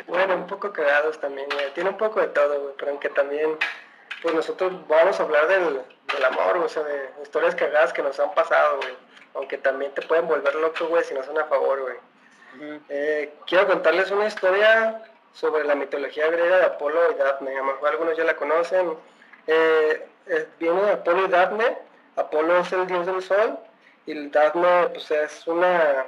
bueno, 0.07 0.35
un 0.37 0.47
poco 0.47 0.73
cagados 0.73 1.21
también, 1.21 1.49
Tiene 1.75 1.91
un 1.91 1.97
poco 1.97 2.21
de 2.21 2.29
todo, 2.29 2.61
güey. 2.61 2.75
Pero 2.79 2.91
aunque 2.93 3.09
también, 3.09 3.57
pues 4.23 4.35
nosotros 4.35 4.73
vamos 4.89 5.19
a 5.19 5.23
hablar 5.23 5.49
del, 5.49 5.81
del 6.13 6.25
amor, 6.25 6.59
o 6.59 6.69
sea, 6.69 6.83
de 6.85 7.11
historias 7.23 7.55
cagadas 7.55 7.93
que 7.93 8.03
nos 8.03 8.19
han 8.21 8.33
pasado, 8.35 8.77
güey. 8.79 8.95
Aunque 9.35 9.59
también 9.59 9.93
te 9.93 10.03
pueden 10.03 10.29
volver 10.29 10.55
loco, 10.55 10.87
güey, 10.87 11.03
si 11.05 11.15
no 11.15 11.23
son 11.23 11.39
a 11.39 11.45
favor, 11.45 11.81
güey. 11.81 11.97
Eh, 12.89 13.33
quiero 13.47 13.67
contarles 13.67 14.11
una 14.11 14.27
historia 14.27 15.03
sobre 15.33 15.65
la 15.65 15.75
mitología 15.75 16.29
griega 16.29 16.59
de 16.59 16.65
Apolo 16.67 17.11
y 17.11 17.15
Daphne. 17.15 17.55
A 17.55 17.59
lo 17.59 17.65
mejor 17.65 17.89
algunos 17.89 18.17
ya 18.17 18.25
la 18.25 18.37
conocen. 18.37 18.95
Eh, 19.47 20.07
eh, 20.27 20.47
viene 20.61 20.83
de 20.83 20.91
Apolo 20.93 21.25
y 21.25 21.29
Daphne. 21.29 21.79
Apolo 22.17 22.59
es 22.59 22.73
el 22.73 22.87
dios 22.87 23.07
del 23.07 23.23
sol 23.23 23.59
y 24.07 24.13
el 24.13 24.31
Daphne, 24.31 24.89
pues 24.93 25.11
es 25.11 25.47
una, 25.47 26.07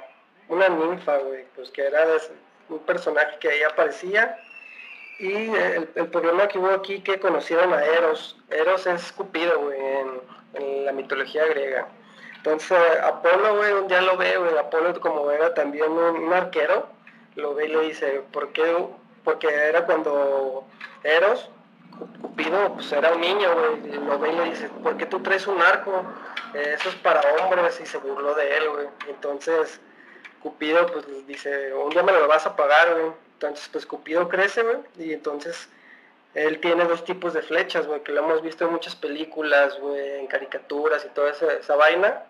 una 0.49 0.67
ninfa, 0.69 1.17
güey, 1.17 1.45
pues 1.55 1.71
que 1.71 1.85
era 1.85 2.05
un 2.69 2.79
personaje 2.79 3.37
que 3.39 3.49
ahí 3.49 3.63
aparecía. 3.63 4.37
Y 5.17 5.31
el, 5.31 5.87
problema 6.11 6.47
que 6.47 6.59
hubo 6.59 6.71
aquí 6.71 6.99
que 6.99 7.19
conocieron 7.19 7.73
a 7.73 7.85
Eros. 7.85 8.37
Eros 8.49 8.85
es 8.85 9.13
Cupido, 9.13 9.59
güey, 9.61 9.79
en, 9.79 10.85
la 10.85 10.91
mitología 10.91 11.45
griega. 11.47 11.87
Entonces, 12.37 12.77
Apolo, 13.03 13.57
güey, 13.57 13.87
día 13.87 14.01
lo 14.01 14.17
ve, 14.17 14.37
güey, 14.37 14.57
Apolo 14.57 14.99
como 14.99 15.31
era 15.31 15.53
también 15.53 15.91
un, 15.91 16.31
arquero, 16.33 16.87
lo 17.35 17.55
ve 17.55 17.65
y 17.65 17.69
le 17.69 17.81
dice, 17.81 18.23
¿por 18.31 18.51
qué? 18.53 18.85
Porque 19.23 19.47
era 19.47 19.85
cuando 19.85 20.65
Eros, 21.03 21.49
Cupido, 22.21 22.73
pues 22.73 22.91
era 22.91 23.13
un 23.13 23.21
niño, 23.21 23.49
güey, 23.53 23.93
lo 23.93 24.19
ve 24.19 24.29
y 24.31 24.35
le 24.35 24.43
dice, 24.45 24.69
¿por 24.83 24.97
qué 24.97 25.05
tú 25.05 25.21
traes 25.21 25.47
un 25.47 25.61
arco? 25.61 26.05
Eso 26.55 26.89
es 26.89 26.95
para 26.95 27.21
hombres 27.35 27.79
y 27.81 27.85
se 27.85 27.97
burló 27.97 28.33
de 28.35 28.57
él, 28.57 28.69
güey. 28.69 28.87
Entonces, 29.07 29.79
Cupido, 30.41 30.85
pues 30.87 31.05
dice, 31.27 31.73
un 31.73 31.89
día 31.89 32.03
me 32.03 32.11
lo 32.11 32.27
vas 32.27 32.45
a 32.45 32.55
pagar, 32.55 32.93
güey. 32.93 33.11
Entonces, 33.33 33.67
pues 33.71 33.85
Cupido 33.85 34.29
crece, 34.29 34.63
güey, 34.63 34.77
y 34.97 35.13
entonces 35.13 35.67
él 36.33 36.59
tiene 36.59 36.85
dos 36.85 37.03
tipos 37.03 37.33
de 37.33 37.41
flechas, 37.41 37.87
güey, 37.87 38.01
que 38.01 38.11
lo 38.11 38.21
hemos 38.21 38.41
visto 38.41 38.65
en 38.65 38.71
muchas 38.71 38.95
películas, 38.95 39.79
güey, 39.79 40.19
en 40.19 40.27
caricaturas 40.27 41.05
y 41.05 41.09
toda 41.09 41.31
esa, 41.31 41.75
vaina. 41.75 42.23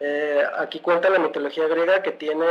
Eh, 0.00 0.44
aquí 0.58 0.80
cuenta 0.80 1.10
la 1.10 1.18
mitología 1.18 1.66
griega 1.68 2.02
que 2.02 2.12
tiene 2.12 2.46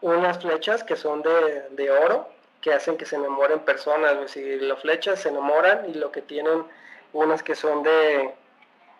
unas 0.00 0.38
flechas 0.40 0.84
que 0.84 0.96
son 0.96 1.22
de, 1.22 1.68
de 1.70 1.90
oro, 1.90 2.28
que 2.60 2.72
hacen 2.72 2.96
que 2.96 3.06
se 3.06 3.16
enamoren 3.16 3.60
personas, 3.60 4.16
güey. 4.16 4.28
Si 4.28 4.60
las 4.60 4.80
flechas 4.80 5.20
se 5.20 5.28
enamoran 5.28 5.88
y 5.88 5.94
lo 5.94 6.10
que 6.12 6.22
tienen 6.22 6.64
unas 7.12 7.42
que 7.42 7.54
son 7.54 7.82
de, 7.82 8.34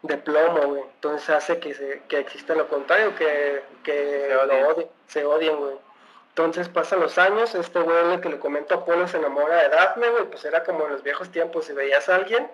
de 0.07 0.16
plomo, 0.18 0.62
güey. 0.62 0.82
Entonces 0.82 1.30
hace 1.30 1.59
que, 1.59 1.74
se, 1.74 2.02
que 2.09 2.18
exista 2.18 2.54
lo 2.54 2.68
contrario, 2.68 3.14
que, 3.14 3.62
que 3.82 4.36
se, 5.07 5.24
odien. 5.24 5.57
güey. 5.57 5.76
Entonces 6.30 6.68
pasan 6.68 7.00
los 7.00 7.16
años, 7.18 7.54
este 7.54 7.80
güey 7.80 8.12
el 8.12 8.20
que 8.20 8.28
le 8.28 8.38
comento 8.38 8.74
a 8.74 8.78
Apolo 8.78 9.09
se 9.09 9.16
enamora 9.16 9.62
de 9.62 9.68
Daphne, 9.70 10.11
güey, 10.11 10.24
pues 10.24 10.44
era 10.44 10.64
como 10.64 10.84
en 10.84 10.92
los 10.92 11.02
viejos 11.02 11.30
tiempos, 11.30 11.64
si 11.64 11.72
veías 11.72 12.09
a 12.11 12.16
alguien, 12.16 12.46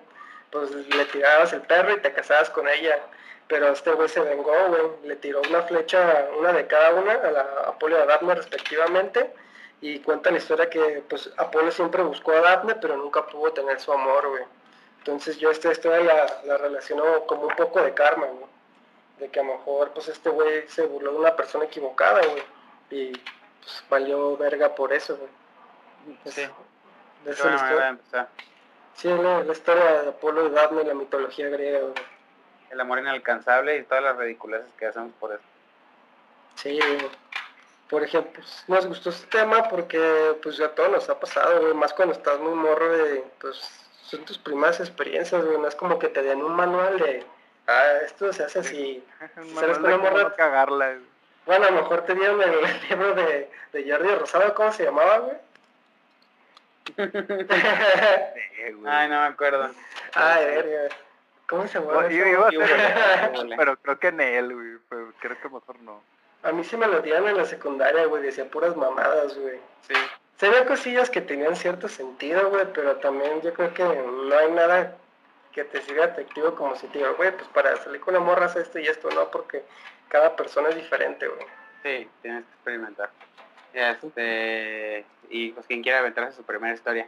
pues 0.50 0.70
le 0.70 1.05
tirabas 1.07 1.53
el 1.53 1.62
perro 1.62 1.92
y 1.92 2.00
te 2.00 2.12
casabas 2.12 2.50
con 2.50 2.68
ella. 2.68 3.00
Pero 3.48 3.68
este 3.68 3.92
güey 3.92 4.09
se 4.09 4.20
vengó, 4.20 4.53
güey, 4.68 4.82
le 5.05 5.16
tiró 5.16 5.40
una 5.48 5.62
flecha, 5.62 6.28
una 6.38 6.53
de 6.53 6.66
cada 6.68 6.94
una, 6.94 7.12
a 7.12 7.30
la 7.32 7.40
Apolo 7.66 7.98
y 7.98 8.00
a 8.00 8.07
Daphne 8.07 8.36
respectivamente, 8.36 9.32
y 9.80 9.98
cuenta 9.98 10.30
la 10.30 10.38
historia 10.38 10.70
que 10.70 11.03
pues 11.09 11.30
Apolo 11.36 11.70
siempre 11.72 12.03
buscó 12.03 12.32
a 12.32 12.40
Daphne, 12.40 12.76
pero 12.76 12.96
nunca 12.96 13.26
pudo 13.26 13.53
tener 13.53 13.80
su 13.80 13.92
amor, 13.92 14.28
güey. 14.28 14.44
Entonces 15.03 15.36
yo 15.38 15.50
esta 15.50 15.72
historia 15.72 16.28
la, 16.44 16.57
relaciono 16.59 17.26
como 17.26 17.48
un 17.48 17.57
poco 17.57 17.82
de 17.82 17.92
karma, 17.92 18.26
¿no? 18.26 18.48
De 19.18 19.28
que 19.28 19.40
a 19.40 19.42
lo 19.42 19.55
mejor 19.55 19.90
pues 19.90 20.07
este 20.07 20.30
güey 20.30 20.68
se 20.68 20.86
burló 20.86 21.11
de 21.11 21.18
una 21.18 21.34
persona 21.34 21.64
equivocada, 21.64 22.20
güey. 22.24 22.42
Y 22.90 23.11
pues 23.11 23.84
valió 23.90 24.36
verga 24.36 24.72
por 24.76 24.92
eso, 24.92 25.16
güey. 25.16 26.18
sí. 26.26 26.42
De 27.24 27.32
esa 27.32 27.53
historia. 27.53 27.98
Sí, 28.94 29.09
la, 29.09 29.42
la, 29.42 29.53
historia 29.53 30.03
de 30.03 30.09
Apolo 30.11 30.46
y 30.46 30.50
Daphne, 30.50 30.84
la 30.84 30.94
mitología 30.94 31.48
griega, 31.48 31.80
güey. 31.80 31.94
El 32.70 32.80
amor 32.80 33.00
inalcanzable 33.00 33.78
y 33.78 33.82
todas 33.82 34.05
las 34.05 34.16
ridiculeces 34.16 34.68
que 34.78 34.86
hacemos 34.86 35.12
por 35.18 35.32
eso. 35.32 35.42
Sí, 36.55 36.78
güey. 36.78 37.11
por 37.90 38.05
ejemplo, 38.05 38.34
pues, 38.34 38.64
nos 38.68 38.86
gustó 38.86 39.11
este 39.11 39.26
tema 39.26 39.68
porque 39.68 40.36
pues 40.44 40.59
ya 40.59 40.68
todo 40.68 40.90
nos 40.90 41.09
ha 41.11 41.18
pasado, 41.18 41.61
güey, 41.61 41.74
más 41.74 41.92
cuando 41.92 42.14
estás 42.14 42.38
muy 42.38 42.55
morro 42.55 42.88
de, 42.88 43.24
pues 43.40 43.82
son 44.13 44.25
tus 44.27 44.37
primeras 44.37 44.79
experiencias, 44.79 45.43
güey, 45.43 45.59
no 45.59 45.67
es 45.67 45.75
como 45.75 45.99
que 45.99 46.09
te 46.09 46.23
den 46.23 46.43
un 46.43 46.55
manual 46.55 46.99
de, 46.99 47.25
ah, 47.67 47.93
esto 48.05 48.31
se 48.31 48.45
hace 48.45 48.59
así, 48.59 49.03
¿Sabes 49.55 49.79
cómo 49.79 50.35
cagarla? 50.37 50.99
Bueno, 51.47 51.67
a 51.67 51.71
lo 51.71 51.83
mejor 51.83 52.05
te 52.05 52.15
dieron 52.15 52.41
el, 52.43 52.55
libro 52.91 53.15
de, 53.15 53.51
de 53.73 53.91
Jordi 53.91 54.15
Rosado, 54.15 54.55
¿cómo 54.55 54.71
se 54.71 54.85
llamaba, 54.85 55.19
güey? 55.19 55.37
Ay, 58.87 59.09
no 59.09 59.21
me 59.21 59.27
acuerdo. 59.27 59.71
Ay, 60.15 60.45
verga. 60.45 60.95
¿Cómo 61.49 61.67
se 61.67 61.79
llama? 61.79 62.09
yo 62.09 62.27
iba 62.27 62.49
a 62.49 62.51
ser, 62.51 63.57
pero 63.57 63.77
creo 63.77 63.99
que 63.99 64.09
en 64.09 64.21
él, 64.21 64.53
güey, 64.53 65.13
creo 65.21 65.41
que 65.41 65.49
mejor 65.49 65.81
no. 65.81 66.03
A 66.43 66.53
mí 66.53 66.65
sí 66.65 66.77
me 66.77 66.87
lo 66.87 67.01
dieron 67.01 67.29
en 67.29 67.37
la 67.37 67.47
secundaria, 67.47 68.05
güey, 68.07 68.23
decía 68.23 68.45
puras 68.45 68.77
mamadas, 68.77 69.39
güey. 69.39 69.59
Sí. 69.87 69.95
Se 70.43 70.51
ve 70.51 70.66
cosillas 70.66 71.09
que 71.09 71.20
tenían 71.20 71.55
cierto 71.55 71.88
sentido, 71.88 72.51
güey, 72.51 72.66
pero 72.74 72.97
también 72.97 73.40
yo 73.43 73.55
creo 73.55 73.72
que 73.72 73.84
no 73.84 74.36
hay 74.36 74.51
nada 74.51 74.97
que 75.53 75.62
te 75.62 75.80
siga 75.82 76.07
atractivo 76.07 76.57
como 76.57 76.74
si 76.74 76.88
te 76.88 76.99
diga, 76.99 77.11
güey, 77.12 77.30
pues 77.30 77.47
para 77.51 77.76
salir 77.76 78.01
con 78.01 78.16
una 78.16 78.24
morra 78.24 78.47
esto 78.47 78.80
y 78.80 78.88
esto, 78.88 79.09
no, 79.11 79.30
porque 79.30 79.62
cada 80.09 80.34
persona 80.34 80.70
es 80.70 80.74
diferente, 80.74 81.28
güey. 81.28 81.47
Sí, 81.84 82.11
tienes 82.22 82.45
que 82.45 82.55
experimentar. 82.55 83.11
Este, 83.72 85.07
y 85.30 85.53
pues 85.53 85.64
quien 85.68 85.80
quiera 85.80 86.01
aventarse 86.01 86.38
su 86.38 86.43
primera 86.43 86.74
historia. 86.74 87.07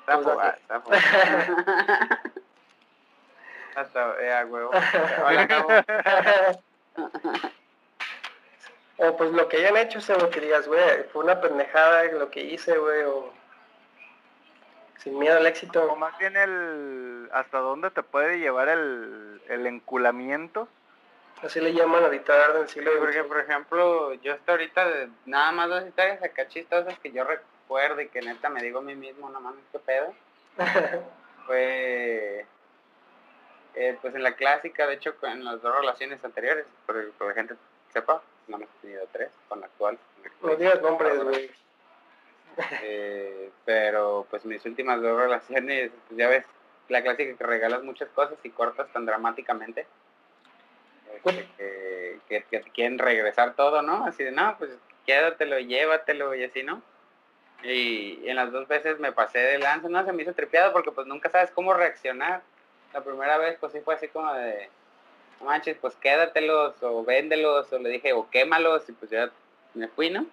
Está 0.00 0.80
pues 0.80 0.98
está 1.02 2.22
Hasta, 3.80 4.14
eh, 4.18 4.44
huevo. 4.46 4.70
Hola, 5.26 6.58
o 8.98 9.16
pues 9.16 9.30
lo 9.32 9.48
que 9.48 9.58
hayan 9.58 9.76
hecho, 9.76 9.98
o 10.14 10.30
que 10.30 10.40
digas, 10.40 10.66
güey, 10.66 11.04
fue 11.12 11.24
una 11.24 11.40
pendejada 11.40 12.04
lo 12.12 12.30
que 12.30 12.40
hice, 12.40 12.76
güey, 12.78 13.02
o 13.02 13.32
sin 14.98 15.18
miedo 15.18 15.36
al 15.36 15.46
éxito. 15.46 15.84
O 15.92 15.96
más 15.96 16.16
bien 16.18 16.36
el, 16.36 17.28
hasta 17.32 17.58
dónde 17.58 17.90
te 17.90 18.02
puede 18.02 18.38
llevar 18.38 18.68
el, 18.68 19.40
el 19.48 19.66
enculamiento. 19.66 20.68
Así 21.42 21.60
le 21.60 21.74
llaman 21.74 22.02
ahorita 22.02 22.52
en 22.52 22.56
el 22.62 22.68
siglo 22.68 22.90
Porque, 22.98 23.22
por 23.24 23.38
ejemplo, 23.38 24.14
yo 24.14 24.32
hasta 24.32 24.52
ahorita, 24.52 25.08
nada 25.26 25.52
más 25.52 25.68
dos 25.68 25.86
historias 25.86 26.22
acá 26.22 26.48
chistosas 26.48 26.98
que 26.98 27.12
yo 27.12 27.24
recuerdo 27.24 28.00
y 28.00 28.08
que 28.08 28.22
neta 28.22 28.48
me 28.48 28.62
digo 28.62 28.78
a 28.78 28.82
mí 28.82 28.94
mismo, 28.94 29.28
no 29.28 29.40
mames, 29.40 29.62
qué 29.70 29.78
pedo. 29.78 30.14
Fue 31.46 32.46
eh, 33.74 33.98
pues 34.00 34.14
en 34.14 34.22
la 34.22 34.34
clásica, 34.34 34.86
de 34.86 34.94
hecho, 34.94 35.14
en 35.22 35.44
las 35.44 35.60
dos 35.60 35.76
relaciones 35.76 36.24
anteriores, 36.24 36.64
por, 36.86 37.12
por 37.12 37.28
la 37.28 37.34
gente 37.34 37.54
sepa, 37.92 38.22
no 38.48 38.56
hemos 38.56 38.68
tenido 38.80 39.06
tres, 39.12 39.30
con 39.48 39.60
la 39.60 39.66
actual. 39.66 39.98
No 40.42 40.56
digas 40.56 40.80
nombres, 40.82 41.22
güey. 41.22 41.50
Eh, 42.82 43.50
pero 43.64 44.26
pues 44.30 44.44
mis 44.46 44.64
últimas 44.64 45.02
dos 45.02 45.18
relaciones, 45.18 45.90
pues 46.08 46.18
ya 46.18 46.28
ves, 46.28 46.46
la 46.88 47.02
clásica 47.02 47.36
que 47.36 47.44
regalas 47.44 47.82
muchas 47.82 48.08
cosas 48.10 48.38
y 48.42 48.50
cortas 48.50 48.90
tan 48.92 49.04
dramáticamente. 49.04 49.86
Este, 51.24 52.20
que, 52.28 52.44
que, 52.44 52.60
te 52.60 52.70
quieren 52.70 52.98
regresar 52.98 53.54
todo, 53.54 53.82
¿no? 53.82 54.06
Así 54.06 54.24
de, 54.24 54.32
no, 54.32 54.56
pues 54.58 54.70
quédatelo, 55.04 55.58
llévatelo 55.58 56.34
y 56.34 56.44
así, 56.44 56.62
¿no? 56.62 56.82
Y 57.62 58.28
en 58.28 58.36
las 58.36 58.52
dos 58.52 58.68
veces 58.68 58.98
me 59.00 59.12
pasé 59.12 59.38
de 59.38 59.58
lanza, 59.58 59.88
no, 59.88 60.04
se 60.04 60.12
me 60.12 60.22
hizo 60.22 60.34
tripeado 60.34 60.72
porque 60.72 60.92
pues 60.92 61.06
nunca 61.06 61.30
sabes 61.30 61.50
cómo 61.50 61.74
reaccionar 61.74 62.42
la 62.92 63.02
primera 63.02 63.38
vez 63.38 63.56
pues 63.60 63.72
sí 63.72 63.80
fue 63.80 63.94
así 63.94 64.08
como 64.08 64.32
de, 64.34 64.70
no 65.40 65.46
manches, 65.46 65.76
pues 65.78 65.94
quédatelos 65.96 66.74
o 66.82 67.04
véndelos 67.04 67.72
o 67.72 67.78
le 67.78 67.90
dije 67.90 68.12
o 68.12 68.28
quémalos 68.30 68.88
y 68.88 68.92
pues 68.92 69.10
ya 69.10 69.30
me 69.74 69.88
fui, 69.88 70.10
¿no? 70.10 70.26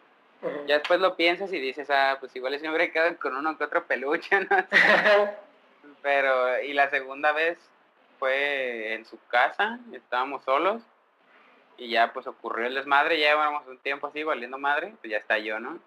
Ya 0.68 0.80
después 0.80 1.00
lo 1.00 1.16
piensas 1.16 1.54
y 1.54 1.60
dices, 1.60 1.90
ah, 1.90 2.18
pues 2.20 2.36
igual 2.36 2.58
si 2.58 2.64
me 2.64 2.70
hubiera 2.70 2.92
quedado 2.92 3.18
con 3.18 3.36
uno 3.36 3.58
que 3.58 3.64
otro 3.64 3.86
peluche, 3.86 4.40
¿no? 4.50 4.50
Pero, 6.02 6.62
y 6.62 6.74
la 6.74 6.90
segunda 6.90 7.32
vez 7.32 7.58
fue 8.20 8.94
en 8.94 9.06
su 9.06 9.18
casa, 9.28 9.80
estábamos 9.94 10.44
solos 10.44 10.82
y 11.78 11.90
ya 11.90 12.12
pues 12.12 12.28
ocurrió 12.28 12.68
el 12.68 12.76
desmadre, 12.76 13.20
ya 13.20 13.30
llevábamos 13.30 13.66
un 13.68 13.78
tiempo 13.80 14.08
así 14.08 14.24
valiendo 14.24 14.58
madre, 14.58 14.94
pues 15.00 15.12
ya 15.12 15.18
estalló, 15.18 15.60
¿no? 15.60 15.80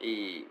Y 0.00 0.46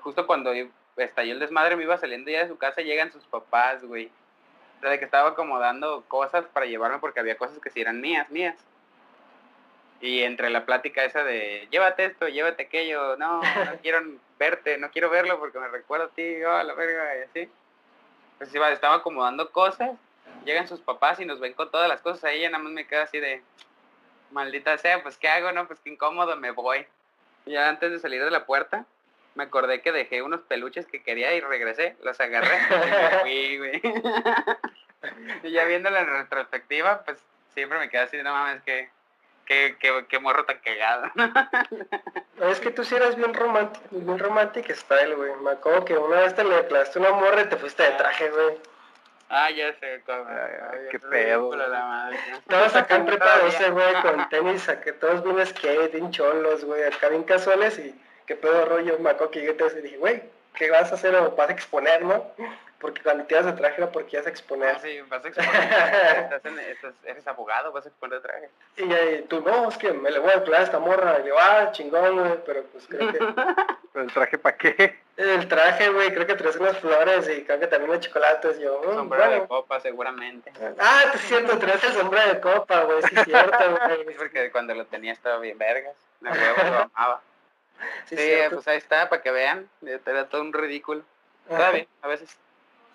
justo 0.00 0.26
cuando 0.26 0.52
estalló 0.96 1.32
el 1.32 1.38
desmadre 1.38 1.76
me 1.76 1.84
iba 1.84 1.96
saliendo 1.96 2.30
ya 2.30 2.42
de 2.42 2.48
su 2.48 2.58
casa, 2.58 2.82
llegan 2.82 3.12
sus 3.12 3.24
papás, 3.26 3.84
güey 3.84 4.10
de 4.80 4.98
que 4.98 5.04
estaba 5.04 5.30
acomodando 5.30 6.04
cosas 6.08 6.44
para 6.46 6.66
llevarme 6.66 6.98
porque 6.98 7.20
había 7.20 7.36
cosas 7.36 7.58
que 7.58 7.70
sí 7.70 7.80
eran 7.80 8.00
mías, 8.00 8.30
mías. 8.30 8.56
Y 10.00 10.22
entre 10.22 10.50
la 10.50 10.64
plática 10.64 11.04
esa 11.04 11.24
de, 11.24 11.66
llévate 11.70 12.04
esto, 12.04 12.28
llévate 12.28 12.64
aquello, 12.64 13.16
no, 13.16 13.42
no 13.42 13.42
quiero 13.82 14.00
verte, 14.38 14.78
no 14.78 14.90
quiero 14.90 15.10
verlo 15.10 15.38
porque 15.40 15.58
me 15.58 15.68
recuerda 15.68 16.06
a 16.06 16.10
ti, 16.10 16.42
oh, 16.44 16.62
la 16.62 16.74
verga, 16.74 17.18
y 17.18 17.22
así. 17.22 17.50
Pues 18.38 18.54
iba, 18.54 18.70
estaba 18.70 18.96
acomodando 18.96 19.50
cosas, 19.50 19.90
llegan 20.44 20.68
sus 20.68 20.80
papás 20.80 21.18
y 21.18 21.24
nos 21.24 21.40
ven 21.40 21.54
con 21.54 21.70
todas 21.70 21.88
las 21.88 22.00
cosas 22.00 22.24
ahí, 22.24 22.44
y 22.44 22.46
nada 22.46 22.62
más 22.62 22.72
me 22.72 22.86
queda 22.86 23.02
así 23.02 23.18
de, 23.18 23.42
maldita 24.30 24.78
sea, 24.78 25.02
pues 25.02 25.16
¿qué 25.18 25.28
hago? 25.28 25.50
No, 25.52 25.66
pues 25.66 25.80
qué 25.80 25.90
incómodo, 25.90 26.36
me 26.36 26.52
voy. 26.52 26.86
Y 27.46 27.52
ya 27.52 27.68
antes 27.68 27.90
de 27.90 27.98
salir 27.98 28.22
de 28.22 28.30
la 28.30 28.46
puerta, 28.46 28.86
me 29.38 29.44
acordé 29.44 29.80
que 29.80 29.92
dejé 29.92 30.20
unos 30.20 30.40
peluches 30.42 30.84
que 30.86 31.00
quería 31.00 31.32
y 31.32 31.40
regresé, 31.40 31.96
los 32.02 32.18
agarré 32.20 32.58
y 33.32 33.56
me 33.56 33.80
güey. 33.80 33.82
y 35.44 35.52
ya 35.52 35.64
viéndolo 35.64 35.96
en 35.96 36.08
retrospectiva, 36.08 37.04
pues 37.04 37.18
siempre 37.54 37.78
me 37.78 37.88
quedé 37.88 38.02
así, 38.02 38.16
no 38.18 38.32
mames, 38.32 38.60
que... 38.62 38.90
Qué, 39.46 39.78
qué, 40.10 40.18
morro 40.18 40.44
tan 40.44 40.58
cagado. 40.58 41.10
es 42.50 42.60
que 42.60 42.70
tú 42.70 42.84
sí 42.84 42.94
eras 42.94 43.16
bien 43.16 43.32
romántico, 43.32 43.86
bien 43.92 44.18
romántico 44.18 44.74
style, 44.74 45.14
güey. 45.14 45.32
Me 45.36 45.52
acuerdo 45.52 45.86
que 45.86 45.96
una 45.96 46.20
vez 46.20 46.34
te 46.34 46.44
le 46.44 46.54
declaraste 46.54 46.98
una 46.98 47.12
morra 47.12 47.40
y 47.40 47.48
te 47.48 47.56
fuiste 47.56 47.82
de 47.82 47.92
traje, 47.92 48.28
güey. 48.28 48.58
Ah, 49.30 49.50
ya 49.50 49.72
sé, 49.80 50.02
qué 50.90 50.98
pedo. 50.98 51.50
Estabas 52.40 52.76
acá 52.76 52.96
en 52.96 53.06
prepa 53.06 53.40
ese, 53.46 53.70
güey, 53.70 53.94
con 54.02 54.28
tenis, 54.28 54.70
que 54.84 54.92
todos 54.92 55.24
bien 55.24 55.46
skate, 55.46 55.92
bien 55.92 56.10
cholos, 56.10 56.66
güey, 56.66 56.82
acá 56.82 57.08
bien 57.08 57.24
casuales 57.24 57.78
y 57.78 57.98
qué 58.28 58.36
pedo 58.36 58.66
rollo, 58.66 58.98
me 58.98 59.10
acuerdo 59.10 59.30
que 59.30 59.40
llegué 59.40 59.56
y 59.78 59.80
dije, 59.80 59.96
güey, 59.96 60.22
¿qué 60.54 60.70
vas 60.70 60.92
a 60.92 60.96
hacer 60.96 61.14
o 61.16 61.34
vas 61.34 61.48
a 61.48 61.52
exponer, 61.52 62.04
no? 62.04 62.26
Porque 62.78 63.02
cuando 63.02 63.24
te 63.24 63.34
ibas 63.34 63.46
de 63.46 63.54
traje 63.54 63.76
era 63.78 63.90
porque 63.90 64.16
ibas 64.16 64.26
a 64.26 64.30
exponer. 64.30 64.76
Ah, 64.76 64.78
sí, 64.80 65.00
vas 65.08 65.24
a 65.24 65.28
exponer. 65.28 66.40
eres 67.04 67.26
abogado, 67.26 67.72
vas 67.72 67.86
a 67.86 67.88
exponer 67.88 68.20
de 68.20 68.28
traje. 68.28 68.50
Y, 68.76 68.84
y 68.84 69.22
tú, 69.22 69.40
no, 69.40 69.68
es 69.68 69.76
que 69.78 69.92
me 69.92 70.12
le 70.12 70.20
voy 70.20 70.30
a 70.30 70.36
a 70.36 70.62
esta 70.62 70.78
morra. 70.78 71.18
Y 71.18 71.24
le 71.24 71.32
ah, 71.36 71.70
chingón, 71.72 72.18
güey, 72.18 72.38
pero 72.46 72.62
pues 72.64 72.86
creo 72.86 73.10
que... 73.10 73.18
¿Pero 73.18 74.04
el 74.04 74.12
traje 74.12 74.38
para 74.38 74.56
qué? 74.56 74.96
El 75.16 75.48
traje, 75.48 75.88
güey, 75.88 76.12
creo 76.14 76.26
que 76.26 76.36
traes 76.36 76.56
unas 76.56 76.78
flores 76.78 77.28
y 77.28 77.42
creo 77.42 77.58
que 77.58 77.66
también 77.66 77.90
unos 77.90 78.04
chocolates. 78.04 78.60
Yo, 78.60 78.80
mm, 78.80 78.94
sombrero 78.94 79.30
de 79.30 79.46
copa, 79.48 79.80
seguramente. 79.80 80.52
Ah, 80.78 81.04
es 81.12 81.20
cierto, 81.22 81.58
traes 81.58 81.82
el 81.82 81.94
sombrero 81.94 82.34
de 82.34 82.40
copa, 82.40 82.82
güey, 82.82 83.02
sí 83.02 83.16
es 83.16 83.24
cierto, 83.24 83.58
güey. 84.04 84.14
porque 84.16 84.52
cuando 84.52 84.74
lo 84.74 84.86
tenía 84.86 85.14
estaba 85.14 85.38
bien 85.40 85.58
vergas. 85.58 85.96
Me 86.20 86.30
huevo 86.30 86.62
lo 86.62 86.90
amaba. 86.94 87.22
Sí, 88.06 88.16
pues 88.50 88.66
ahí 88.68 88.78
está, 88.78 89.08
para 89.08 89.22
que 89.22 89.30
vean. 89.30 89.68
Era 89.82 90.28
todo 90.28 90.42
un 90.42 90.52
ridículo. 90.52 91.02
Está 91.48 91.70
bien, 91.70 91.88
a 92.02 92.08
veces. 92.08 92.36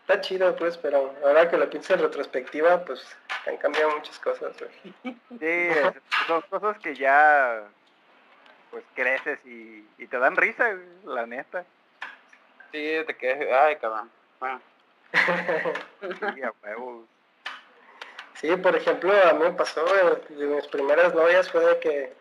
Está 0.01 0.19
chido, 0.19 0.55
pues, 0.57 0.77
pero 0.77 1.15
ahora 1.23 1.49
que 1.49 1.57
lo 1.57 1.69
pienso 1.69 1.93
en 1.93 2.01
retrospectiva, 2.01 2.83
pues 2.83 3.05
han 3.47 3.57
cambiado 3.57 3.95
muchas 3.95 4.19
cosas, 4.19 4.53
güey. 4.59 5.15
Sí, 5.39 5.69
son 6.27 6.41
cosas 6.49 6.77
que 6.79 6.93
ya, 6.93 7.63
pues, 8.69 8.83
creces 8.95 9.39
y, 9.45 9.87
y 9.97 10.07
te 10.07 10.19
dan 10.19 10.35
risa, 10.35 10.75
la 11.05 11.25
neta. 11.25 11.63
Sí, 12.73 12.97
te 13.07 13.15
quedas, 13.15 13.47
ay, 13.61 13.75
cabrón. 13.77 14.11
Bueno. 14.39 14.61
sí, 16.33 16.41
a. 16.43 16.53
Sí, 18.33 18.53
por 18.57 18.75
ejemplo, 18.75 19.13
a 19.13 19.33
mí 19.33 19.43
me 19.43 19.53
pasó, 19.53 19.85
de 19.85 20.45
mis 20.47 20.67
primeras 20.67 21.13
novias 21.15 21.49
fue 21.49 21.63
de 21.65 21.79
que 21.79 22.13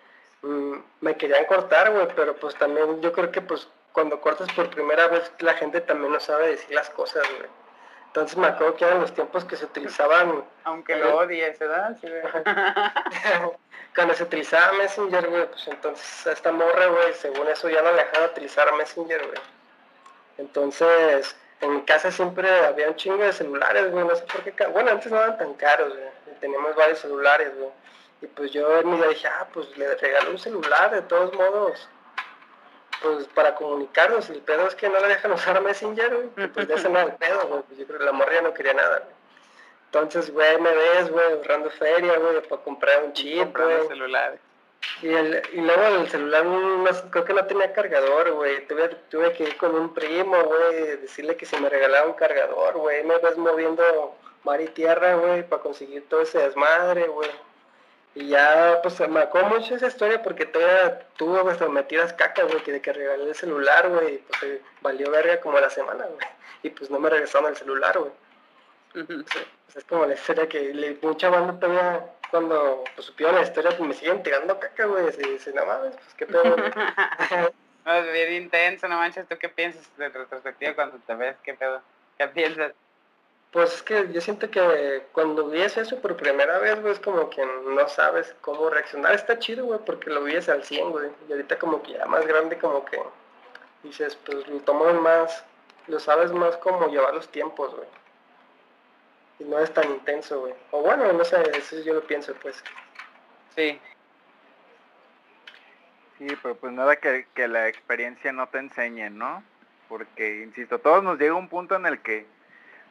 Mm, 0.43 0.75
me 1.01 1.17
querían 1.17 1.45
cortar, 1.47 1.93
güey, 1.93 2.09
pero 2.15 2.37
pues 2.37 2.55
también 2.57 3.01
yo 3.01 3.13
creo 3.13 3.31
que 3.31 3.41
pues 3.41 3.69
cuando 3.93 4.21
cortas 4.21 4.53
por 4.55 4.71
primera 4.71 5.09
vez 5.09 5.31
la 5.39 5.55
gente 5.55 5.81
también 5.81 6.13
no 6.13 6.21
sabe 6.21 6.49
decir 6.49 6.75
las 6.75 6.91
cosas, 6.91 7.23
güey. 7.39 7.49
Entonces 8.09 8.37
me 8.37 8.47
acuerdo 8.47 8.77
que 8.77 8.85
eran 8.85 9.01
los 9.01 9.15
tiempos 9.15 9.45
que 9.47 9.57
se 9.57 9.65
utilizaban... 9.65 10.45
Aunque 10.65 10.97
lo 10.97 11.17
odies, 11.17 11.59
¿verdad? 11.59 11.97
Sí, 11.99 12.09
Cuando 13.95 14.13
se 14.13 14.25
utilizaba 14.25 14.73
Messenger, 14.75 15.31
güey, 15.31 15.47
pues 15.49 15.67
entonces 15.69 16.27
a 16.27 16.33
esta 16.33 16.53
morra, 16.53 16.87
güey, 16.89 17.15
según 17.15 17.49
eso 17.49 17.71
ya 17.71 17.81
no 17.81 17.91
le 17.93 18.05
dejaban 18.05 18.31
utilizar 18.31 18.71
Messenger, 18.75 19.27
güey. 19.27 19.41
Entonces, 20.37 21.35
en 21.63 21.77
mi 21.77 21.83
casa 21.83 22.11
siempre 22.11 22.51
había 22.67 22.89
un 22.89 22.97
chingo 22.97 23.23
de 23.23 23.33
celulares, 23.33 23.91
güey, 23.91 24.05
no 24.07 24.15
sé 24.15 24.25
por 24.25 24.43
qué. 24.43 24.67
Bueno, 24.67 24.91
antes 24.91 25.11
no 25.11 25.19
eran 25.19 25.39
tan 25.39 25.55
caros, 25.55 25.95
güey. 25.97 26.39
Teníamos 26.41 26.75
varios 26.75 26.99
celulares, 26.99 27.57
güey. 27.57 27.71
Y 28.23 28.27
pues 28.29 28.53
yo 28.53 28.79
en 28.79 28.89
mi 28.89 29.09
dije, 29.09 29.27
ah, 29.27 29.49
pues 29.53 29.77
le 29.77 29.95
regalo 29.97 30.31
un 30.31 30.39
celular, 30.39 30.93
de 30.93 31.03
todos 31.03 31.35
modos, 31.35 31.89
pues 33.03 33.27
para 33.35 33.55
comunicarnos. 33.57 34.31
El 34.31 34.41
pedo 34.41 34.69
es 34.69 34.77
que 34.77 34.89
no 34.89 35.01
le 35.01 35.09
dejan 35.09 35.33
usar 35.33 35.61
Messenger, 35.61 36.15
güey. 36.15 36.49
Pues 36.49 36.69
de 36.69 36.75
ese 36.75 36.89
no 36.89 37.01
el 37.01 37.13
pedo, 37.15 37.49
güey. 37.49 37.63
Pues 37.63 37.79
yo 37.81 37.87
creo 37.87 37.99
que 37.99 38.05
la 38.05 38.13
morría 38.13 38.43
no 38.43 38.55
quería 38.55 38.75
nada, 38.75 39.01
güey. 39.01 39.15
Entonces, 39.87 40.33
güey, 40.33 40.59
me 40.61 40.73
ves, 40.73 41.11
güey, 41.11 41.33
ahorrando 41.33 41.69
feria, 41.71 42.17
güey, 42.19 42.41
para 42.49 42.63
comprar 42.63 43.05
un 43.05 43.13
chip, 43.13 43.57
güey. 43.57 43.89
celulares. 43.89 44.41
Y, 45.03 45.09
el, 45.09 45.43
y 45.53 45.61
luego 45.61 45.83
el 46.01 46.09
celular 46.09 46.45
no, 46.45 46.85
creo 47.11 47.25
que 47.25 47.35
no 47.35 47.45
tenía 47.47 47.73
cargador, 47.73 48.33
güey. 48.33 48.67
Tuve, 48.67 48.89
tuve 49.11 49.33
que 49.33 49.45
ir 49.45 49.57
con 49.57 49.75
un 49.75 49.93
primo, 49.93 50.43
güey, 50.45 50.97
decirle 50.97 51.37
que 51.37 51.45
si 51.45 51.57
me 51.57 51.69
regalaba 51.69 52.07
un 52.07 52.15
cargador, 52.15 52.79
güey. 52.79 53.03
Me 53.05 53.19
vas 53.19 53.37
moviendo 53.37 54.15
mar 54.45 54.61
y 54.61 54.69
tierra, 54.69 55.17
güey, 55.17 55.47
para 55.49 55.63
conseguir 55.63 56.09
todo 56.09 56.23
ese 56.23 56.39
desmadre, 56.39 57.09
güey. 57.09 57.31
Y 58.15 58.29
ya, 58.29 58.81
pues 58.83 59.01
me 59.09 59.21
acuerdo 59.21 59.49
mucho 59.49 59.75
esa 59.75 59.87
historia 59.87 60.23
porque 60.23 60.45
todavía 60.45 61.01
tuvo 61.17 61.49
hasta 61.49 61.69
metidas 61.69 62.13
cacas, 62.13 62.47
güey, 62.47 62.63
que 62.63 62.73
de 62.73 62.83
que 62.83 62.93
regalé 62.93 63.25
el 63.25 63.35
celular, 63.35 63.89
güey, 63.89 64.19
pues 64.19 64.43
eh, 64.43 64.61
valió 64.83 65.11
verga 65.11 65.41
como 65.41 65.59
la 65.59 65.71
semana, 65.71 66.05
güey. 66.05 66.27
Y 66.63 66.71
pues 66.71 66.91
no 66.91 66.99
me 66.99 67.09
regresaron 67.09 67.51
el 67.51 67.57
celular, 67.57 67.99
güey. 67.99 68.13
Pues, 68.93 69.77
es 69.77 69.85
como 69.85 70.05
la 70.05 70.15
historia 70.15 70.47
que 70.49 70.75
le, 70.75 70.99
mucha 71.01 71.31
banda 71.31 71.59
todavía 71.59 72.05
cuando 72.31 72.85
pues, 72.95 73.07
supieron 73.07 73.37
la 73.37 73.43
historia 73.43 73.71
pues 73.71 73.89
me 73.89 73.95
siguen 73.95 74.23
tirando 74.23 74.61
caca, 74.61 74.85
güey. 74.85 75.11
Si, 75.13 75.23
dice, 75.23 75.53
no 75.55 75.65
mames, 75.65 75.95
pues 75.97 76.15
qué 76.17 76.27
pedo, 76.27 76.55
güey. 76.55 76.71
no, 77.87 77.95
es 77.95 78.13
bien 78.13 78.43
intenso, 78.43 78.89
no 78.89 78.99
manches. 78.99 79.27
¿Tú 79.27 79.39
qué 79.39 79.49
piensas 79.49 79.89
de 79.97 80.11
retrospectiva 80.11 80.75
cuando 80.75 80.99
te 80.99 81.15
ves? 81.15 81.37
¿Qué 81.43 81.55
pedo? 81.55 81.81
¿Qué 82.19 82.29
piensas? 82.29 82.75
Pues 83.53 83.75
es 83.75 83.83
que 83.83 84.11
yo 84.11 84.21
siento 84.23 84.51
que 84.51 85.05
cuando 85.13 85.51
vies 85.51 85.77
eso 85.77 86.01
por 86.01 86.17
primera 86.17 86.59
vez, 86.59 86.81
güey, 86.81 86.95
es 86.95 87.01
como 87.01 87.29
que 87.29 87.45
no 87.45 87.87
sabes 87.87 88.35
cómo 88.41 88.71
reaccionar. 88.71 89.15
Está 89.15 89.39
chido, 89.39 89.67
güey, 89.67 89.79
porque 89.85 90.09
lo 90.09 90.25
vies 90.25 90.49
al 90.49 90.65
100, 90.65 90.91
güey. 90.91 91.11
Y 91.29 91.33
ahorita 91.33 91.59
como 91.59 91.83
que 91.83 91.93
ya 91.93 92.07
más 92.07 92.27
grande, 92.27 92.57
como 92.57 92.83
que 92.87 92.99
dices, 93.83 94.17
pues 94.25 94.49
lo 94.49 94.59
tomas 94.61 94.95
más, 94.95 95.45
lo 95.87 96.01
sabes 96.01 96.33
más 96.33 96.57
cómo 96.57 96.89
llevar 96.89 97.13
los 97.15 97.29
tiempos, 97.29 97.75
güey. 97.75 97.89
Y 99.39 99.45
no 99.45 99.59
es 99.59 99.71
tan 99.75 99.91
intenso, 99.91 100.41
güey. 100.41 100.55
O 100.71 100.81
bueno, 100.81 101.13
no 101.13 101.23
sé, 101.23 101.43
eso 101.55 101.79
yo 101.83 101.93
lo 101.93 102.01
pienso, 102.01 102.35
pues. 102.41 102.65
Sí. 103.55 103.79
Sí, 106.17 106.27
pero 106.43 106.55
pues 106.55 106.73
nada 106.73 106.97
que, 106.97 107.27
que 107.35 107.49
la 107.49 107.69
experiencia 107.69 108.33
no 108.33 108.47
te 108.49 108.61
enseñe, 108.61 109.11
¿no? 109.11 109.45
Porque, 109.91 110.41
insisto, 110.41 110.79
todos 110.79 111.05
nos 111.05 111.19
llega 111.19 111.35
un 111.35 111.51
punto 111.51 111.77
en 111.77 111.85
el 111.85 112.01
que 112.01 112.27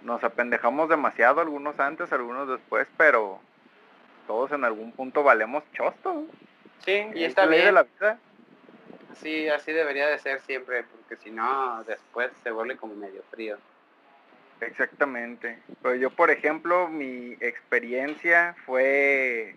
nos 0.03 0.23
apendejamos 0.23 0.89
demasiado, 0.89 1.41
algunos 1.41 1.79
antes, 1.79 2.11
algunos 2.11 2.47
después, 2.47 2.87
pero 2.97 3.39
todos 4.27 4.51
en 4.51 4.63
algún 4.63 4.91
punto 4.91 5.23
valemos 5.23 5.63
chosto. 5.73 6.25
Sí, 6.79 7.05
y 7.13 7.23
está 7.23 7.45
bien. 7.45 7.65
de 7.65 7.71
la 7.71 7.83
vida. 7.83 8.19
Sí, 9.15 9.47
así 9.49 9.71
debería 9.71 10.07
de 10.07 10.17
ser 10.19 10.39
siempre, 10.41 10.83
porque 10.83 11.17
si 11.17 11.31
no, 11.31 11.83
después 11.83 12.31
se 12.43 12.51
vuelve 12.51 12.77
como 12.77 12.95
medio 12.95 13.21
frío. 13.29 13.57
Exactamente. 14.61 15.59
Pues 15.81 15.99
yo, 15.99 16.09
por 16.11 16.31
ejemplo, 16.31 16.87
mi 16.87 17.33
experiencia 17.39 18.55
fue 18.65 19.55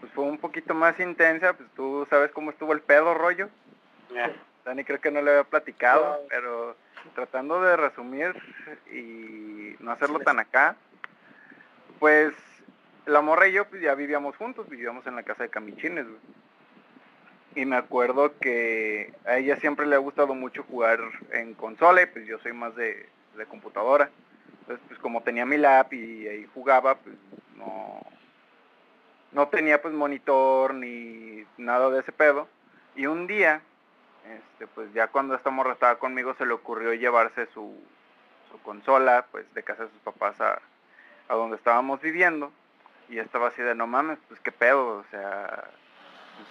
pues 0.00 0.12
fue 0.12 0.24
un 0.24 0.38
poquito 0.38 0.74
más 0.74 0.98
intensa, 0.98 1.52
pues 1.52 1.68
tú 1.76 2.06
sabes 2.10 2.32
cómo 2.32 2.50
estuvo 2.50 2.72
el 2.72 2.80
pedo 2.80 3.14
rollo. 3.14 3.48
Dani 4.64 4.84
creo 4.84 5.00
que 5.00 5.10
no 5.10 5.22
le 5.22 5.30
había 5.30 5.44
platicado, 5.44 6.20
pero 6.28 6.76
tratando 7.14 7.60
de 7.62 7.76
resumir 7.76 8.34
y 8.92 9.76
no 9.80 9.92
hacerlo 9.92 10.20
tan 10.20 10.38
acá, 10.38 10.76
pues 11.98 12.34
la 13.06 13.20
morra 13.20 13.48
y 13.48 13.52
yo 13.52 13.68
pues 13.68 13.82
ya 13.82 13.94
vivíamos 13.94 14.36
juntos, 14.36 14.68
vivíamos 14.68 15.06
en 15.06 15.16
la 15.16 15.22
casa 15.22 15.42
de 15.42 15.50
Camichines, 15.50 16.06
Y 17.54 17.64
me 17.64 17.76
acuerdo 17.76 18.38
que 18.38 19.12
a 19.26 19.36
ella 19.38 19.56
siempre 19.56 19.86
le 19.86 19.96
ha 19.96 19.98
gustado 19.98 20.34
mucho 20.34 20.62
jugar 20.62 21.00
en 21.32 21.54
consola 21.54 22.02
y 22.02 22.06
pues 22.06 22.26
yo 22.26 22.38
soy 22.38 22.52
más 22.52 22.74
de, 22.76 23.08
de 23.36 23.46
computadora. 23.46 24.10
Entonces 24.60 24.84
pues 24.88 25.00
como 25.00 25.22
tenía 25.22 25.44
mi 25.44 25.58
lap 25.58 25.92
y 25.92 26.28
ahí 26.28 26.48
jugaba, 26.54 26.94
pues 26.94 27.16
no, 27.56 28.00
no 29.32 29.48
tenía 29.48 29.82
pues 29.82 29.92
monitor 29.92 30.74
ni 30.74 31.44
nada 31.58 31.90
de 31.90 32.00
ese 32.00 32.12
pedo. 32.12 32.48
Y 32.94 33.06
un 33.06 33.26
día 33.26 33.60
este, 34.24 34.66
pues 34.68 34.92
ya 34.92 35.08
cuando 35.08 35.34
esta 35.34 35.50
morra 35.50 35.72
estaba 35.72 35.98
conmigo 35.98 36.34
se 36.34 36.46
le 36.46 36.52
ocurrió 36.52 36.94
llevarse 36.94 37.46
su, 37.54 37.74
consola, 38.62 39.26
pues 39.30 39.52
de 39.54 39.62
casa 39.62 39.84
de 39.84 39.90
sus 39.90 40.00
papás 40.00 40.40
a, 40.40 40.60
donde 41.28 41.56
estábamos 41.56 42.00
viviendo. 42.00 42.52
Y 43.08 43.18
estaba 43.18 43.48
así 43.48 43.62
de, 43.62 43.74
no 43.74 43.86
mames, 43.86 44.18
pues 44.28 44.38
qué 44.40 44.52
pedo, 44.52 44.98
o 44.98 45.04
sea, 45.10 45.64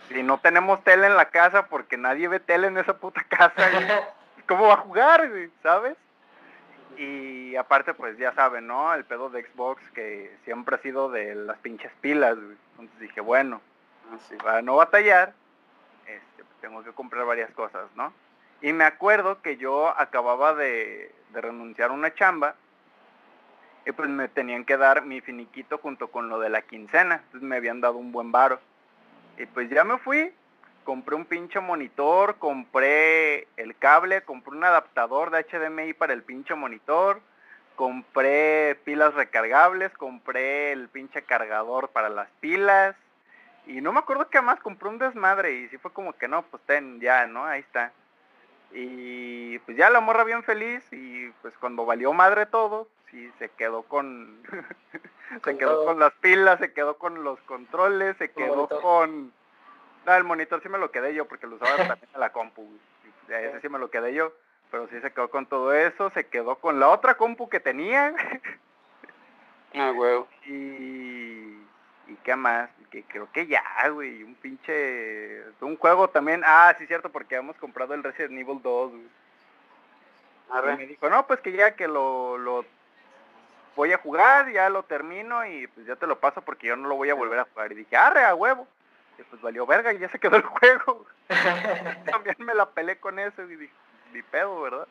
si 0.09 0.21
no 0.21 0.39
tenemos 0.39 0.83
tele 0.83 1.07
en 1.07 1.15
la 1.15 1.29
casa 1.29 1.67
porque 1.67 1.97
nadie 1.97 2.27
ve 2.27 2.39
tele 2.39 2.67
en 2.67 2.77
esa 2.77 2.97
puta 2.97 3.23
casa, 3.23 3.53
¿cómo 4.47 4.67
va 4.67 4.73
a 4.73 4.77
jugar, 4.77 5.29
¿Sabes? 5.63 5.95
Y 6.97 7.55
aparte, 7.55 7.93
pues 7.93 8.17
ya 8.17 8.33
saben, 8.33 8.67
¿no? 8.67 8.93
El 8.93 9.05
pedo 9.05 9.29
de 9.29 9.43
Xbox 9.43 9.81
que 9.91 10.35
siempre 10.43 10.75
ha 10.75 10.79
sido 10.79 11.09
de 11.09 11.35
las 11.35 11.57
pinches 11.59 11.91
pilas, 12.01 12.37
Entonces 12.71 12.99
dije, 12.99 13.21
bueno, 13.21 13.61
ah, 14.11 14.17
para 14.43 14.61
no 14.61 14.75
batallar, 14.75 15.33
tengo 16.61 16.83
que 16.83 16.91
comprar 16.91 17.25
varias 17.25 17.51
cosas, 17.51 17.89
¿no? 17.95 18.13
Y 18.61 18.73
me 18.73 18.83
acuerdo 18.83 19.41
que 19.41 19.57
yo 19.57 19.89
acababa 19.89 20.53
de, 20.53 21.13
renunciar 21.33 21.89
a 21.89 21.93
una 21.93 22.13
chamba 22.13 22.55
y 23.85 23.91
pues 23.93 24.09
me 24.09 24.27
tenían 24.27 24.65
que 24.65 24.77
dar 24.77 25.03
mi 25.05 25.21
finiquito 25.21 25.79
junto 25.79 26.09
con 26.09 26.29
lo 26.29 26.39
de 26.39 26.49
la 26.49 26.61
quincena, 26.61 27.15
entonces 27.15 27.41
me 27.41 27.55
habían 27.55 27.81
dado 27.81 27.97
un 27.97 28.11
buen 28.11 28.31
varo. 28.31 28.59
Y 29.37 29.45
pues 29.47 29.69
ya 29.69 29.83
me 29.83 29.97
fui, 29.97 30.31
compré 30.83 31.15
un 31.15 31.25
pinche 31.25 31.59
monitor, 31.59 32.35
compré 32.37 33.47
el 33.57 33.75
cable, 33.77 34.21
compré 34.21 34.55
un 34.55 34.63
adaptador 34.63 35.31
de 35.31 35.43
HDMI 35.43 35.93
para 35.93 36.13
el 36.13 36.21
pinche 36.21 36.53
monitor, 36.53 37.21
compré 37.75 38.75
pilas 38.83 39.15
recargables, 39.15 39.91
compré 39.93 40.73
el 40.73 40.89
pinche 40.89 41.23
cargador 41.23 41.89
para 41.89 42.09
las 42.09 42.29
pilas, 42.39 42.95
y 43.65 43.81
no 43.81 43.91
me 43.91 43.99
acuerdo 43.99 44.29
que 44.29 44.41
más 44.41 44.59
compró 44.59 44.89
un 44.89 44.97
desmadre 44.97 45.53
y 45.53 45.69
sí 45.69 45.77
fue 45.77 45.91
como 45.91 46.13
que 46.13 46.27
no, 46.27 46.43
pues 46.43 46.61
ten, 46.65 46.99
ya, 46.99 47.27
¿no? 47.27 47.45
Ahí 47.45 47.61
está. 47.61 47.91
Y 48.71 49.59
pues 49.59 49.77
ya 49.77 49.89
la 49.89 49.99
morra 49.99 50.23
bien 50.23 50.43
feliz 50.43 50.83
y 50.91 51.29
pues 51.41 51.53
cuando 51.59 51.85
valió 51.85 52.13
madre 52.13 52.45
todo, 52.45 52.87
sí 53.09 53.31
se 53.37 53.49
quedó 53.49 53.83
con 53.83 54.41
se 55.43 55.57
quedó 55.57 55.85
con 55.85 55.99
las 55.99 56.13
pilas, 56.13 56.59
se 56.59 56.73
quedó 56.73 56.97
con 56.97 57.23
los 57.23 57.39
controles, 57.41 58.17
se 58.17 58.31
quedó 58.31 58.67
con 58.67 59.33
no, 60.05 60.15
el 60.15 60.23
monitor 60.23 60.61
sí 60.63 60.69
me 60.69 60.77
lo 60.77 60.91
quedé 60.91 61.13
yo 61.13 61.27
porque 61.27 61.47
lo 61.47 61.57
usaba 61.57 61.77
también 61.77 62.09
en 62.13 62.19
la 62.19 62.31
compu. 62.31 62.67
Ese 63.27 63.61
sí 63.61 63.69
me 63.69 63.79
lo 63.79 63.91
quedé 63.91 64.13
yo, 64.13 64.33
pero 64.71 64.87
sí 64.87 64.99
se 64.99 65.11
quedó 65.11 65.29
con 65.29 65.45
todo 65.45 65.73
eso, 65.73 66.09
se 66.11 66.27
quedó 66.27 66.55
con 66.55 66.79
la 66.79 66.89
otra 66.89 67.15
compu 67.15 67.49
que 67.49 67.59
tenía. 67.59 68.13
ah, 69.75 69.91
huevo. 69.95 70.27
Y 70.45 71.40
y 72.11 72.15
qué 72.23 72.35
más, 72.35 72.69
que 72.89 73.03
creo 73.03 73.31
que 73.31 73.47
ya, 73.47 73.63
güey, 73.89 74.23
un 74.23 74.35
pinche, 74.35 75.43
un 75.61 75.77
juego 75.77 76.09
también, 76.09 76.41
ah, 76.45 76.75
sí 76.77 76.85
cierto, 76.87 77.09
porque 77.09 77.35
hemos 77.35 77.55
comprado 77.57 77.93
el 77.93 78.03
Resident 78.03 78.39
Evil 78.39 78.61
2, 78.61 78.91
güey. 78.91 79.03
Y 80.53 80.77
me 80.77 80.85
dijo, 80.85 81.09
no, 81.09 81.25
pues 81.27 81.39
que 81.39 81.53
ya 81.53 81.75
que 81.75 81.87
lo, 81.87 82.37
lo 82.37 82.65
voy 83.75 83.93
a 83.93 83.97
jugar, 83.97 84.51
ya 84.51 84.69
lo 84.69 84.83
termino 84.83 85.45
y 85.45 85.67
pues 85.67 85.87
ya 85.87 85.95
te 85.95 86.07
lo 86.07 86.19
paso 86.19 86.41
porque 86.41 86.67
yo 86.67 86.75
no 86.75 86.89
lo 86.89 86.95
voy 86.95 87.09
a 87.09 87.15
volver 87.15 87.39
a 87.39 87.45
jugar. 87.45 87.71
Y 87.71 87.75
dije, 87.75 87.95
arre, 87.95 88.25
a 88.25 88.35
huevo. 88.35 88.67
Y 89.17 89.23
pues 89.23 89.41
valió 89.41 89.65
verga 89.65 89.93
y 89.93 89.99
ya 89.99 90.09
se 90.09 90.19
quedó 90.19 90.35
el 90.35 90.41
juego. 90.43 91.05
También 92.05 92.35
me 92.39 92.53
la 92.53 92.69
pelé 92.69 92.99
con 92.99 93.17
eso 93.17 93.43
y 93.43 93.55
dije, 93.55 93.73
mi 94.11 94.21
pedo, 94.23 94.61
¿verdad? 94.61 94.87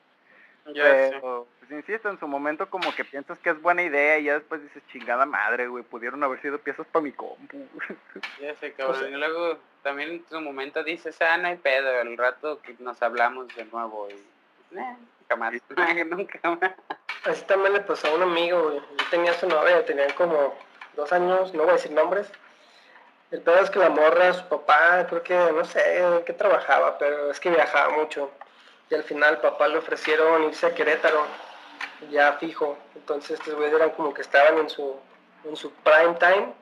Pero, 0.64 1.46
pues 1.58 1.70
insisto, 1.70 2.08
en 2.10 2.18
su 2.18 2.26
momento 2.28 2.68
como 2.68 2.94
que 2.94 3.04
piensas 3.04 3.38
que 3.38 3.50
es 3.50 3.60
buena 3.60 3.82
idea 3.82 4.18
y 4.18 4.24
ya 4.24 4.34
después 4.34 4.62
dices, 4.62 4.82
chingada 4.92 5.26
madre, 5.26 5.68
güey, 5.68 5.84
pudieron 5.84 6.22
haber 6.22 6.40
sido 6.40 6.58
piezas 6.58 6.86
para 6.86 7.02
mi 7.02 7.12
compu. 7.12 7.66
Ya 8.40 8.54
sé, 8.56 8.72
cabrón. 8.72 9.12
y 9.12 9.16
luego 9.16 9.58
también 9.82 10.10
en 10.10 10.24
su 10.28 10.40
momento 10.40 10.82
dices, 10.84 11.20
ah, 11.20 11.36
no 11.38 11.48
hay 11.48 11.56
pedo, 11.56 12.00
el 12.00 12.16
rato 12.16 12.60
que 12.62 12.74
nos 12.78 13.00
hablamos 13.02 13.48
de 13.54 13.64
nuevo 13.66 14.08
y... 14.10 14.14
Eh, 14.76 14.96
nunca 15.18 15.36
más, 15.36 15.54
nunca 16.06 16.50
más. 16.50 16.72
Así 17.24 17.44
también 17.44 17.74
le 17.74 17.80
pasó 17.80 18.08
a 18.08 18.14
un 18.14 18.22
amigo, 18.22 18.62
güey. 18.62 18.76
Yo 18.76 19.04
tenía 19.10 19.32
su 19.34 19.48
novia, 19.48 19.84
tenían 19.84 20.12
como 20.12 20.54
dos 20.94 21.12
años, 21.12 21.52
no 21.54 21.62
voy 21.62 21.70
a 21.70 21.74
decir 21.74 21.92
nombres. 21.92 22.30
El 23.30 23.42
pedo 23.42 23.58
es 23.60 23.70
que 23.70 23.78
la 23.78 23.90
morra, 23.90 24.32
su 24.32 24.48
papá, 24.48 25.06
creo 25.08 25.22
que, 25.22 25.34
no 25.34 25.64
sé 25.64 26.02
qué 26.26 26.32
trabajaba, 26.32 26.98
pero 26.98 27.30
es 27.30 27.38
que 27.38 27.50
viajaba 27.50 27.96
mucho 27.96 28.30
y 28.90 28.94
al 28.94 29.04
final 29.04 29.40
papá 29.40 29.68
le 29.68 29.78
ofrecieron 29.78 30.44
irse 30.44 30.66
a 30.66 30.74
Querétaro, 30.74 31.24
ya 32.10 32.32
fijo. 32.34 32.76
Entonces 32.96 33.38
estos 33.38 33.54
güeyes 33.54 33.74
eran 33.74 33.90
como 33.90 34.12
que 34.12 34.22
estaban 34.22 34.58
en 34.58 34.68
su, 34.68 34.96
en 35.44 35.56
su 35.56 35.70
prime 35.72 36.16
time, 36.18 36.52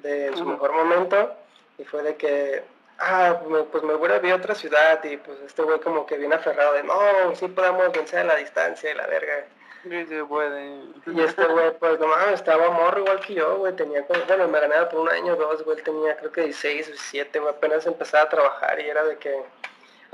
de 0.00 0.36
su 0.36 0.44
mejor 0.44 0.72
momento, 0.72 1.34
y 1.78 1.84
fue 1.84 2.02
de 2.02 2.16
que, 2.16 2.62
ah, 2.98 3.40
pues 3.72 3.82
me 3.82 3.94
voy 3.94 4.12
a 4.12 4.18
ver 4.18 4.32
a 4.32 4.36
otra 4.36 4.54
ciudad, 4.54 5.02
y 5.04 5.16
pues 5.16 5.38
este 5.46 5.62
güey 5.62 5.80
como 5.80 6.04
que 6.04 6.18
viene 6.18 6.34
aferrado 6.34 6.74
de, 6.74 6.82
no, 6.82 7.34
sí 7.34 7.48
podemos 7.48 7.90
vencer 7.92 8.20
a 8.20 8.24
la 8.24 8.36
distancia 8.36 8.90
y 8.90 8.94
la 8.94 9.06
verga. 9.06 9.46
Sí 9.82 10.06
se 10.06 10.24
puede. 10.24 10.82
Y 11.06 11.20
este 11.20 11.44
güey, 11.46 11.78
pues 11.78 11.98
no 11.98 12.06
mames, 12.08 12.34
estaba 12.34 12.70
morro 12.70 13.00
igual 13.00 13.20
que 13.20 13.34
yo, 13.34 13.56
güey, 13.56 13.74
tenía 13.74 14.06
como, 14.06 14.22
bueno, 14.24 14.48
me 14.48 14.60
ganaba 14.60 14.88
por 14.90 15.00
un 15.00 15.08
año 15.08 15.32
o 15.32 15.36
dos, 15.36 15.62
güey, 15.64 15.82
tenía 15.82 16.16
creo 16.16 16.30
que 16.30 16.42
16 16.42 16.88
o 16.88 16.90
17, 16.90 17.38
güey, 17.38 17.54
apenas 17.54 17.86
empezaba 17.86 18.24
a 18.24 18.28
trabajar 18.28 18.80
y 18.80 18.88
era 18.88 19.04
de 19.04 19.16
que 19.16 19.42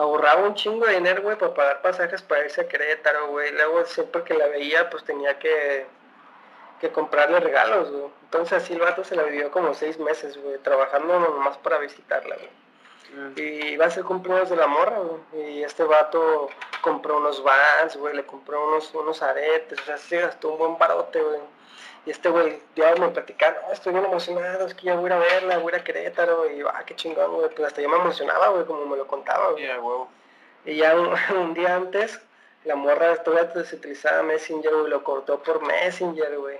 ahorraba 0.00 0.42
un 0.48 0.54
chingo 0.54 0.86
de 0.86 0.94
dinero, 0.94 1.22
güey, 1.22 1.36
para 1.36 1.54
pagar 1.54 1.82
pasajes 1.82 2.22
para 2.22 2.44
irse 2.44 2.62
a 2.62 2.68
Querétaro, 2.68 3.28
güey. 3.28 3.52
Luego 3.52 3.84
siempre 3.84 4.22
que 4.24 4.34
la 4.34 4.46
veía, 4.46 4.88
pues 4.88 5.04
tenía 5.04 5.38
que, 5.38 5.86
que 6.80 6.90
comprarle 6.90 7.38
regalos, 7.40 7.90
güey. 7.90 8.10
Entonces 8.24 8.62
así 8.62 8.72
el 8.72 8.80
vato 8.80 9.04
se 9.04 9.14
la 9.14 9.24
vivió 9.24 9.50
como 9.50 9.74
seis 9.74 9.98
meses, 9.98 10.40
güey, 10.42 10.58
trabajando 10.58 11.18
nomás 11.20 11.58
para 11.58 11.78
visitarla, 11.78 12.36
güey. 12.36 12.50
Mm. 13.14 13.32
Y 13.36 13.72
iba 13.72 13.86
a 13.86 13.90
ser 13.90 14.04
cumpleaños 14.04 14.48
de 14.48 14.56
la 14.56 14.66
morra, 14.66 14.98
güey. 14.98 15.58
Y 15.58 15.62
este 15.64 15.84
vato 15.84 16.48
compró 16.80 17.18
unos 17.18 17.42
vans, 17.42 17.96
güey, 17.96 18.14
le 18.14 18.24
compró 18.24 18.68
unos, 18.68 18.94
unos 18.94 19.22
aretes, 19.22 19.80
o 19.80 19.84
sea, 19.84 19.98
se 19.98 20.20
gastó 20.20 20.52
un 20.52 20.58
buen 20.58 20.78
barote, 20.78 21.20
güey. 21.20 21.40
Y 22.10 22.12
este 22.12 22.28
güey, 22.28 22.60
ya 22.74 22.92
me 22.96 23.08
platicaron, 23.10 23.62
"No, 23.68 23.72
estoy 23.72 23.92
bien 23.92 24.04
emocionado, 24.04 24.66
es 24.66 24.74
que 24.74 24.86
ya 24.86 24.96
voy 24.96 25.04
a 25.04 25.06
ir 25.06 25.12
a 25.12 25.18
verla, 25.20 25.58
voy 25.58 25.72
a 25.72 25.76
ir 25.76 25.80
a 25.80 25.84
Querétaro, 25.84 26.50
y 26.50 26.60
va, 26.60 26.82
qué 26.84 26.96
chingón, 26.96 27.32
güey. 27.34 27.48
Pues 27.50 27.68
hasta 27.68 27.80
yo 27.82 27.88
me 27.88 27.98
emocionaba, 27.98 28.48
güey, 28.48 28.64
como 28.64 28.84
me 28.84 28.96
lo 28.96 29.06
contaba, 29.06 29.52
güey. 29.52 29.64
Y 30.64 30.74
ya 30.74 30.98
un, 30.98 31.14
un 31.38 31.54
día 31.54 31.76
antes, 31.76 32.20
la 32.64 32.74
morra 32.74 33.22
todavía 33.22 33.64
se 33.64 33.76
utilizaba 33.76 34.24
Messenger, 34.24 34.74
güey, 34.74 34.90
lo 34.90 35.04
cortó 35.04 35.40
por 35.40 35.62
Messenger, 35.62 36.36
güey. 36.36 36.58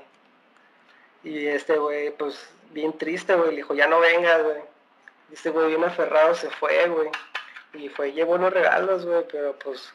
Y 1.25 1.49
este 1.49 1.77
güey, 1.79 2.13
pues, 2.13 2.49
bien 2.71 2.97
triste, 2.97 3.35
güey, 3.35 3.51
le 3.51 3.57
dijo, 3.57 3.75
ya 3.75 3.89
no 3.89 3.99
vengas, 3.99 4.45
güey. 4.45 4.63
Y 5.33 5.35
este 5.35 5.51
güey, 5.51 5.67
bien 5.67 5.83
aferrado, 5.83 6.33
se 6.37 6.49
fue, 6.49 6.87
güey. 6.87 7.11
Y 7.73 7.89
fue, 7.89 8.13
llevó 8.13 8.35
unos 8.35 8.53
regalos, 8.53 9.05
güey, 9.05 9.27
pero 9.33 9.53
pues, 9.59 9.93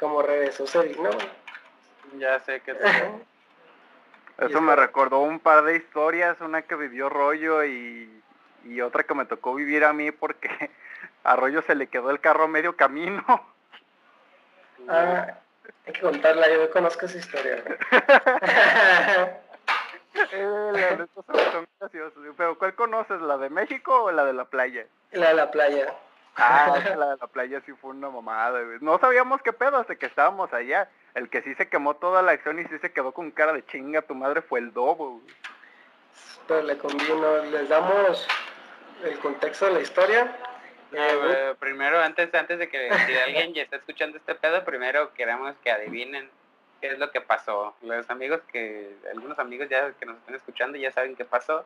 como 0.00 0.22
regresó, 0.22 0.66
se 0.66 0.80
vino, 0.80 1.10
güey. 1.12 1.28
Ya 2.18 2.40
sé 2.40 2.62
que 2.62 2.74
Eso 4.38 4.58
es 4.58 4.62
me 4.62 4.76
recordó 4.76 5.20
un 5.20 5.40
par 5.40 5.64
de 5.64 5.76
historias, 5.76 6.40
una 6.40 6.62
que 6.62 6.76
vivió 6.76 7.08
Rollo 7.08 7.64
y, 7.64 8.22
y 8.64 8.80
otra 8.80 9.02
que 9.02 9.14
me 9.14 9.24
tocó 9.24 9.54
vivir 9.54 9.84
a 9.84 9.92
mí 9.92 10.12
porque 10.12 10.48
a 11.24 11.36
Rollo 11.36 11.62
se 11.62 11.74
le 11.74 11.88
quedó 11.88 12.10
el 12.10 12.20
carro 12.20 12.44
a 12.44 12.48
medio 12.48 12.76
camino. 12.76 13.24
Ah, 14.88 15.26
hay 15.86 15.92
que 15.92 16.00
contarla, 16.00 16.48
yo 16.48 16.70
conozco 16.70 17.06
esa 17.06 17.18
historia. 17.18 17.64
Eh, 20.32 21.06
son, 21.52 21.68
graciosos. 21.78 22.22
Pero 22.36 22.58
¿cuál 22.58 22.74
conoces? 22.74 23.20
¿La 23.20 23.38
de 23.38 23.50
México 23.50 24.04
o 24.04 24.10
la 24.10 24.24
de 24.24 24.32
la 24.32 24.46
playa? 24.46 24.84
la 25.12 25.28
de 25.28 25.34
la 25.34 25.50
playa. 25.50 25.94
Ah, 26.36 26.74
la 26.96 27.10
de 27.10 27.16
la 27.20 27.26
playa 27.28 27.62
sí 27.64 27.72
fue 27.72 27.90
una 27.90 28.10
mamada. 28.10 28.58
No 28.80 28.98
sabíamos 28.98 29.42
qué 29.42 29.52
pedo 29.52 29.76
hasta 29.76 29.94
que 29.94 30.06
estábamos 30.06 30.52
allá. 30.52 30.88
El 31.14 31.28
que 31.30 31.42
sí 31.42 31.54
se 31.54 31.68
quemó 31.68 31.96
toda 31.96 32.22
la 32.22 32.32
acción 32.32 32.58
y 32.58 32.64
sí 32.64 32.78
se 32.78 32.92
quedó 32.92 33.12
con 33.12 33.30
cara 33.30 33.52
de 33.52 33.64
chinga 33.66 34.02
tu 34.02 34.14
madre 34.14 34.42
fue 34.42 34.60
el 34.60 34.72
dobo, 34.72 35.20
güey. 35.20 35.34
Pero 36.46 36.62
le 36.62 36.78
convino, 36.78 37.44
les 37.46 37.68
damos 37.68 38.26
el 39.04 39.18
contexto 39.18 39.66
de 39.66 39.72
la 39.72 39.80
historia. 39.80 40.36
No, 40.90 40.98
Eh, 40.98 41.16
güey, 41.16 41.28
güey, 41.28 41.54
primero, 41.56 42.00
antes, 42.00 42.34
antes 42.34 42.58
de 42.58 42.68
que 42.68 42.88
si 43.06 43.14
alguien 43.14 43.54
ya 43.54 43.62
está 43.62 43.76
escuchando 43.76 44.16
este 44.16 44.34
pedo, 44.34 44.64
primero 44.64 45.12
queremos 45.14 45.54
que 45.62 45.70
adivinen 45.70 46.30
qué 46.80 46.88
es 46.88 46.98
lo 46.98 47.10
que 47.10 47.20
pasó. 47.20 47.74
Los 47.82 48.08
amigos 48.10 48.40
que, 48.52 48.96
algunos 49.12 49.38
amigos 49.38 49.68
ya 49.68 49.92
que 49.92 50.06
nos 50.06 50.16
están 50.18 50.34
escuchando 50.34 50.78
ya 50.78 50.92
saben 50.92 51.16
qué 51.16 51.24
pasó. 51.24 51.64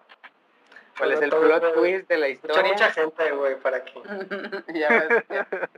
¿Cuál 0.98 1.12
es 1.12 1.22
el 1.22 1.30
plot 1.30 1.74
twist 1.74 2.08
de 2.08 2.18
la 2.18 2.26
mucha, 2.26 2.32
historia? 2.34 2.72
mucha 2.72 2.90
gente, 2.90 3.30
güey, 3.32 3.56
para 3.56 3.82
que... 3.84 3.92
ya 4.74 4.88
ves, 4.88 5.24
ya. 5.28 5.46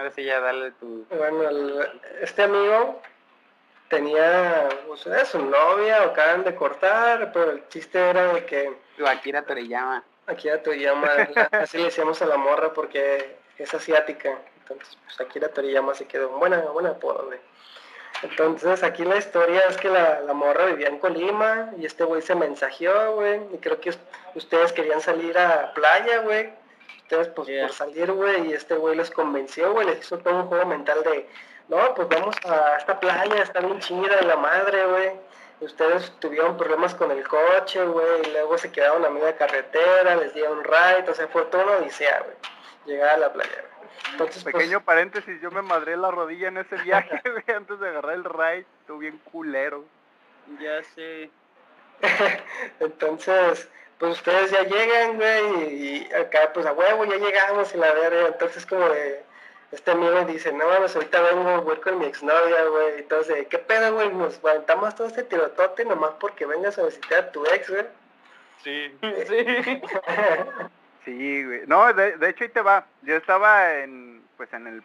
Ahora 0.00 0.12
sí 0.12 0.24
ya 0.24 0.40
dale 0.40 0.70
tu... 0.72 1.04
Bueno, 1.10 1.46
el- 1.46 2.00
este 2.22 2.44
amigo 2.44 3.02
tenía, 3.88 4.66
pues 4.86 5.04
era 5.06 5.26
su 5.26 5.38
novia, 5.44 6.02
o 6.04 6.10
acaban 6.10 6.42
de 6.42 6.54
cortar, 6.54 7.30
pero 7.32 7.50
el 7.50 7.68
chiste 7.68 7.98
era 7.98 8.32
de 8.32 8.46
que 8.46 8.72
Tu 8.96 9.06
Akira 9.06 9.42
Toriyama. 9.42 10.02
aquí 10.26 10.48
a 10.48 10.62
Toriyama, 10.62 11.08
así 11.52 11.76
le 11.76 11.84
decíamos 11.84 12.22
a 12.22 12.26
la 12.26 12.38
morra 12.38 12.72
porque 12.72 13.36
es 13.58 13.74
asiática, 13.74 14.38
entonces 14.62 14.96
pues 15.04 15.20
Akira 15.20 15.48
Toriyama 15.48 15.92
se 15.94 16.06
quedó, 16.06 16.30
buena, 16.30 16.60
buena 16.60 16.90
apodo, 16.90 17.26
güey. 17.26 17.38
Entonces 18.22 18.82
aquí 18.82 19.04
la 19.04 19.16
historia 19.18 19.60
es 19.68 19.76
que 19.76 19.88
la, 19.90 20.20
la 20.20 20.32
morra 20.32 20.66
vivía 20.66 20.88
en 20.88 20.98
Colima 20.98 21.72
y 21.78 21.84
este 21.84 22.04
güey 22.04 22.22
se 22.22 22.34
mensajeó, 22.34 23.16
güey, 23.16 23.40
y 23.52 23.58
creo 23.58 23.80
que 23.80 23.90
us- 23.90 23.98
ustedes 24.34 24.72
querían 24.72 25.02
salir 25.02 25.36
a 25.38 25.74
playa, 25.74 26.20
güey. 26.20 26.52
Ustedes 27.10 27.28
pues 27.34 27.48
Yeah. 27.48 27.66
por 27.66 27.74
salir, 27.74 28.12
güey, 28.12 28.50
y 28.50 28.52
este 28.52 28.76
güey 28.76 28.94
les 28.94 29.10
convenció, 29.10 29.72
güey, 29.72 29.84
les 29.84 29.98
hizo 29.98 30.18
todo 30.18 30.42
un 30.42 30.46
juego 30.46 30.64
mental 30.66 31.02
de, 31.02 31.28
no, 31.68 31.92
pues 31.96 32.08
vamos 32.08 32.36
a 32.44 32.76
esta 32.76 33.00
playa, 33.00 33.42
está 33.42 33.58
bien 33.58 33.80
chida 33.80 34.22
la 34.22 34.36
madre, 34.36 34.86
güey. 34.86 35.10
Ustedes 35.60 36.12
tuvieron 36.20 36.56
problemas 36.56 36.94
con 36.94 37.10
el 37.10 37.26
coche, 37.26 37.84
güey, 37.84 38.22
y 38.28 38.30
luego 38.30 38.56
se 38.58 38.70
quedaron 38.70 39.04
a 39.04 39.10
media 39.10 39.36
carretera, 39.36 40.14
les 40.14 40.32
dieron 40.34 40.62
ride, 40.62 41.10
o 41.10 41.14
sea, 41.14 41.26
fue 41.26 41.42
toda 41.46 41.64
una 41.64 41.76
odisea, 41.78 42.20
güey, 42.20 42.36
llegar 42.86 43.16
a 43.16 43.18
la 43.18 43.32
playa, 43.32 43.56
güey. 43.78 43.90
Entonces, 44.12 44.44
pues, 44.44 44.54
Pequeño 44.54 44.80
paréntesis, 44.84 45.40
yo 45.40 45.50
me 45.50 45.62
madré 45.62 45.96
la 45.96 46.12
rodilla 46.12 46.46
en 46.46 46.58
ese 46.58 46.76
viaje, 46.76 47.20
güey, 47.24 47.56
antes 47.56 47.80
de 47.80 47.88
agarrar 47.88 48.14
el 48.14 48.24
ride. 48.24 48.66
Estuvo 48.82 48.98
bien 48.98 49.18
culero. 49.32 49.84
Ya 50.60 50.80
sé. 50.94 51.28
Entonces, 52.80 53.68
pues 54.00 54.12
ustedes 54.14 54.50
ya 54.50 54.62
llegan, 54.64 55.16
güey, 55.16 55.74
y 55.74 56.12
acá, 56.14 56.50
pues 56.54 56.64
a 56.64 56.72
huevo, 56.72 57.04
ya 57.04 57.16
llegamos 57.16 57.74
y 57.74 57.76
la 57.76 57.92
verga. 57.92 58.28
Entonces, 58.28 58.64
como 58.64 58.88
de, 58.88 59.22
este 59.72 59.90
amigo 59.90 60.24
dice, 60.24 60.52
no 60.52 60.66
mames, 60.66 60.96
ahorita 60.96 61.20
vengo, 61.20 61.60
voy 61.60 61.76
con 61.76 61.98
mi 61.98 62.06
exnovia, 62.06 62.64
güey. 62.64 63.00
Entonces, 63.00 63.46
¿qué 63.48 63.58
pedo, 63.58 63.94
güey? 63.94 64.10
Nos 64.14 64.42
aventamos 64.42 64.94
todo 64.94 65.06
este 65.06 65.22
tirotote 65.24 65.84
nomás 65.84 66.12
porque 66.18 66.46
vengas 66.46 66.78
a 66.78 66.86
visitar 66.86 67.24
a 67.24 67.30
tu 67.30 67.44
ex, 67.44 67.68
güey. 67.68 67.84
Sí. 68.64 68.98
Sí. 69.02 69.82
Sí, 71.02 71.44
güey. 71.44 71.62
No, 71.66 71.90
de, 71.94 72.18
de 72.18 72.28
hecho 72.28 72.44
ahí 72.44 72.50
te 72.50 72.60
va. 72.60 72.84
Yo 73.00 73.16
estaba 73.16 73.78
en, 73.78 74.22
pues 74.36 74.52
en 74.52 74.66
el 74.66 74.82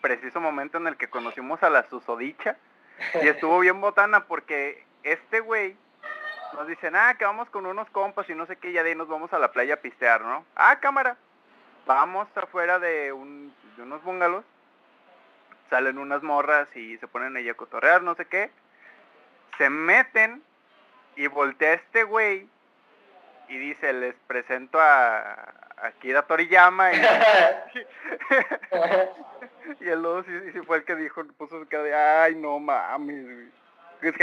preciso 0.00 0.40
momento 0.40 0.78
en 0.78 0.86
el 0.86 0.96
que 0.96 1.10
conocimos 1.10 1.60
a 1.64 1.70
la 1.70 1.88
susodicha 1.88 2.56
y 3.20 3.26
estuvo 3.26 3.58
bien 3.58 3.80
botana 3.80 4.26
porque 4.26 4.84
este 5.02 5.40
güey 5.40 5.76
nos 6.54 6.66
dicen, 6.66 6.96
ah, 6.96 7.14
que 7.18 7.24
vamos 7.24 7.48
con 7.50 7.66
unos 7.66 7.88
compas 7.90 8.28
y 8.28 8.34
no 8.34 8.46
sé 8.46 8.56
qué, 8.56 8.72
ya 8.72 8.82
de 8.82 8.90
ahí 8.90 8.96
nos 8.96 9.08
vamos 9.08 9.32
a 9.32 9.38
la 9.38 9.52
playa 9.52 9.74
a 9.74 9.78
pistear, 9.78 10.22
¿no? 10.22 10.44
Ah, 10.56 10.78
cámara. 10.80 11.16
Vamos 11.86 12.28
afuera 12.34 12.78
de, 12.78 13.12
un, 13.12 13.54
de 13.76 13.82
unos 13.82 14.02
bungalows, 14.04 14.44
salen 15.70 15.98
unas 15.98 16.22
morras 16.22 16.68
y 16.76 16.98
se 16.98 17.08
ponen 17.08 17.36
ahí 17.36 17.48
a 17.48 17.54
cotorrear, 17.54 18.02
no 18.02 18.14
sé 18.14 18.26
qué. 18.26 18.50
Se 19.58 19.70
meten 19.70 20.42
y 21.16 21.26
voltea 21.26 21.74
este 21.74 22.04
güey 22.04 22.48
y 23.48 23.58
dice, 23.58 23.92
les 23.92 24.14
presento 24.26 24.80
a, 24.80 25.32
a 25.32 25.92
Kira 26.00 26.22
Toriyama 26.22 26.92
y, 26.92 26.96
y 29.80 29.88
el 29.88 30.02
lobo 30.02 30.22
sí, 30.22 30.52
sí 30.52 30.60
fue 30.60 30.78
el 30.78 30.84
que 30.84 30.96
dijo, 30.96 31.24
puso 31.36 31.58
su 31.58 31.66
cara 31.66 31.82
de, 31.82 31.94
ay, 31.94 32.36
no 32.36 32.58
mames, 32.58 33.24
güey". 33.24 33.48
Es 34.02 34.14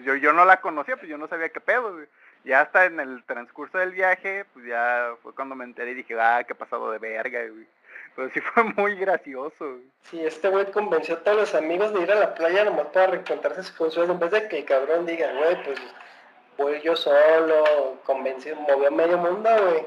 el, 0.00 0.04
yo, 0.04 0.14
yo 0.16 0.32
no 0.32 0.44
la 0.44 0.60
conocía, 0.60 0.96
pues 0.96 1.08
yo 1.08 1.18
no 1.18 1.28
sabía 1.28 1.48
qué 1.50 1.60
pedo, 1.60 1.92
güey. 1.94 2.06
Ya 2.44 2.62
hasta 2.62 2.86
en 2.86 2.98
el 3.00 3.22
transcurso 3.24 3.76
del 3.78 3.92
viaje, 3.92 4.46
pues 4.54 4.64
ya 4.66 5.12
fue 5.22 5.34
cuando 5.34 5.54
me 5.54 5.64
enteré 5.64 5.90
y 5.90 5.94
dije, 5.94 6.18
ah, 6.18 6.42
qué 6.46 6.54
pasado 6.54 6.90
de 6.90 6.98
verga, 6.98 7.40
güey. 7.48 7.66
Pero 8.16 8.30
sí 8.30 8.40
fue 8.54 8.64
muy 8.64 8.94
gracioso, 8.96 9.54
güey. 9.72 9.84
Sí, 10.04 10.24
este 10.24 10.48
güey 10.48 10.70
convenció 10.70 11.16
a 11.16 11.18
todos 11.22 11.36
los 11.36 11.54
amigos 11.54 11.92
de 11.92 12.00
ir 12.00 12.10
a 12.12 12.14
la 12.16 12.34
playa 12.34 12.64
nomás 12.64 12.86
para 12.86 13.08
recontarse 13.08 13.62
sus 13.62 13.76
funciones. 13.76 14.10
En 14.10 14.18
vez 14.18 14.30
de 14.30 14.48
que 14.48 14.58
el 14.60 14.64
cabrón 14.64 15.04
diga, 15.06 15.30
güey, 15.34 15.62
pues 15.64 15.78
voy 16.56 16.80
yo 16.80 16.96
solo, 16.96 18.00
convenció, 18.04 18.56
movió 18.56 18.88
a 18.88 18.90
medio 18.90 19.18
mundo, 19.18 19.48
güey. 19.50 19.86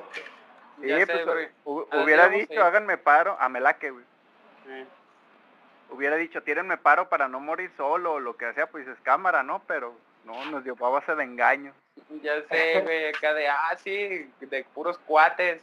Sí, 0.81 0.87
Ya 0.87 0.99
sé, 0.99 1.05
pues, 1.07 1.25
güey. 1.25 1.47
hu- 1.65 1.87
¿A 1.89 1.95
dónde 1.97 2.03
hubiera 2.05 2.29
dicho, 2.29 2.63
háganme 2.63 2.97
paro, 2.97 3.35
a 3.39 3.49
Melaque, 3.49 3.89
güey. 3.91 4.05
Eh, 4.67 4.85
Hubiera 5.89 6.15
dicho, 6.15 6.41
tírenme 6.41 6.77
paro 6.77 7.09
para 7.09 7.27
no 7.27 7.39
morir 7.39 7.71
solo 7.77 8.13
o 8.13 8.19
lo 8.19 8.35
que 8.35 8.51
sea, 8.53 8.67
pues 8.67 8.87
es 8.87 8.99
cámara, 9.01 9.43
¿no? 9.43 9.61
Pero 9.67 9.95
no, 10.25 10.45
nos 10.45 10.63
dio 10.63 10.75
base 10.75 11.15
de 11.15 11.23
engaño. 11.23 11.73
Ya 12.21 12.41
sé, 12.49 12.81
güey, 12.81 13.09
acá 13.09 13.33
de, 13.33 13.47
ah, 13.47 13.75
sí, 13.77 14.29
de 14.39 14.65
puros 14.73 14.97
cuates. 14.99 15.61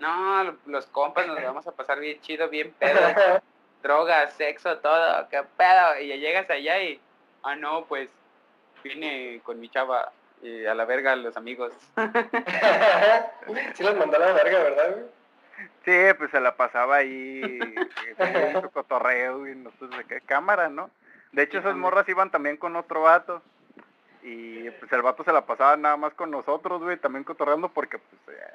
No, 0.00 0.56
los 0.66 0.86
compas 0.86 1.26
nos 1.26 1.42
vamos 1.42 1.66
a 1.66 1.72
pasar 1.72 2.00
bien 2.00 2.20
chido, 2.20 2.48
bien 2.48 2.72
pedo. 2.78 2.98
drogas, 3.82 4.32
sexo, 4.34 4.78
todo, 4.78 5.28
qué 5.28 5.42
pedo. 5.56 6.00
Y 6.00 6.08
ya 6.08 6.16
llegas 6.16 6.50
allá 6.50 6.82
y, 6.82 7.00
ah, 7.42 7.56
no, 7.56 7.84
pues 7.86 8.08
vine 8.82 9.40
con 9.44 9.60
mi 9.60 9.68
chava 9.68 10.12
y 10.42 10.66
a 10.66 10.74
la 10.74 10.84
verga 10.84 11.16
los 11.16 11.36
amigos. 11.36 11.72
sí 13.74 13.82
los 13.82 13.96
mandó 13.96 14.16
a 14.16 14.20
la 14.20 14.32
verga, 14.32 14.62
¿verdad, 14.62 14.90
güey? 14.92 15.15
Sí, 15.86 15.92
pues 16.18 16.32
se 16.32 16.40
la 16.40 16.56
pasaba 16.56 16.96
ahí 16.96 17.60
en 18.18 18.60
su 18.60 18.70
cotorreo 18.72 19.46
y 19.46 19.54
nosotros 19.54 19.96
de 19.96 20.04
qué 20.04 20.20
cámara, 20.20 20.68
¿no? 20.68 20.90
De 21.30 21.44
hecho, 21.44 21.58
esas 21.58 21.76
morras 21.76 22.08
iban 22.08 22.32
también 22.32 22.56
con 22.56 22.74
otro 22.74 23.02
vato. 23.02 23.40
Y 24.20 24.68
pues 24.70 24.92
el 24.92 25.02
vato 25.02 25.22
se 25.22 25.32
la 25.32 25.46
pasaba 25.46 25.76
nada 25.76 25.96
más 25.96 26.12
con 26.14 26.32
nosotros, 26.32 26.82
güey, 26.82 26.96
también 26.96 27.22
cotorreando 27.22 27.68
porque 27.68 27.98
pues 27.98 28.36
eh, 28.36 28.54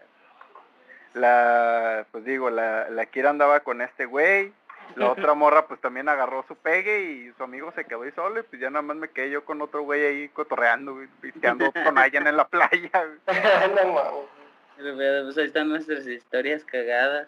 la, 1.13 2.05
pues 2.11 2.25
digo, 2.25 2.49
la, 2.49 2.89
la 2.89 3.05
Kira 3.05 3.29
andaba 3.29 3.61
con 3.61 3.81
este 3.81 4.03
güey, 4.03 4.51
la 4.95 5.09
otra 5.11 5.33
morra 5.33 5.67
pues 5.67 5.79
también 5.79 6.09
agarró 6.09 6.43
su 6.49 6.57
pegue 6.57 7.03
y 7.03 7.31
su 7.37 7.43
amigo 7.43 7.71
se 7.71 7.85
quedó 7.85 8.01
ahí 8.01 8.11
solo 8.11 8.41
y 8.41 8.43
pues 8.43 8.61
ya 8.61 8.69
nada 8.69 8.81
más 8.81 8.97
me 8.97 9.07
quedé 9.07 9.29
yo 9.29 9.45
con 9.45 9.61
otro 9.61 9.83
güey 9.83 10.05
ahí 10.05 10.27
cotorreando, 10.27 10.95
güey, 10.95 11.07
pisteando 11.21 11.71
con 11.71 11.97
Ayan 11.97 12.27
en 12.27 12.35
la 12.35 12.49
playa, 12.49 12.91
güey. 12.91 13.37
Pero, 14.77 15.23
pues 15.23 15.37
ahí 15.37 15.45
están 15.45 15.69
nuestras 15.69 16.07
historias 16.07 16.63
cagadas. 16.63 17.27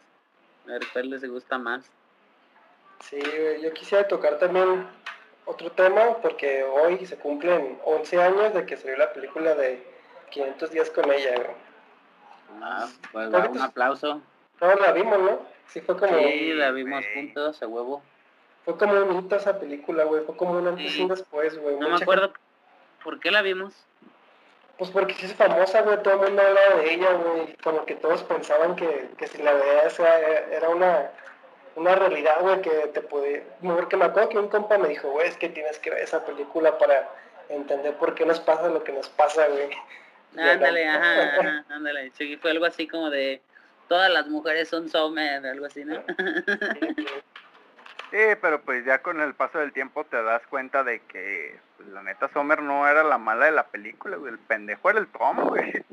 A 0.66 0.72
ver 0.72 0.82
cuál 0.94 1.10
les 1.10 1.26
gusta 1.30 1.58
más. 1.58 1.89
Sí, 3.02 3.20
güey, 3.20 3.62
yo 3.62 3.74
quisiera 3.74 4.08
tocar 4.08 4.39
también 4.39 4.88
otro 5.46 5.72
tema, 5.72 6.18
porque 6.22 6.64
hoy 6.64 7.06
se 7.06 7.18
cumplen 7.18 7.78
11 7.84 8.22
años 8.22 8.54
de 8.54 8.66
que 8.66 8.78
salió 8.78 8.96
la 8.98 9.12
película 9.12 9.56
de 9.56 9.84
500 10.32 10.72
días 10.72 10.89
con 10.89 11.12
ella, 11.12 11.36
güey. 11.36 11.56
Ah, 12.62 12.88
pues 13.12 13.28
un 13.28 13.62
aplauso. 13.62 14.22
Todos 14.60 14.80
la 14.80 14.94
vimos, 14.94 15.20
¿no? 15.20 15.41
Sí, 15.68 15.82
fue 15.82 15.98
como... 15.98 16.18
Sí, 16.18 16.54
la 16.54 16.72
vimos 16.72 17.04
juntos, 17.14 17.62
a 17.62 17.68
huevo. 17.68 18.02
Fue 18.64 18.78
como 18.78 18.94
un 18.94 19.20
hito 19.20 19.36
esa 19.36 19.60
película, 19.60 20.06
güey. 20.06 20.24
Fue 20.24 20.38
como 20.38 20.58
un 20.58 20.68
antes 20.68 20.96
y 20.96 21.02
un 21.02 21.10
después, 21.10 21.58
güey. 21.60 21.78
No 21.78 21.89
me 21.89 21.96
acuerdo 21.96 22.32
por 23.04 23.20
qué 23.20 23.32
la 23.32 23.41
vimos. 23.41 23.74
Pues 24.78 24.89
porque 24.89 25.13
sí 25.13 25.26
es 25.26 25.34
famosa, 25.34 25.82
güey. 25.82 26.01
Todo 26.01 26.15
el 26.15 26.19
mundo 26.21 26.41
hablaba 26.41 26.76
de 26.78 26.93
ella, 26.93 27.13
güey. 27.13 27.55
Como 27.63 27.86
que 27.86 27.95
todos 27.95 28.24
pensaban 28.24 28.76
que, 28.76 29.09
que 29.17 29.28
si 29.28 29.41
la 29.41 29.53
veías 29.53 29.99
era 29.99 30.69
una 30.69 31.11
una 31.76 31.95
realidad, 31.95 32.41
güey, 32.41 32.61
que 32.61 32.69
te 32.93 33.01
puede... 33.01 33.45
Porque 33.61 33.97
me 33.97 34.05
acuerdo 34.05 34.30
que 34.30 34.38
un 34.38 34.47
compa 34.47 34.78
me 34.78 34.89
dijo, 34.89 35.09
güey, 35.09 35.28
es 35.28 35.38
que 35.38 35.49
tienes 35.49 35.80
que 35.80 35.89
ver 35.89 36.03
esa 36.03 36.24
película 36.26 36.78
para 36.78 37.09
entender 37.49 37.95
por 37.95 38.13
qué 38.15 38.26
nos 38.26 38.39
pasa 38.39 38.67
lo 38.69 38.84
que 38.84 38.91
nos 38.91 39.09
pasa, 39.09 39.47
güey. 39.47 39.69
Ándale, 40.38 40.88
ajá, 40.89 41.65
ándale. 41.69 42.11
Sí, 42.11 42.38
fue 42.38 42.51
algo 42.51 42.65
así 42.65 42.88
como 42.88 43.09
de 43.09 43.41
todas 43.88 44.11
las 44.11 44.28
mujeres 44.28 44.69
son 44.69 44.89
Sommer, 44.89 45.45
algo 45.45 45.65
así, 45.65 45.84
¿no? 45.84 45.95
Sí, 45.95 47.05
pero 48.41 48.61
pues 48.61 48.86
ya 48.86 48.99
con 48.99 49.22
el 49.22 49.34
paso 49.34 49.57
del 49.59 49.74
tiempo 49.74 50.03
te 50.03 50.22
das 50.22 50.45
cuenta 50.47 50.84
de 50.84 50.99
que 51.01 51.59
pues, 51.78 51.89
la 51.89 52.03
neta 52.03 52.30
Sommer 52.30 52.61
no 52.61 52.88
era 52.88 53.03
la 53.03 53.18
mala 53.18 53.45
de 53.45 53.51
la 53.51 53.68
película, 53.68 54.18
güey. 54.18 54.34
El 54.34 54.39
pendejo 54.39 54.89
era 54.89 54.99
el 54.99 55.07
Tom, 55.07 55.49
güey. 55.49 55.84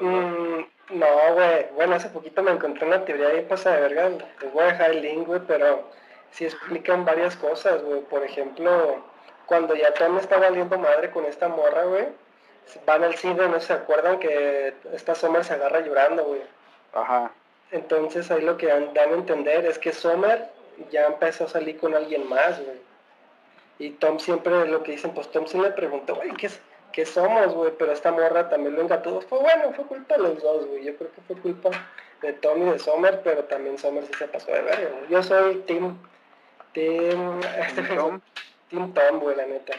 Mm, 0.00 0.64
no, 0.98 1.34
güey. 1.34 1.66
Bueno, 1.74 1.96
hace 1.96 2.08
poquito 2.08 2.42
me 2.42 2.52
encontré 2.52 2.86
una 2.86 3.04
teoría 3.04 3.28
ahí 3.28 3.46
pasa 3.48 3.72
de 3.72 3.82
verga. 3.82 4.08
Les 4.40 4.52
voy 4.52 4.62
a 4.62 4.68
dejar 4.68 4.90
el 4.92 5.02
link, 5.02 5.26
güey, 5.26 5.40
pero 5.46 5.90
sí 6.30 6.46
explican 6.46 7.04
varias 7.04 7.36
cosas, 7.36 7.82
güey. 7.82 8.00
Por 8.00 8.24
ejemplo, 8.24 9.04
cuando 9.44 9.74
ya 9.74 9.92
Tom 9.92 10.18
está 10.18 10.38
valiendo 10.38 10.78
madre 10.78 11.10
con 11.10 11.26
esta 11.26 11.48
morra, 11.48 11.84
güey, 11.84 12.06
van 12.86 13.04
al 13.04 13.14
cine, 13.16 13.48
no 13.48 13.60
se 13.60 13.74
acuerdan 13.74 14.18
que 14.18 14.74
esta 14.94 15.14
Sommer 15.14 15.44
se 15.44 15.52
agarra 15.52 15.80
llorando, 15.80 16.24
güey. 16.24 16.42
Ajá. 16.94 17.30
Entonces 17.70 18.30
ahí 18.30 18.42
lo 18.42 18.56
que 18.56 18.66
dan, 18.66 18.96
a 18.96 19.02
entender 19.02 19.66
es 19.66 19.78
que 19.78 19.92
Sommer 19.92 20.48
ya 20.90 21.06
empezó 21.06 21.44
a 21.44 21.48
salir 21.48 21.78
con 21.78 21.94
alguien 21.94 22.28
más, 22.28 22.60
güey. 22.62 22.80
Y 23.78 23.90
Tom 23.90 24.18
siempre 24.18 24.66
lo 24.66 24.82
que 24.82 24.92
dicen, 24.92 25.12
pues 25.14 25.30
Tom 25.30 25.46
sí 25.46 25.58
le 25.58 25.70
preguntó, 25.70 26.14
güey, 26.14 26.30
¿qué 26.32 26.48
que 26.92 27.06
somos, 27.06 27.54
güey, 27.54 27.72
pero 27.78 27.92
esta 27.92 28.12
morra 28.12 28.48
también 28.48 28.76
lo 28.76 28.82
engató. 28.82 29.20
Fue 29.22 29.40
bueno, 29.40 29.72
fue 29.72 29.86
culpa 29.86 30.14
de 30.16 30.22
los 30.22 30.42
dos, 30.42 30.66
güey. 30.66 30.84
Yo 30.84 30.96
creo 30.96 31.10
que 31.12 31.20
fue 31.22 31.36
culpa 31.36 31.70
de 32.20 32.32
Tom 32.34 32.62
y 32.62 32.70
de 32.70 32.78
Sommer, 32.78 33.20
pero 33.24 33.44
también 33.44 33.78
Sommer 33.78 34.04
sí 34.06 34.12
se 34.14 34.28
pasó 34.28 34.52
de 34.52 34.62
verga, 34.62 34.90
güey. 34.90 35.10
Yo 35.10 35.22
soy 35.22 35.56
Team. 35.66 35.98
Team. 36.74 37.40
Tom. 37.96 38.20
Team 38.68 38.92
Tom, 38.94 39.20
güey, 39.20 39.36
la 39.36 39.46
neta. 39.46 39.74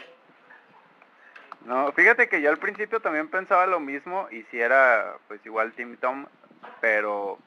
No, 1.64 1.90
fíjate 1.92 2.28
que 2.28 2.42
yo 2.42 2.50
al 2.50 2.58
principio 2.58 3.00
también 3.00 3.28
pensaba 3.28 3.66
lo 3.66 3.80
mismo 3.80 4.28
y 4.30 4.42
si 4.50 4.60
era 4.60 5.16
pues 5.28 5.40
igual 5.46 5.72
Team 5.72 5.96
Tom, 5.96 6.26
pero 6.82 7.38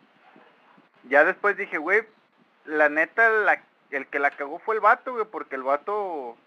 ya 1.04 1.24
después 1.24 1.56
dije, 1.56 1.78
güey, 1.78 2.02
la 2.68 2.90
neta, 2.90 3.30
la, 3.30 3.62
el 3.92 4.08
que 4.08 4.20
la 4.20 4.32
cagó 4.32 4.60
fue 4.60 4.76
el 4.76 4.82
vato, 4.82 5.14
güey, 5.14 5.26
porque 5.26 5.56
el 5.56 5.64
vato 5.64 6.38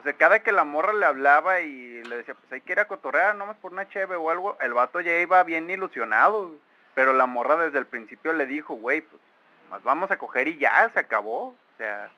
o 0.00 0.02
sea, 0.02 0.14
cada 0.14 0.42
que 0.42 0.50
la 0.50 0.64
morra 0.64 0.94
le 0.94 1.04
hablaba 1.04 1.60
y 1.60 2.02
le 2.04 2.16
decía, 2.16 2.34
pues 2.34 2.50
hay 2.52 2.62
que 2.62 2.72
ir 2.72 2.80
a 2.80 2.88
cotorrear, 2.88 3.36
nomás 3.36 3.58
por 3.58 3.72
una 3.72 3.86
cheve 3.88 4.16
o 4.16 4.30
algo, 4.30 4.56
el 4.60 4.72
vato 4.72 5.00
ya 5.02 5.18
iba 5.18 5.42
bien 5.42 5.68
ilusionado, 5.68 6.52
pero 6.94 7.12
la 7.12 7.26
morra 7.26 7.56
desde 7.56 7.78
el 7.78 7.86
principio 7.86 8.32
le 8.32 8.46
dijo, 8.46 8.74
güey, 8.74 9.02
pues 9.02 9.20
más 9.68 9.82
vamos 9.82 10.10
a 10.10 10.16
coger 10.16 10.48
y 10.48 10.56
ya, 10.56 10.88
se 10.94 11.00
acabó, 11.00 11.48
o 11.48 11.56
sea, 11.76 12.08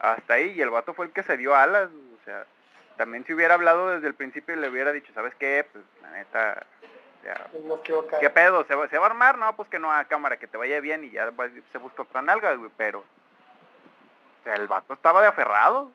hasta 0.00 0.34
ahí, 0.34 0.54
y 0.56 0.60
el 0.60 0.70
vato 0.70 0.94
fue 0.94 1.06
el 1.06 1.12
que 1.12 1.22
se 1.22 1.36
dio 1.36 1.54
alas, 1.54 1.90
o 1.90 2.24
sea, 2.24 2.44
también 2.96 3.24
si 3.24 3.34
hubiera 3.34 3.54
hablado 3.54 3.90
desde 3.90 4.08
el 4.08 4.14
principio 4.14 4.56
y 4.56 4.58
le 4.58 4.68
hubiera 4.68 4.90
dicho, 4.90 5.12
¿sabes 5.14 5.34
qué? 5.36 5.64
Pues 5.70 5.84
la 6.02 6.10
neta, 6.10 6.66
¿qué 8.20 8.30
pedo? 8.30 8.64
¿Se 8.64 8.74
va, 8.74 8.88
¿Se 8.88 8.98
va 8.98 9.06
a 9.06 9.10
armar? 9.10 9.38
No, 9.38 9.54
pues 9.56 9.68
que 9.68 9.78
no 9.78 9.92
a 9.92 10.04
cámara, 10.04 10.36
que 10.36 10.46
te 10.46 10.56
vaya 10.56 10.80
bien 10.80 11.04
y 11.04 11.10
ya 11.10 11.30
se 11.72 11.78
busca 11.78 12.02
otra 12.02 12.22
nalga, 12.22 12.54
güey, 12.54 12.70
pero, 12.76 13.00
o 13.00 14.44
sea, 14.44 14.54
el 14.54 14.68
vato 14.68 14.94
estaba 14.94 15.20
de 15.20 15.28
aferrado. 15.28 15.90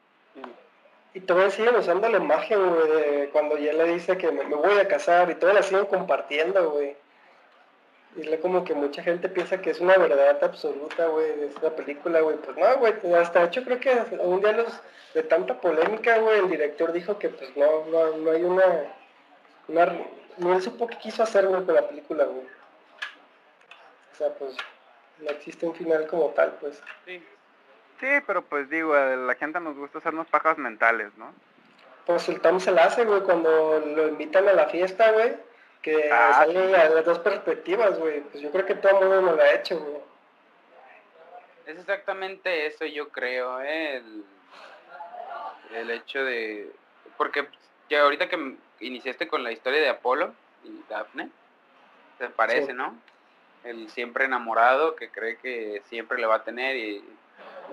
Y 1.14 1.20
todavía 1.22 1.52
siguen 1.52 1.76
usando 1.76 2.08
la 2.08 2.18
imagen, 2.18 2.70
güey, 2.70 2.90
de 2.90 3.30
cuando 3.34 3.58
ya 3.58 3.74
le 3.74 3.86
dice 3.86 4.18
que 4.18 4.32
me, 4.32 4.44
voy 4.44 4.80
a 4.80 4.88
casar 4.88 5.30
y 5.30 5.36
todavía 5.36 5.62
la 5.62 5.68
siguen 5.68 5.86
compartiendo, 5.86 6.72
güey. 6.72 6.96
Y 8.16 8.28
es 8.28 8.40
como 8.42 8.64
que 8.64 8.74
mucha 8.74 9.04
gente 9.04 9.30
piensa 9.30 9.62
que 9.62 9.72
es 9.72 9.80
una 9.80 9.96
verdad 9.98 10.42
absoluta, 10.44 11.08
güey, 11.08 11.34
de 11.38 11.48
esta 11.48 11.76
película, 11.76 12.22
güey. 12.22 12.38
Pues 12.38 12.58
no, 12.58 12.78
güey, 12.78 12.94
hasta 13.16 13.44
hecho 13.44 13.64
creo 13.64 13.80
que 13.80 13.92
un 14.20 14.42
día 14.42 14.54
los, 14.54 14.82
de 15.14 15.24
tanta 15.24 15.60
polémica, 15.60 16.18
güey, 16.20 16.40
el 16.40 16.50
director 16.50 16.92
dijo 16.94 17.18
que 17.20 17.30
pues 17.30 17.56
no, 17.58 17.86
no, 17.86 18.18
no 18.18 18.32
hay 18.32 18.44
una, 18.44 18.64
una, 19.68 19.94
no 20.38 20.54
él 20.54 20.62
supo 20.62 20.88
qué 20.88 20.98
quiso 20.98 21.24
hacer, 21.24 21.48
güey, 21.48 21.64
con 21.64 21.76
la 21.76 21.88
película, 21.88 22.26
güey. 22.26 22.46
O 24.14 24.16
sea, 24.16 24.34
pues 24.36 24.56
no 25.20 25.30
existe 25.30 25.66
un 25.66 25.76
final 25.76 26.08
como 26.08 26.30
tal, 26.30 26.58
pues. 26.60 26.82
Sí. 27.06 27.24
Sí, 28.00 28.08
pero 28.26 28.42
pues 28.42 28.70
digo, 28.70 28.96
a 28.96 29.16
la 29.16 29.36
gente 29.36 29.60
nos 29.60 29.78
gusta 29.78 30.00
hacernos 30.00 30.28
pajas 30.28 30.58
mentales, 30.58 31.16
¿no? 31.18 31.32
Pues 32.06 32.28
el 32.30 32.42
Tom 32.42 32.60
se 32.60 32.72
la 32.72 32.86
hace, 32.86 33.06
güey, 33.06 33.22
cuando 33.22 33.80
lo 33.80 34.08
invitan 34.08 34.48
a 34.48 34.54
la 34.54 34.68
fiesta, 34.70 35.12
güey, 35.12 35.36
que 35.84 36.10
ah, 36.12 36.34
sale 36.34 36.76
a 36.76 36.90
las 36.90 37.06
dos 37.06 37.20
perspectivas, 37.20 38.00
güey. 38.00 38.22
Pues 38.22 38.42
yo 38.42 38.52
creo 38.52 38.66
que 38.66 38.74
todo 38.74 38.92
el 38.92 39.08
mundo 39.08 39.22
nos 39.22 39.36
lo 39.36 39.42
ha 39.42 39.54
hecho, 39.54 39.80
güey. 39.80 40.02
Es 41.68 41.78
exactamente 41.78 42.66
eso, 42.66 42.86
yo 42.86 43.10
creo, 43.10 43.62
¿eh? 43.62 43.98
el, 43.98 44.26
el 45.76 45.92
hecho 45.92 46.26
de... 46.26 46.72
Porque 47.18 47.48
ya 47.88 48.02
ahorita 48.02 48.28
que 48.28 48.58
iniciaste 48.82 49.28
con 49.28 49.44
la 49.44 49.52
historia 49.52 49.80
de 49.80 49.90
Apolo 49.90 50.34
y 50.64 50.82
Daphne, 50.90 51.30
te 52.18 52.30
parece, 52.30 52.74
¿no? 52.74 52.96
El 53.64 53.90
siempre 53.90 54.26
enamorado 54.26 54.96
que 54.96 55.10
cree 55.10 55.38
que 55.38 55.82
siempre 55.86 56.20
le 56.20 56.28
va 56.28 56.36
a 56.36 56.44
tener 56.44 56.76
y 56.76 57.04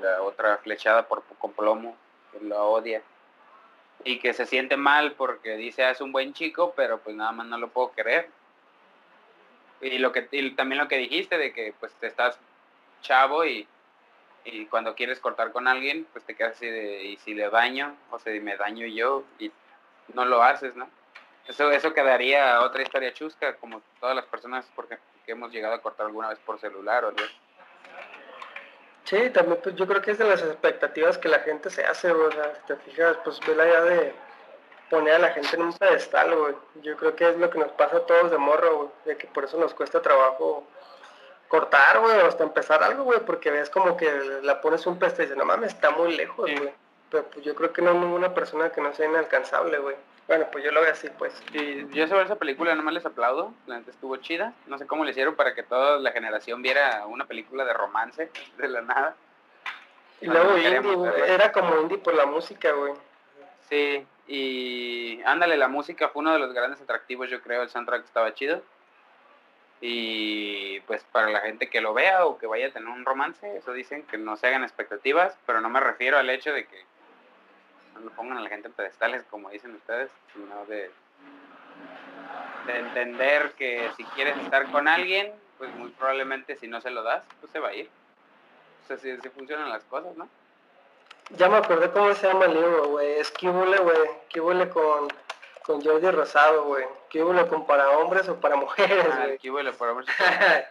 la 0.01 0.23
otra 0.23 0.59
flechada 0.59 1.07
por, 1.09 1.23
con 1.39 1.53
plomo, 1.53 1.97
que 2.33 2.41
lo 2.41 2.71
odia. 2.71 3.03
Y 4.05 4.21
que 4.21 4.33
se 4.33 4.47
siente 4.47 4.77
mal 4.77 5.13
porque 5.13 5.57
dice, 5.57 5.85
ah, 5.85 5.91
es 5.91 6.01
un 6.01 6.13
buen 6.13 6.33
chico, 6.33 6.73
pero 6.77 6.99
pues 6.99 7.17
nada 7.17 7.33
más 7.33 7.47
no 7.47 7.59
lo 7.59 7.69
puedo 7.69 7.93
querer. 7.93 8.29
Y, 9.81 9.99
lo 9.99 10.13
que, 10.13 10.23
también 10.57 10.81
lo 10.81 10.89
que 10.89 10.99
dijiste 10.99 11.39
de 11.39 11.53
que 11.53 11.75
pues 11.79 11.93
te 11.95 12.07
estás 12.07 12.39
chavo 13.03 13.45
y, 13.45 13.67
y 14.45 14.67
cuando 14.67 14.95
quieres 14.95 15.21
cortar 15.21 15.53
con 15.53 15.69
alguien, 15.69 16.07
pues 16.13 16.25
te 16.25 16.35
quedas 16.35 16.53
así 16.53 16.67
de, 16.67 17.05
y 17.05 17.17
si 17.19 17.35
le 17.35 17.51
daño, 17.51 17.97
o 18.11 18.19
si 18.19 18.41
me 18.41 18.57
daño 18.57 18.87
yo, 18.87 19.25
y 19.39 19.51
no 20.15 20.25
lo 20.25 20.43
haces, 20.43 20.75
¿no? 20.75 20.89
Eso, 21.49 21.71
eso 21.71 21.95
quedaría 21.95 22.61
otra 22.61 22.83
historia 22.83 23.13
chusca, 23.15 23.57
como 23.57 23.81
todas 24.01 24.15
las 24.15 24.27
personas 24.27 24.67
porque, 24.77 24.99
que 25.25 25.33
hemos 25.33 25.51
llegado 25.51 25.75
a 25.75 25.81
cortar 25.81 26.07
alguna 26.07 26.29
vez 26.29 26.39
por 26.41 26.61
celular 26.61 27.07
o 27.07 27.09
algo. 27.09 27.23
Sí, 29.05 29.31
también 29.31 29.59
pues 29.63 29.75
yo 29.75 29.87
creo 29.87 30.03
que 30.03 30.11
es 30.11 30.19
de 30.19 30.25
las 30.29 30.43
expectativas 30.43 31.17
que 31.17 31.29
la 31.29 31.41
gente 31.41 31.71
se 31.71 31.83
hace, 31.83 32.13
o 32.13 32.31
sea, 32.31 32.53
te 32.67 32.77
fijas, 32.77 33.17
pues 33.25 33.41
ve 33.47 33.57
la 33.57 33.67
idea 33.67 33.81
de 33.81 34.15
poner 34.91 35.15
a 35.15 35.19
la 35.19 35.31
gente 35.31 35.57
en 35.57 35.63
un 35.63 35.73
pedestal, 35.73 36.37
güey. 36.37 36.55
Yo 36.83 36.95
creo 36.99 37.17
que 37.17 37.31
es 37.31 37.39
lo 37.39 37.49
que 37.49 37.59
nos 37.59 37.73
pasa 37.73 37.97
a 37.97 38.07
todos 38.07 38.31
de 38.31 38.37
morro, 38.37 38.77
güey, 38.77 38.89
de 39.07 39.17
que 39.17 39.27
por 39.27 39.45
eso 39.45 39.59
nos 39.59 39.73
cuesta 39.73 40.03
trabajo 40.03 40.67
cortar, 41.49 42.01
güey, 42.01 42.19
o 42.19 42.27
hasta 42.27 42.45
empezar 42.45 42.83
algo, 42.83 43.05
güey, 43.05 43.21
porque 43.21 43.51
ves 43.51 43.71
como 43.71 43.97
que 43.97 44.13
la 44.43 44.61
pones 44.61 44.87
un 44.87 44.99
pedestal 44.99 45.25
y 45.25 45.29
dices, 45.29 45.39
no 45.39 45.47
mames, 45.47 45.73
está 45.73 45.91
muy 45.93 46.15
lejos, 46.15 46.51
güey. 46.59 46.75
Pero 47.11 47.25
pues 47.25 47.45
yo 47.45 47.55
creo 47.55 47.73
que 47.73 47.83
no 47.83 47.91
hay 47.91 47.99
ninguna 47.99 48.35
persona 48.35 48.71
que 48.71 48.81
no 48.81 48.93
sea 48.95 49.07
inalcanzable, 49.07 49.79
güey. 49.79 49.97
Bueno, 50.27 50.47
pues 50.53 50.63
yo 50.63 50.71
lo 50.73 50.83
veo 50.83 50.93
así, 50.93 51.09
pues. 51.19 51.33
Y 51.55 51.89
yo 51.89 52.07
sobre 52.07 52.25
esa 52.25 52.37
película 52.37 52.75
no 52.75 52.83
me 52.83 52.93
les 52.93 53.07
aplaudo, 53.07 53.55
la 53.67 53.77
gente 53.77 53.93
estuvo 53.93 54.17
chida. 54.17 54.53
No 54.67 54.77
sé 54.77 54.87
cómo 54.87 55.05
le 55.05 55.13
hicieron 55.13 55.35
para 55.35 55.55
que 55.55 55.63
toda 55.63 55.99
la 55.99 56.13
generación 56.13 56.61
viera 56.61 57.07
una 57.07 57.25
película 57.25 57.65
de 57.65 57.73
romance 57.73 58.31
de 58.59 58.69
la 58.69 58.83
nada. 58.83 59.17
Y 60.21 60.27
luego 60.27 60.59
indie, 60.59 61.33
era 61.33 61.51
como 61.53 61.81
indie 61.81 61.99
por 61.99 62.15
la 62.15 62.27
música, 62.27 62.73
güey. 62.73 62.93
Sí, 63.71 64.07
y 64.27 65.23
ándale, 65.25 65.57
la 65.57 65.69
música 65.69 66.09
fue 66.09 66.21
uno 66.21 66.33
de 66.33 66.39
los 66.39 66.53
grandes 66.53 66.81
atractivos, 66.81 67.31
yo 67.31 67.41
creo, 67.41 67.63
el 67.63 67.71
soundtrack 67.71 68.05
estaba 68.05 68.35
chido. 68.35 68.63
Y 69.81 70.81
pues 70.81 71.05
para 71.05 71.31
la 71.31 71.41
gente 71.41 71.71
que 71.71 71.81
lo 71.81 71.95
vea 71.95 72.27
o 72.27 72.37
que 72.37 72.47
vaya 72.47 72.67
a 72.67 72.73
tener 72.73 72.89
un 72.89 73.05
romance, 73.05 73.57
eso 73.57 73.73
dicen 73.73 74.03
que 74.03 74.19
no 74.19 74.37
se 74.37 74.49
hagan 74.49 74.65
expectativas, 74.65 75.39
pero 75.47 75.61
no 75.61 75.71
me 75.71 75.81
refiero 75.81 76.19
al 76.19 76.29
hecho 76.29 76.53
de 76.53 76.67
que 76.67 76.85
no 78.01 78.11
pongan 78.11 78.39
a 78.39 78.43
la 78.43 78.49
gente 78.49 78.69
en 78.69 78.75
pedestales, 78.75 79.25
como 79.31 79.51
dicen 79.51 79.75
ustedes, 79.75 80.11
sino 80.33 80.65
de, 80.67 80.91
de 82.67 82.79
entender 82.79 83.53
que 83.53 83.91
si 83.97 84.05
quieres 84.05 84.37
estar 84.39 84.71
con 84.71 84.89
alguien, 84.89 85.33
pues 85.59 85.75
muy 85.75 85.91
probablemente 85.91 86.57
si 86.57 86.69
no 86.69 86.81
se 86.81 86.91
lo 86.91 87.03
das, 87.03 87.25
pues 87.41 87.53
se 87.53 87.59
va 87.59 87.69
a 87.69 87.75
ir. 87.75 87.91
O 88.85 88.87
sea, 88.87 88.97
si, 88.97 89.17
funcionan 89.31 89.69
las 89.69 89.85
cosas, 89.85 90.17
¿no? 90.17 90.29
Ya 91.31 91.49
me 91.49 91.59
acordé 91.59 91.91
cómo 91.91 92.15
se 92.15 92.27
llama 92.27 92.47
el 92.47 92.55
libro, 92.55 92.89
güey. 92.89 93.19
Es 93.19 93.31
Kibule, 93.31 93.77
güey. 93.79 94.11
Kibule 94.29 94.71
con, 94.71 95.09
con 95.63 95.85
Jordi 95.85 96.11
Rosado, 96.11 96.65
güey. 96.65 96.87
Kibule 97.11 97.47
con 97.49 97.67
para 97.67 97.91
hombres 97.91 98.29
o 98.29 98.41
para 98.41 98.57
mujeres, 98.57 99.07
ah, 99.13 99.27
güey. 99.43 99.73
para 99.73 99.93
hombres. 99.93 100.09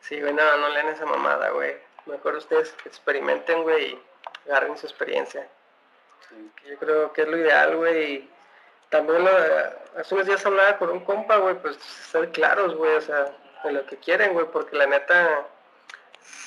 sí, 0.00 0.20
güey, 0.20 0.32
no, 0.32 0.56
no 0.56 0.68
lean 0.70 0.88
esa 0.88 1.06
mamada, 1.06 1.50
güey. 1.50 1.76
Mejor 2.06 2.34
ustedes 2.34 2.74
experimenten, 2.84 3.62
güey, 3.62 3.92
y 3.92 4.02
agarren 4.48 4.76
su 4.76 4.86
experiencia. 4.86 5.48
Yo 6.66 6.76
creo 6.78 7.12
que 7.12 7.22
es 7.22 7.28
lo 7.28 7.36
ideal, 7.36 7.76
güey. 7.76 8.14
Y 8.14 8.30
también 8.90 9.24
lo, 9.24 9.30
hace 9.98 10.14
unos 10.14 10.26
días 10.26 10.44
hablaba 10.44 10.76
con 10.78 10.90
un 10.90 11.04
compa, 11.04 11.36
güey, 11.36 11.54
pues 11.56 11.76
ser 11.76 12.30
claros, 12.30 12.74
güey, 12.74 12.96
o 12.96 13.00
sea, 13.00 13.32
de 13.64 13.72
lo 13.72 13.86
que 13.86 13.96
quieren, 13.96 14.32
güey, 14.32 14.46
porque 14.46 14.76
la 14.76 14.86
neta, 14.86 15.46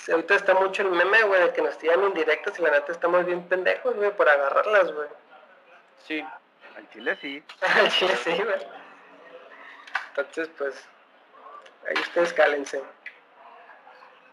ahorita 0.09 0.35
está 0.35 0.53
mucho 0.53 0.83
el 0.83 0.91
meme, 0.91 1.23
güey, 1.23 1.41
de 1.43 1.53
que 1.53 1.61
nos 1.61 1.77
tiran 1.77 2.03
indirectos 2.03 2.57
y 2.59 2.61
la 2.61 2.71
neta 2.71 2.91
estamos 2.91 3.25
bien 3.25 3.47
pendejos, 3.47 3.95
güey, 3.95 4.11
por 4.11 4.29
agarrarlas, 4.29 4.91
güey. 4.93 5.07
Sí, 6.07 6.25
al 6.75 6.89
chile 6.91 7.17
sí. 7.19 7.43
al 7.61 7.89
chile 7.89 8.15
sí, 8.17 8.31
güey. 8.31 8.67
Entonces, 10.09 10.49
pues, 10.57 10.87
ahí 11.87 12.01
ustedes 12.01 12.33
cálense. 12.33 12.79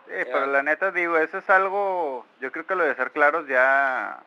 Sí, 0.07 0.13
pero 0.25 0.47
la 0.47 0.63
neta 0.63 0.93
digo, 0.93 1.19
eso 1.19 1.39
es 1.39 1.51
algo, 1.51 2.25
yo 2.41 2.53
creo 2.53 2.65
que 2.65 2.77
lo 2.77 2.85
de 2.85 2.95
ser 2.95 3.11
claros 3.11 3.49
ya 3.49 4.23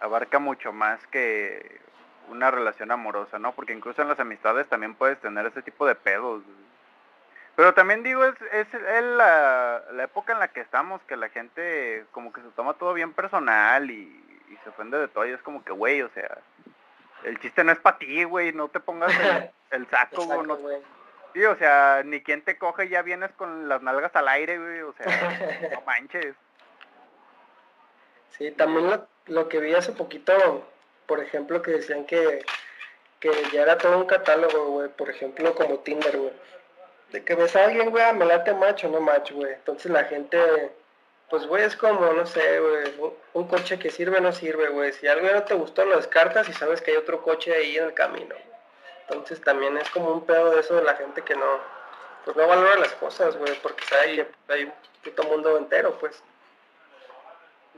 abarca 0.00 0.38
mucho 0.38 0.72
más 0.72 1.04
que 1.08 1.80
una 2.28 2.50
relación 2.50 2.90
amorosa, 2.90 3.38
¿no? 3.38 3.52
Porque 3.52 3.72
incluso 3.72 4.02
en 4.02 4.08
las 4.08 4.20
amistades 4.20 4.68
también 4.68 4.94
puedes 4.94 5.18
tener 5.20 5.46
ese 5.46 5.62
tipo 5.62 5.86
de 5.86 5.94
pedos. 5.94 6.42
Pero 7.54 7.72
también 7.72 8.02
digo, 8.02 8.22
es, 8.24 8.34
es, 8.52 8.66
la, 9.02 9.82
época 10.02 10.34
en 10.34 10.40
la 10.40 10.48
que 10.48 10.60
estamos, 10.60 11.00
que 11.02 11.16
la 11.16 11.30
gente 11.30 12.04
como 12.12 12.32
que 12.32 12.42
se 12.42 12.48
toma 12.50 12.74
todo 12.74 12.92
bien 12.92 13.12
personal 13.12 13.90
y, 13.90 14.22
se 14.62 14.70
ofende 14.70 14.98
de 14.98 15.08
todo 15.08 15.26
y 15.26 15.32
es 15.32 15.42
como 15.42 15.62
que, 15.64 15.72
güey, 15.72 16.02
o 16.02 16.08
sea, 16.10 16.38
el 17.24 17.38
chiste 17.40 17.62
no 17.62 17.72
es 17.72 17.78
para 17.78 17.98
ti, 17.98 18.24
güey, 18.24 18.52
no 18.52 18.68
te 18.68 18.80
pongas 18.80 19.12
el, 19.70 19.86
saco, 19.90 20.24
güey. 20.24 20.82
Sí, 21.34 21.44
o 21.44 21.56
sea, 21.56 22.02
ni 22.04 22.22
quien 22.22 22.42
te 22.42 22.56
coge 22.56 22.88
ya 22.88 23.02
vienes 23.02 23.30
con 23.32 23.68
las 23.68 23.82
nalgas 23.82 24.14
al 24.16 24.28
aire, 24.28 24.58
güey, 24.58 24.80
o 24.80 24.92
sea, 24.94 25.06
no 25.72 25.80
manches. 25.82 26.34
Sí, 28.38 28.50
también 28.50 28.90
lo, 28.90 29.06
lo 29.26 29.48
que 29.48 29.60
vi 29.60 29.74
hace 29.74 29.92
poquito 29.92 30.32
por 31.06 31.20
ejemplo, 31.20 31.62
que 31.62 31.72
decían 31.72 32.04
que, 32.04 32.44
que 33.20 33.30
ya 33.52 33.62
era 33.62 33.78
todo 33.78 33.98
un 33.98 34.06
catálogo, 34.06 34.66
güey, 34.66 34.88
por 34.88 35.08
ejemplo, 35.08 35.54
como 35.54 35.78
Tinder, 35.78 36.18
güey. 36.18 36.32
De 37.12 37.24
que 37.24 37.34
ves 37.34 37.54
a 37.56 37.64
alguien, 37.64 37.90
güey, 37.90 38.02
ah, 38.02 38.12
me 38.12 38.24
late 38.24 38.52
macho, 38.52 38.88
no 38.88 39.00
macho, 39.00 39.34
güey. 39.36 39.52
Entonces 39.52 39.90
la 39.90 40.04
gente, 40.04 40.72
pues, 41.30 41.46
güey, 41.46 41.64
es 41.64 41.76
como, 41.76 42.12
no 42.12 42.26
sé, 42.26 42.60
güey, 42.60 43.14
un 43.32 43.46
coche 43.46 43.78
que 43.78 43.90
sirve 43.90 44.20
no 44.20 44.32
sirve, 44.32 44.68
güey. 44.68 44.92
Si 44.92 45.06
algo 45.06 45.28
no 45.28 45.44
te 45.44 45.54
gustó, 45.54 45.84
lo 45.84 45.96
descartas 45.96 46.48
y 46.48 46.52
sabes 46.52 46.82
que 46.82 46.90
hay 46.90 46.96
otro 46.96 47.22
coche 47.22 47.54
ahí 47.54 47.76
en 47.76 47.84
el 47.84 47.94
camino. 47.94 48.34
Entonces 49.08 49.40
también 49.40 49.76
es 49.78 49.88
como 49.90 50.12
un 50.12 50.26
pedo 50.26 50.50
de 50.50 50.60
eso 50.60 50.74
de 50.74 50.82
la 50.82 50.96
gente 50.96 51.22
que 51.22 51.36
no, 51.36 51.60
pues 52.24 52.36
no 52.36 52.46
valora 52.48 52.76
las 52.76 52.92
cosas, 52.94 53.36
güey, 53.36 53.54
porque 53.62 53.84
sabe 53.84 54.16
que 54.16 54.28
hay 54.48 54.64
un 54.64 54.72
puto 55.04 55.22
mundo 55.24 55.56
entero, 55.56 55.96
pues. 56.00 56.20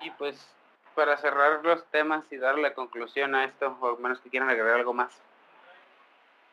Y 0.00 0.10
pues 0.12 0.54
para 0.94 1.16
cerrar 1.16 1.64
los 1.64 1.84
temas 1.86 2.24
y 2.30 2.38
darle 2.38 2.62
la 2.62 2.74
conclusión 2.74 3.34
a 3.34 3.44
esto, 3.44 3.76
o 3.80 3.96
menos 3.98 4.20
que 4.20 4.30
quieran 4.30 4.50
agregar 4.50 4.74
algo 4.74 4.92
más. 4.92 5.12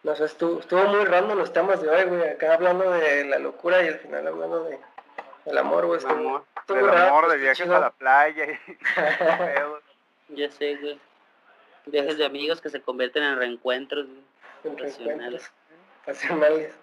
No 0.04 0.16
sé, 0.16 0.26
estuvo, 0.26 0.60
estuvo 0.60 0.84
muy 0.84 1.04
random 1.04 1.38
los 1.38 1.52
temas 1.52 1.82
de 1.82 1.90
hoy, 1.90 2.04
güey. 2.04 2.30
Acá 2.30 2.54
hablando 2.54 2.92
de 2.92 3.26
la 3.26 3.40
locura 3.40 3.84
y 3.84 3.88
al 3.88 4.00
final 4.00 4.28
hablando 4.28 4.66
de 4.66 4.80
el 5.46 5.58
amor, 5.58 5.86
güey. 5.86 6.00
amor. 6.06 6.46
Del 6.68 6.90
amor, 6.90 7.30
de 7.30 7.38
viajes 7.38 7.70
a 7.70 7.80
la 7.80 7.92
playa. 7.92 8.46
Y... 8.46 8.58
ya 10.36 10.52
sé, 10.52 10.76
güey. 10.76 11.00
Viajes 11.88 12.18
de 12.18 12.26
amigos 12.26 12.62
que 12.62 12.70
se 12.70 12.82
convierten 12.82 13.24
en 13.24 13.38
reencuentros, 13.38 14.08
En 14.64 14.78
reencuentros. 14.78 15.52
Pasionales. 16.06 16.74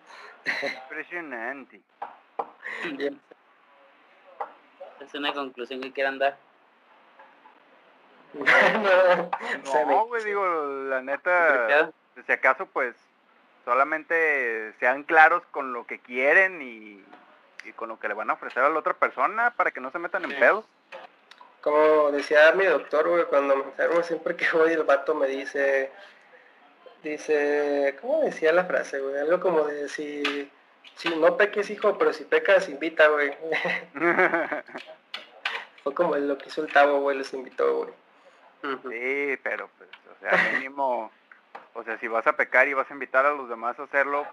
Impresionante. 0.62 1.80
Es 5.00 5.14
una 5.14 5.32
conclusión 5.32 5.80
que 5.80 5.92
quieran 5.92 6.18
dar. 6.20 6.36
no, 9.86 10.06
güey, 10.06 10.24
digo, 10.24 10.44
la 10.88 11.02
neta, 11.02 11.92
si 12.26 12.32
acaso, 12.32 12.66
pues, 12.66 12.94
solamente 13.64 14.72
sean 14.80 15.02
claros 15.04 15.42
con 15.50 15.72
lo 15.72 15.86
que 15.86 15.98
quieren 15.98 16.62
y, 16.62 17.04
con 17.76 17.88
lo 17.88 17.98
que 17.98 18.08
le 18.08 18.14
van 18.14 18.30
a 18.30 18.34
ofrecer 18.34 18.62
a 18.62 18.68
la 18.68 18.78
otra 18.78 18.94
persona 18.94 19.52
para 19.54 19.70
que 19.70 19.80
no 19.80 19.90
se 19.90 19.98
metan 19.98 20.24
en 20.24 20.38
pedos. 20.38 20.64
Como 21.60 22.10
decía 22.10 22.52
mi 22.52 22.64
doctor, 22.64 23.08
güey, 23.08 23.24
cuando 23.26 23.54
me 23.56 23.64
enfermo, 23.64 24.02
siempre 24.02 24.34
que 24.34 24.50
voy 24.52 24.72
el 24.72 24.82
vato 24.82 25.14
me 25.14 25.28
dice, 25.28 25.92
dice, 27.04 27.96
¿cómo 28.00 28.22
decía 28.22 28.52
la 28.52 28.64
frase, 28.64 28.98
güey? 28.98 29.16
Algo 29.18 29.38
como 29.38 29.64
de 29.64 29.88
si, 29.88 30.50
si 30.96 31.14
no 31.14 31.36
peques, 31.36 31.70
hijo, 31.70 31.96
pero 31.98 32.12
si 32.12 32.24
pecas, 32.24 32.68
invita, 32.68 33.06
güey. 33.08 33.32
Fue 35.84 35.94
como 35.94 36.16
lo 36.16 36.38
que 36.38 36.48
hizo 36.48 36.62
el 36.64 36.72
Tavo, 36.72 37.00
güey, 37.00 37.18
los 37.18 37.32
invitó, 37.32 37.76
güey. 37.76 38.01
Sí, 38.62 39.38
pero 39.42 39.68
pues, 39.76 39.90
o 39.90 40.20
sea, 40.20 40.52
mínimo, 40.52 41.10
o 41.74 41.82
sea, 41.82 41.98
si 41.98 42.06
vas 42.06 42.26
a 42.26 42.36
pecar 42.36 42.68
y 42.68 42.74
vas 42.74 42.88
a 42.90 42.94
invitar 42.94 43.26
a 43.26 43.32
los 43.32 43.48
demás 43.48 43.78
a 43.78 43.84
hacerlo, 43.84 44.26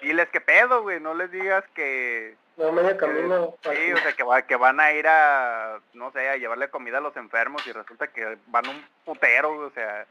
diles 0.00 0.28
que 0.30 0.40
pedo, 0.40 0.82
güey, 0.82 1.00
no 1.00 1.14
les 1.14 1.30
digas 1.30 1.64
que... 1.74 2.36
No, 2.56 2.72
medio 2.72 2.96
camino. 2.96 3.54
sí, 3.62 3.92
o 3.92 3.96
sea, 3.98 4.12
que, 4.14 4.22
va, 4.22 4.42
que 4.42 4.56
van 4.56 4.80
a 4.80 4.92
ir 4.92 5.06
a, 5.06 5.78
no 5.92 6.10
sé, 6.12 6.30
a 6.30 6.36
llevarle 6.36 6.70
comida 6.70 6.98
a 6.98 7.02
los 7.02 7.16
enfermos 7.18 7.66
y 7.66 7.72
resulta 7.72 8.06
que 8.06 8.38
van 8.46 8.66
un 8.68 8.82
putero, 9.04 9.52
o 9.52 9.70
sea, 9.70 10.06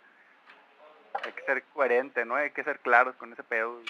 hay 1.24 1.32
que 1.32 1.42
ser 1.42 1.64
coherente, 1.74 2.24
¿no? 2.26 2.36
Hay 2.36 2.52
que 2.52 2.64
ser 2.64 2.80
claros 2.80 3.16
con 3.16 3.34
ese 3.34 3.42
pedo. 3.42 3.82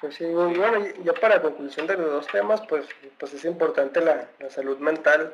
Pues 0.00 0.16
sí, 0.16 0.26
bueno, 0.26 0.84
ya 1.02 1.14
para 1.14 1.40
conclusión 1.40 1.86
de 1.86 1.96
los 1.96 2.10
dos 2.10 2.26
temas, 2.26 2.60
pues, 2.66 2.86
pues 3.18 3.32
es 3.32 3.46
importante 3.46 4.02
la, 4.02 4.28
la 4.38 4.50
salud 4.50 4.76
mental 4.78 5.32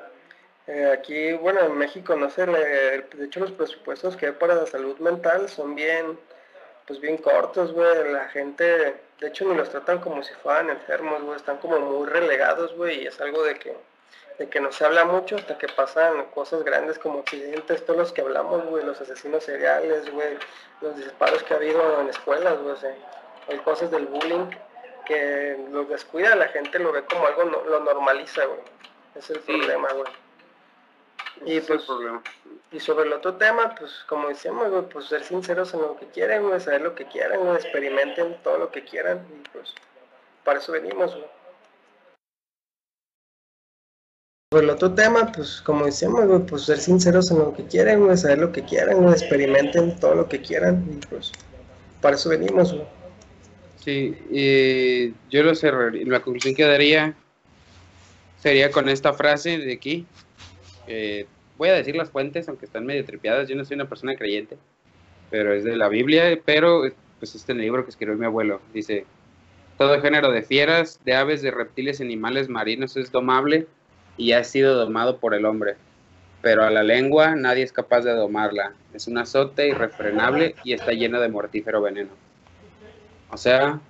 eh, 0.68 0.90
aquí, 0.92 1.32
bueno, 1.32 1.60
en 1.60 1.76
México, 1.76 2.14
no 2.14 2.30
sé, 2.30 2.46
de 2.46 3.24
hecho 3.24 3.40
los 3.40 3.50
presupuestos 3.52 4.16
que 4.16 4.26
hay 4.26 4.32
para 4.32 4.54
la 4.54 4.66
salud 4.66 4.96
mental 4.98 5.48
son 5.48 5.74
bien, 5.74 6.18
pues 6.86 7.00
bien 7.00 7.16
cortos, 7.16 7.72
güey. 7.72 8.12
La 8.12 8.28
gente, 8.28 8.94
de 9.20 9.28
hecho, 9.28 9.44
ni 9.44 9.56
los 9.56 9.70
tratan 9.70 9.98
como 10.00 10.22
si 10.22 10.32
fueran 10.34 10.70
enfermos, 10.70 11.22
güey. 11.22 11.36
Están 11.36 11.58
como 11.58 11.80
muy 11.80 12.08
relegados, 12.08 12.76
güey, 12.76 13.02
y 13.02 13.06
es 13.06 13.20
algo 13.20 13.42
de 13.42 13.58
que, 13.58 13.76
de 14.38 14.48
que 14.48 14.60
no 14.60 14.70
se 14.70 14.84
habla 14.84 15.04
mucho 15.04 15.36
hasta 15.36 15.58
que 15.58 15.66
pasan 15.66 16.26
cosas 16.26 16.62
grandes 16.62 16.98
como 16.98 17.20
accidentes, 17.20 17.84
todos 17.84 17.98
los 17.98 18.12
que 18.12 18.20
hablamos, 18.20 18.64
güey, 18.66 18.84
los 18.84 19.00
asesinos 19.00 19.42
seriales, 19.44 20.10
güey, 20.12 20.38
los 20.80 20.96
disparos 20.96 21.42
que 21.42 21.54
ha 21.54 21.56
habido 21.56 22.00
en 22.00 22.08
escuelas, 22.08 22.56
güey, 22.62 22.76
hay 23.48 23.58
cosas 23.58 23.90
del 23.90 24.06
bullying 24.06 24.48
que 25.06 25.58
los 25.72 25.88
descuida, 25.88 26.36
la 26.36 26.48
gente 26.48 26.78
lo 26.78 26.92
ve 26.92 27.04
como 27.04 27.26
algo, 27.26 27.44
lo 27.44 27.80
normaliza, 27.80 28.44
güey. 28.44 28.60
Es 29.16 29.28
el 29.30 29.40
problema, 29.40 29.88
güey. 29.92 30.12
Y 31.44 31.60
pues, 31.60 31.82
y 32.70 32.80
sobre 32.80 33.06
el 33.06 33.12
otro 33.12 33.34
tema, 33.34 33.74
pues 33.74 34.04
como 34.08 34.28
decíamos, 34.28 34.68
pues 34.92 35.06
ser 35.06 35.24
sinceros 35.24 35.74
en 35.74 35.80
lo 35.80 35.96
que 35.96 36.06
quieren, 36.06 36.46
güey, 36.46 36.60
saber 36.60 36.82
lo 36.82 36.94
que 36.94 37.06
quieran, 37.06 37.54
experimenten 37.54 38.36
todo 38.42 38.58
lo 38.58 38.70
que 38.70 38.84
quieran 38.84 39.26
y 39.30 39.48
pues 39.48 39.74
para 40.44 40.58
eso 40.58 40.72
venimos, 40.72 41.14
güey. 41.14 41.26
Sobre 44.52 44.64
el 44.64 44.70
otro 44.70 44.94
tema, 44.94 45.32
pues 45.32 45.62
como 45.62 45.86
decíamos, 45.86 46.26
güey, 46.26 46.40
pues 46.40 46.62
ser 46.62 46.78
sinceros 46.78 47.30
en 47.30 47.38
lo 47.38 47.54
que 47.54 47.66
quieren, 47.66 48.04
güey, 48.04 48.16
saber 48.16 48.38
lo 48.38 48.52
que 48.52 48.64
quieran, 48.64 49.08
experimenten 49.08 49.98
todo 49.98 50.14
lo 50.14 50.28
que 50.28 50.40
quieran 50.40 50.86
y 50.90 51.06
pues 51.06 51.32
para 52.00 52.16
eso 52.16 52.28
venimos, 52.28 52.72
güey. 52.72 52.86
Sí, 53.82 54.16
y 54.30 55.14
yo 55.28 55.42
lo 55.42 55.54
cerraría, 55.56 56.04
la 56.06 56.20
conclusión 56.20 56.54
que 56.54 56.64
daría 56.64 57.16
sería 58.38 58.70
con 58.70 58.88
esta 58.88 59.12
frase 59.12 59.58
de 59.58 59.72
aquí, 59.72 60.06
voy 60.86 61.68
a 61.68 61.74
decir 61.74 61.96
las 61.96 62.10
fuentes, 62.10 62.48
aunque 62.48 62.66
están 62.66 62.86
medio 62.86 63.04
tripiadas, 63.04 63.48
yo 63.48 63.56
no 63.56 63.64
soy 63.64 63.76
una 63.76 63.88
persona 63.88 64.16
creyente, 64.16 64.56
pero 65.30 65.52
es 65.52 65.64
de 65.64 65.76
la 65.76 65.88
Biblia, 65.88 66.38
pero 66.44 66.82
pues 67.18 67.34
este 67.34 67.54
libro 67.54 67.84
que 67.84 67.90
escribió 67.90 68.16
mi 68.16 68.26
abuelo, 68.26 68.60
dice, 68.74 69.04
todo 69.78 70.00
género 70.00 70.30
de 70.30 70.42
fieras, 70.42 71.00
de 71.04 71.14
aves, 71.14 71.42
de 71.42 71.50
reptiles, 71.50 72.00
animales 72.00 72.48
marinos 72.48 72.96
es 72.96 73.12
domable 73.12 73.66
y 74.16 74.32
ha 74.32 74.44
sido 74.44 74.74
domado 74.74 75.18
por 75.18 75.34
el 75.34 75.44
hombre, 75.44 75.76
pero 76.40 76.64
a 76.64 76.70
la 76.70 76.82
lengua 76.82 77.36
nadie 77.36 77.62
es 77.62 77.72
capaz 77.72 78.00
de 78.00 78.12
domarla, 78.12 78.74
es 78.92 79.06
un 79.06 79.18
azote 79.18 79.68
irrefrenable 79.68 80.56
y 80.64 80.72
está 80.72 80.92
lleno 80.92 81.20
de 81.20 81.28
mortífero 81.28 81.80
veneno. 81.80 82.10
O 83.30 83.36
sea, 83.36 83.80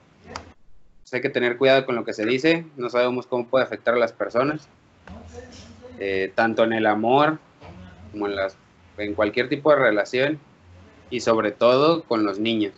pues, 1.02 1.14
hay 1.14 1.20
que 1.22 1.30
tener 1.30 1.56
cuidado 1.56 1.86
con 1.86 1.96
lo 1.96 2.04
que 2.04 2.12
se 2.12 2.26
dice, 2.26 2.66
no 2.76 2.90
sabemos 2.90 3.26
cómo 3.26 3.46
puede 3.46 3.64
afectar 3.64 3.94
a 3.94 3.98
las 3.98 4.12
personas 4.12 4.68
eh, 6.04 6.32
tanto 6.34 6.64
en 6.64 6.72
el 6.72 6.86
amor 6.86 7.38
como 8.10 8.26
en, 8.26 8.34
las, 8.34 8.58
en 8.98 9.14
cualquier 9.14 9.48
tipo 9.48 9.70
de 9.70 9.76
relación 9.76 10.40
y 11.10 11.20
sobre 11.20 11.52
todo 11.52 12.02
con 12.02 12.24
los 12.24 12.40
niños. 12.40 12.72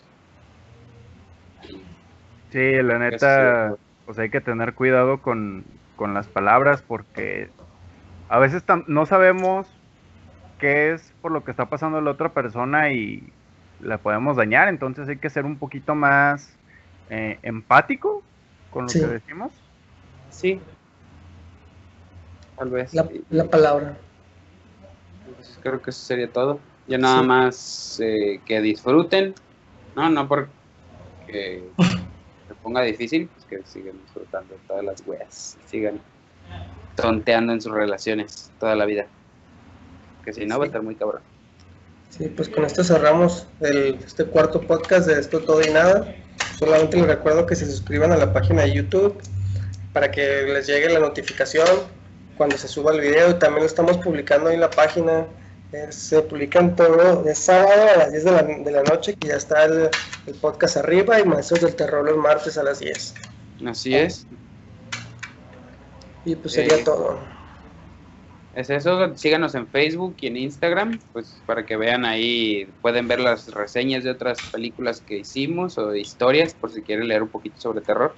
Sí, 2.50 2.72
la 2.82 2.98
neta, 2.98 3.76
pues 4.04 4.18
hay 4.18 4.28
que 4.28 4.42
tener 4.42 4.74
cuidado 4.74 5.22
con, 5.22 5.64
las 5.98 6.28
palabras 6.28 6.82
porque 6.82 7.48
a 8.28 8.38
veces 8.38 8.62
no 8.88 9.06
sabemos 9.06 9.68
qué 10.58 10.92
es 10.92 11.14
por 11.22 11.32
lo 11.32 11.44
que 11.44 11.50
está 11.50 11.70
pasando 11.70 12.02
la 12.02 12.10
otra 12.10 12.34
persona 12.34 12.92
y 12.92 13.32
la 13.80 13.96
podemos 13.96 14.36
dañar, 14.36 14.68
entonces 14.68 15.08
hay 15.08 15.16
que 15.16 15.30
ser 15.30 15.46
un 15.46 15.56
poquito 15.56 15.94
más 15.94 16.54
eh, 17.08 17.38
empático 17.42 18.22
con 18.70 18.84
lo 18.84 18.92
que 18.92 19.06
decimos. 19.06 19.50
Sí, 20.28 20.60
tal 22.56 22.70
vez. 22.70 22.94
La, 22.94 23.44
palabra. 23.44 23.96
pues, 25.36 25.58
creo 25.62 25.80
que 25.80 25.90
eso 25.90 26.00
sería 26.00 26.30
todo. 26.30 26.58
Ya 26.86 26.98
nada 26.98 27.22
más 27.22 27.98
eh, 28.02 28.40
que 28.44 28.60
disfruten, 28.60 29.34
no, 29.96 30.10
no 30.10 30.28
porque 30.28 31.64
se 31.78 32.54
ponga 32.62 32.82
difícil, 32.82 33.28
pues 33.28 33.44
que 33.46 33.62
sigan 33.66 33.98
disfrutando 34.02 34.54
todas 34.66 34.84
las 34.84 35.02
weas, 35.06 35.56
sigan 35.66 36.00
tonteando 36.96 37.52
en 37.54 37.60
sus 37.60 37.72
relaciones 37.72 38.50
toda 38.60 38.74
la 38.74 38.84
vida. 38.84 39.06
Que 40.24 40.32
si 40.32 40.44
no, 40.44 40.58
va 40.58 40.64
a 40.64 40.66
estar 40.66 40.82
muy 40.82 40.94
cabrón. 40.94 41.22
Sí, 42.10 42.28
pues 42.28 42.48
con 42.48 42.64
esto 42.64 42.84
cerramos 42.84 43.46
el, 43.60 43.98
este 44.04 44.24
cuarto 44.24 44.60
podcast 44.60 45.06
de 45.06 45.18
Esto 45.18 45.40
Todo 45.40 45.62
y 45.62 45.70
Nada. 45.72 46.14
Solamente 46.58 46.96
les 46.96 47.06
recuerdo 47.06 47.46
que 47.46 47.56
se 47.56 47.66
suscriban 47.66 48.12
a 48.12 48.16
la 48.16 48.32
página 48.32 48.62
de 48.62 48.74
YouTube 48.74 49.20
para 49.92 50.10
que 50.10 50.42
les 50.42 50.66
llegue 50.66 50.88
la 50.90 51.00
notificación 51.00 51.66
cuando 52.36 52.56
se 52.56 52.68
suba 52.68 52.92
el 52.92 53.00
video 53.00 53.30
y 53.30 53.34
también 53.34 53.62
lo 53.62 53.66
estamos 53.66 53.98
publicando 53.98 54.50
en 54.50 54.60
la 54.60 54.70
página. 54.70 55.26
se 55.90 56.22
publican 56.22 56.76
todo, 56.76 57.28
es 57.28 57.38
sábado 57.38 57.88
a 57.94 57.98
las 57.98 58.12
10 58.12 58.24
de 58.24 58.30
la, 58.30 58.42
de 58.42 58.70
la 58.70 58.82
noche 58.82 59.14
que 59.14 59.28
ya 59.28 59.36
está 59.36 59.64
el, 59.64 59.90
podcast 60.40 60.76
arriba 60.76 61.18
y 61.20 61.24
Maestros 61.24 61.60
del 61.60 61.74
Terror 61.74 62.04
los 62.04 62.16
martes 62.16 62.56
a 62.58 62.62
las 62.62 62.78
10. 62.80 63.14
Así 63.66 63.94
es. 63.94 64.26
Y 66.24 66.36
pues 66.36 66.54
sería 66.54 66.76
eh, 66.76 66.84
todo. 66.84 67.18
Es 68.54 68.70
eso, 68.70 69.16
síganos 69.16 69.56
en 69.56 69.66
Facebook 69.66 70.14
y 70.20 70.28
en 70.28 70.36
Instagram, 70.36 71.00
pues 71.12 71.42
para 71.44 71.66
que 71.66 71.76
vean 71.76 72.04
ahí, 72.04 72.68
pueden 72.82 73.08
ver 73.08 73.18
las 73.18 73.48
reseñas 73.48 74.04
de 74.04 74.10
otras 74.10 74.38
películas 74.52 75.00
que 75.00 75.18
hicimos 75.18 75.76
o 75.76 75.94
historias, 75.94 76.54
por 76.54 76.70
si 76.70 76.82
quieren 76.82 77.08
leer 77.08 77.24
un 77.24 77.30
poquito 77.30 77.60
sobre 77.60 77.80
terror 77.80 78.14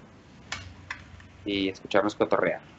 y 1.47 1.71
escucharnos 1.71 2.15
cotorrear. 2.15 2.76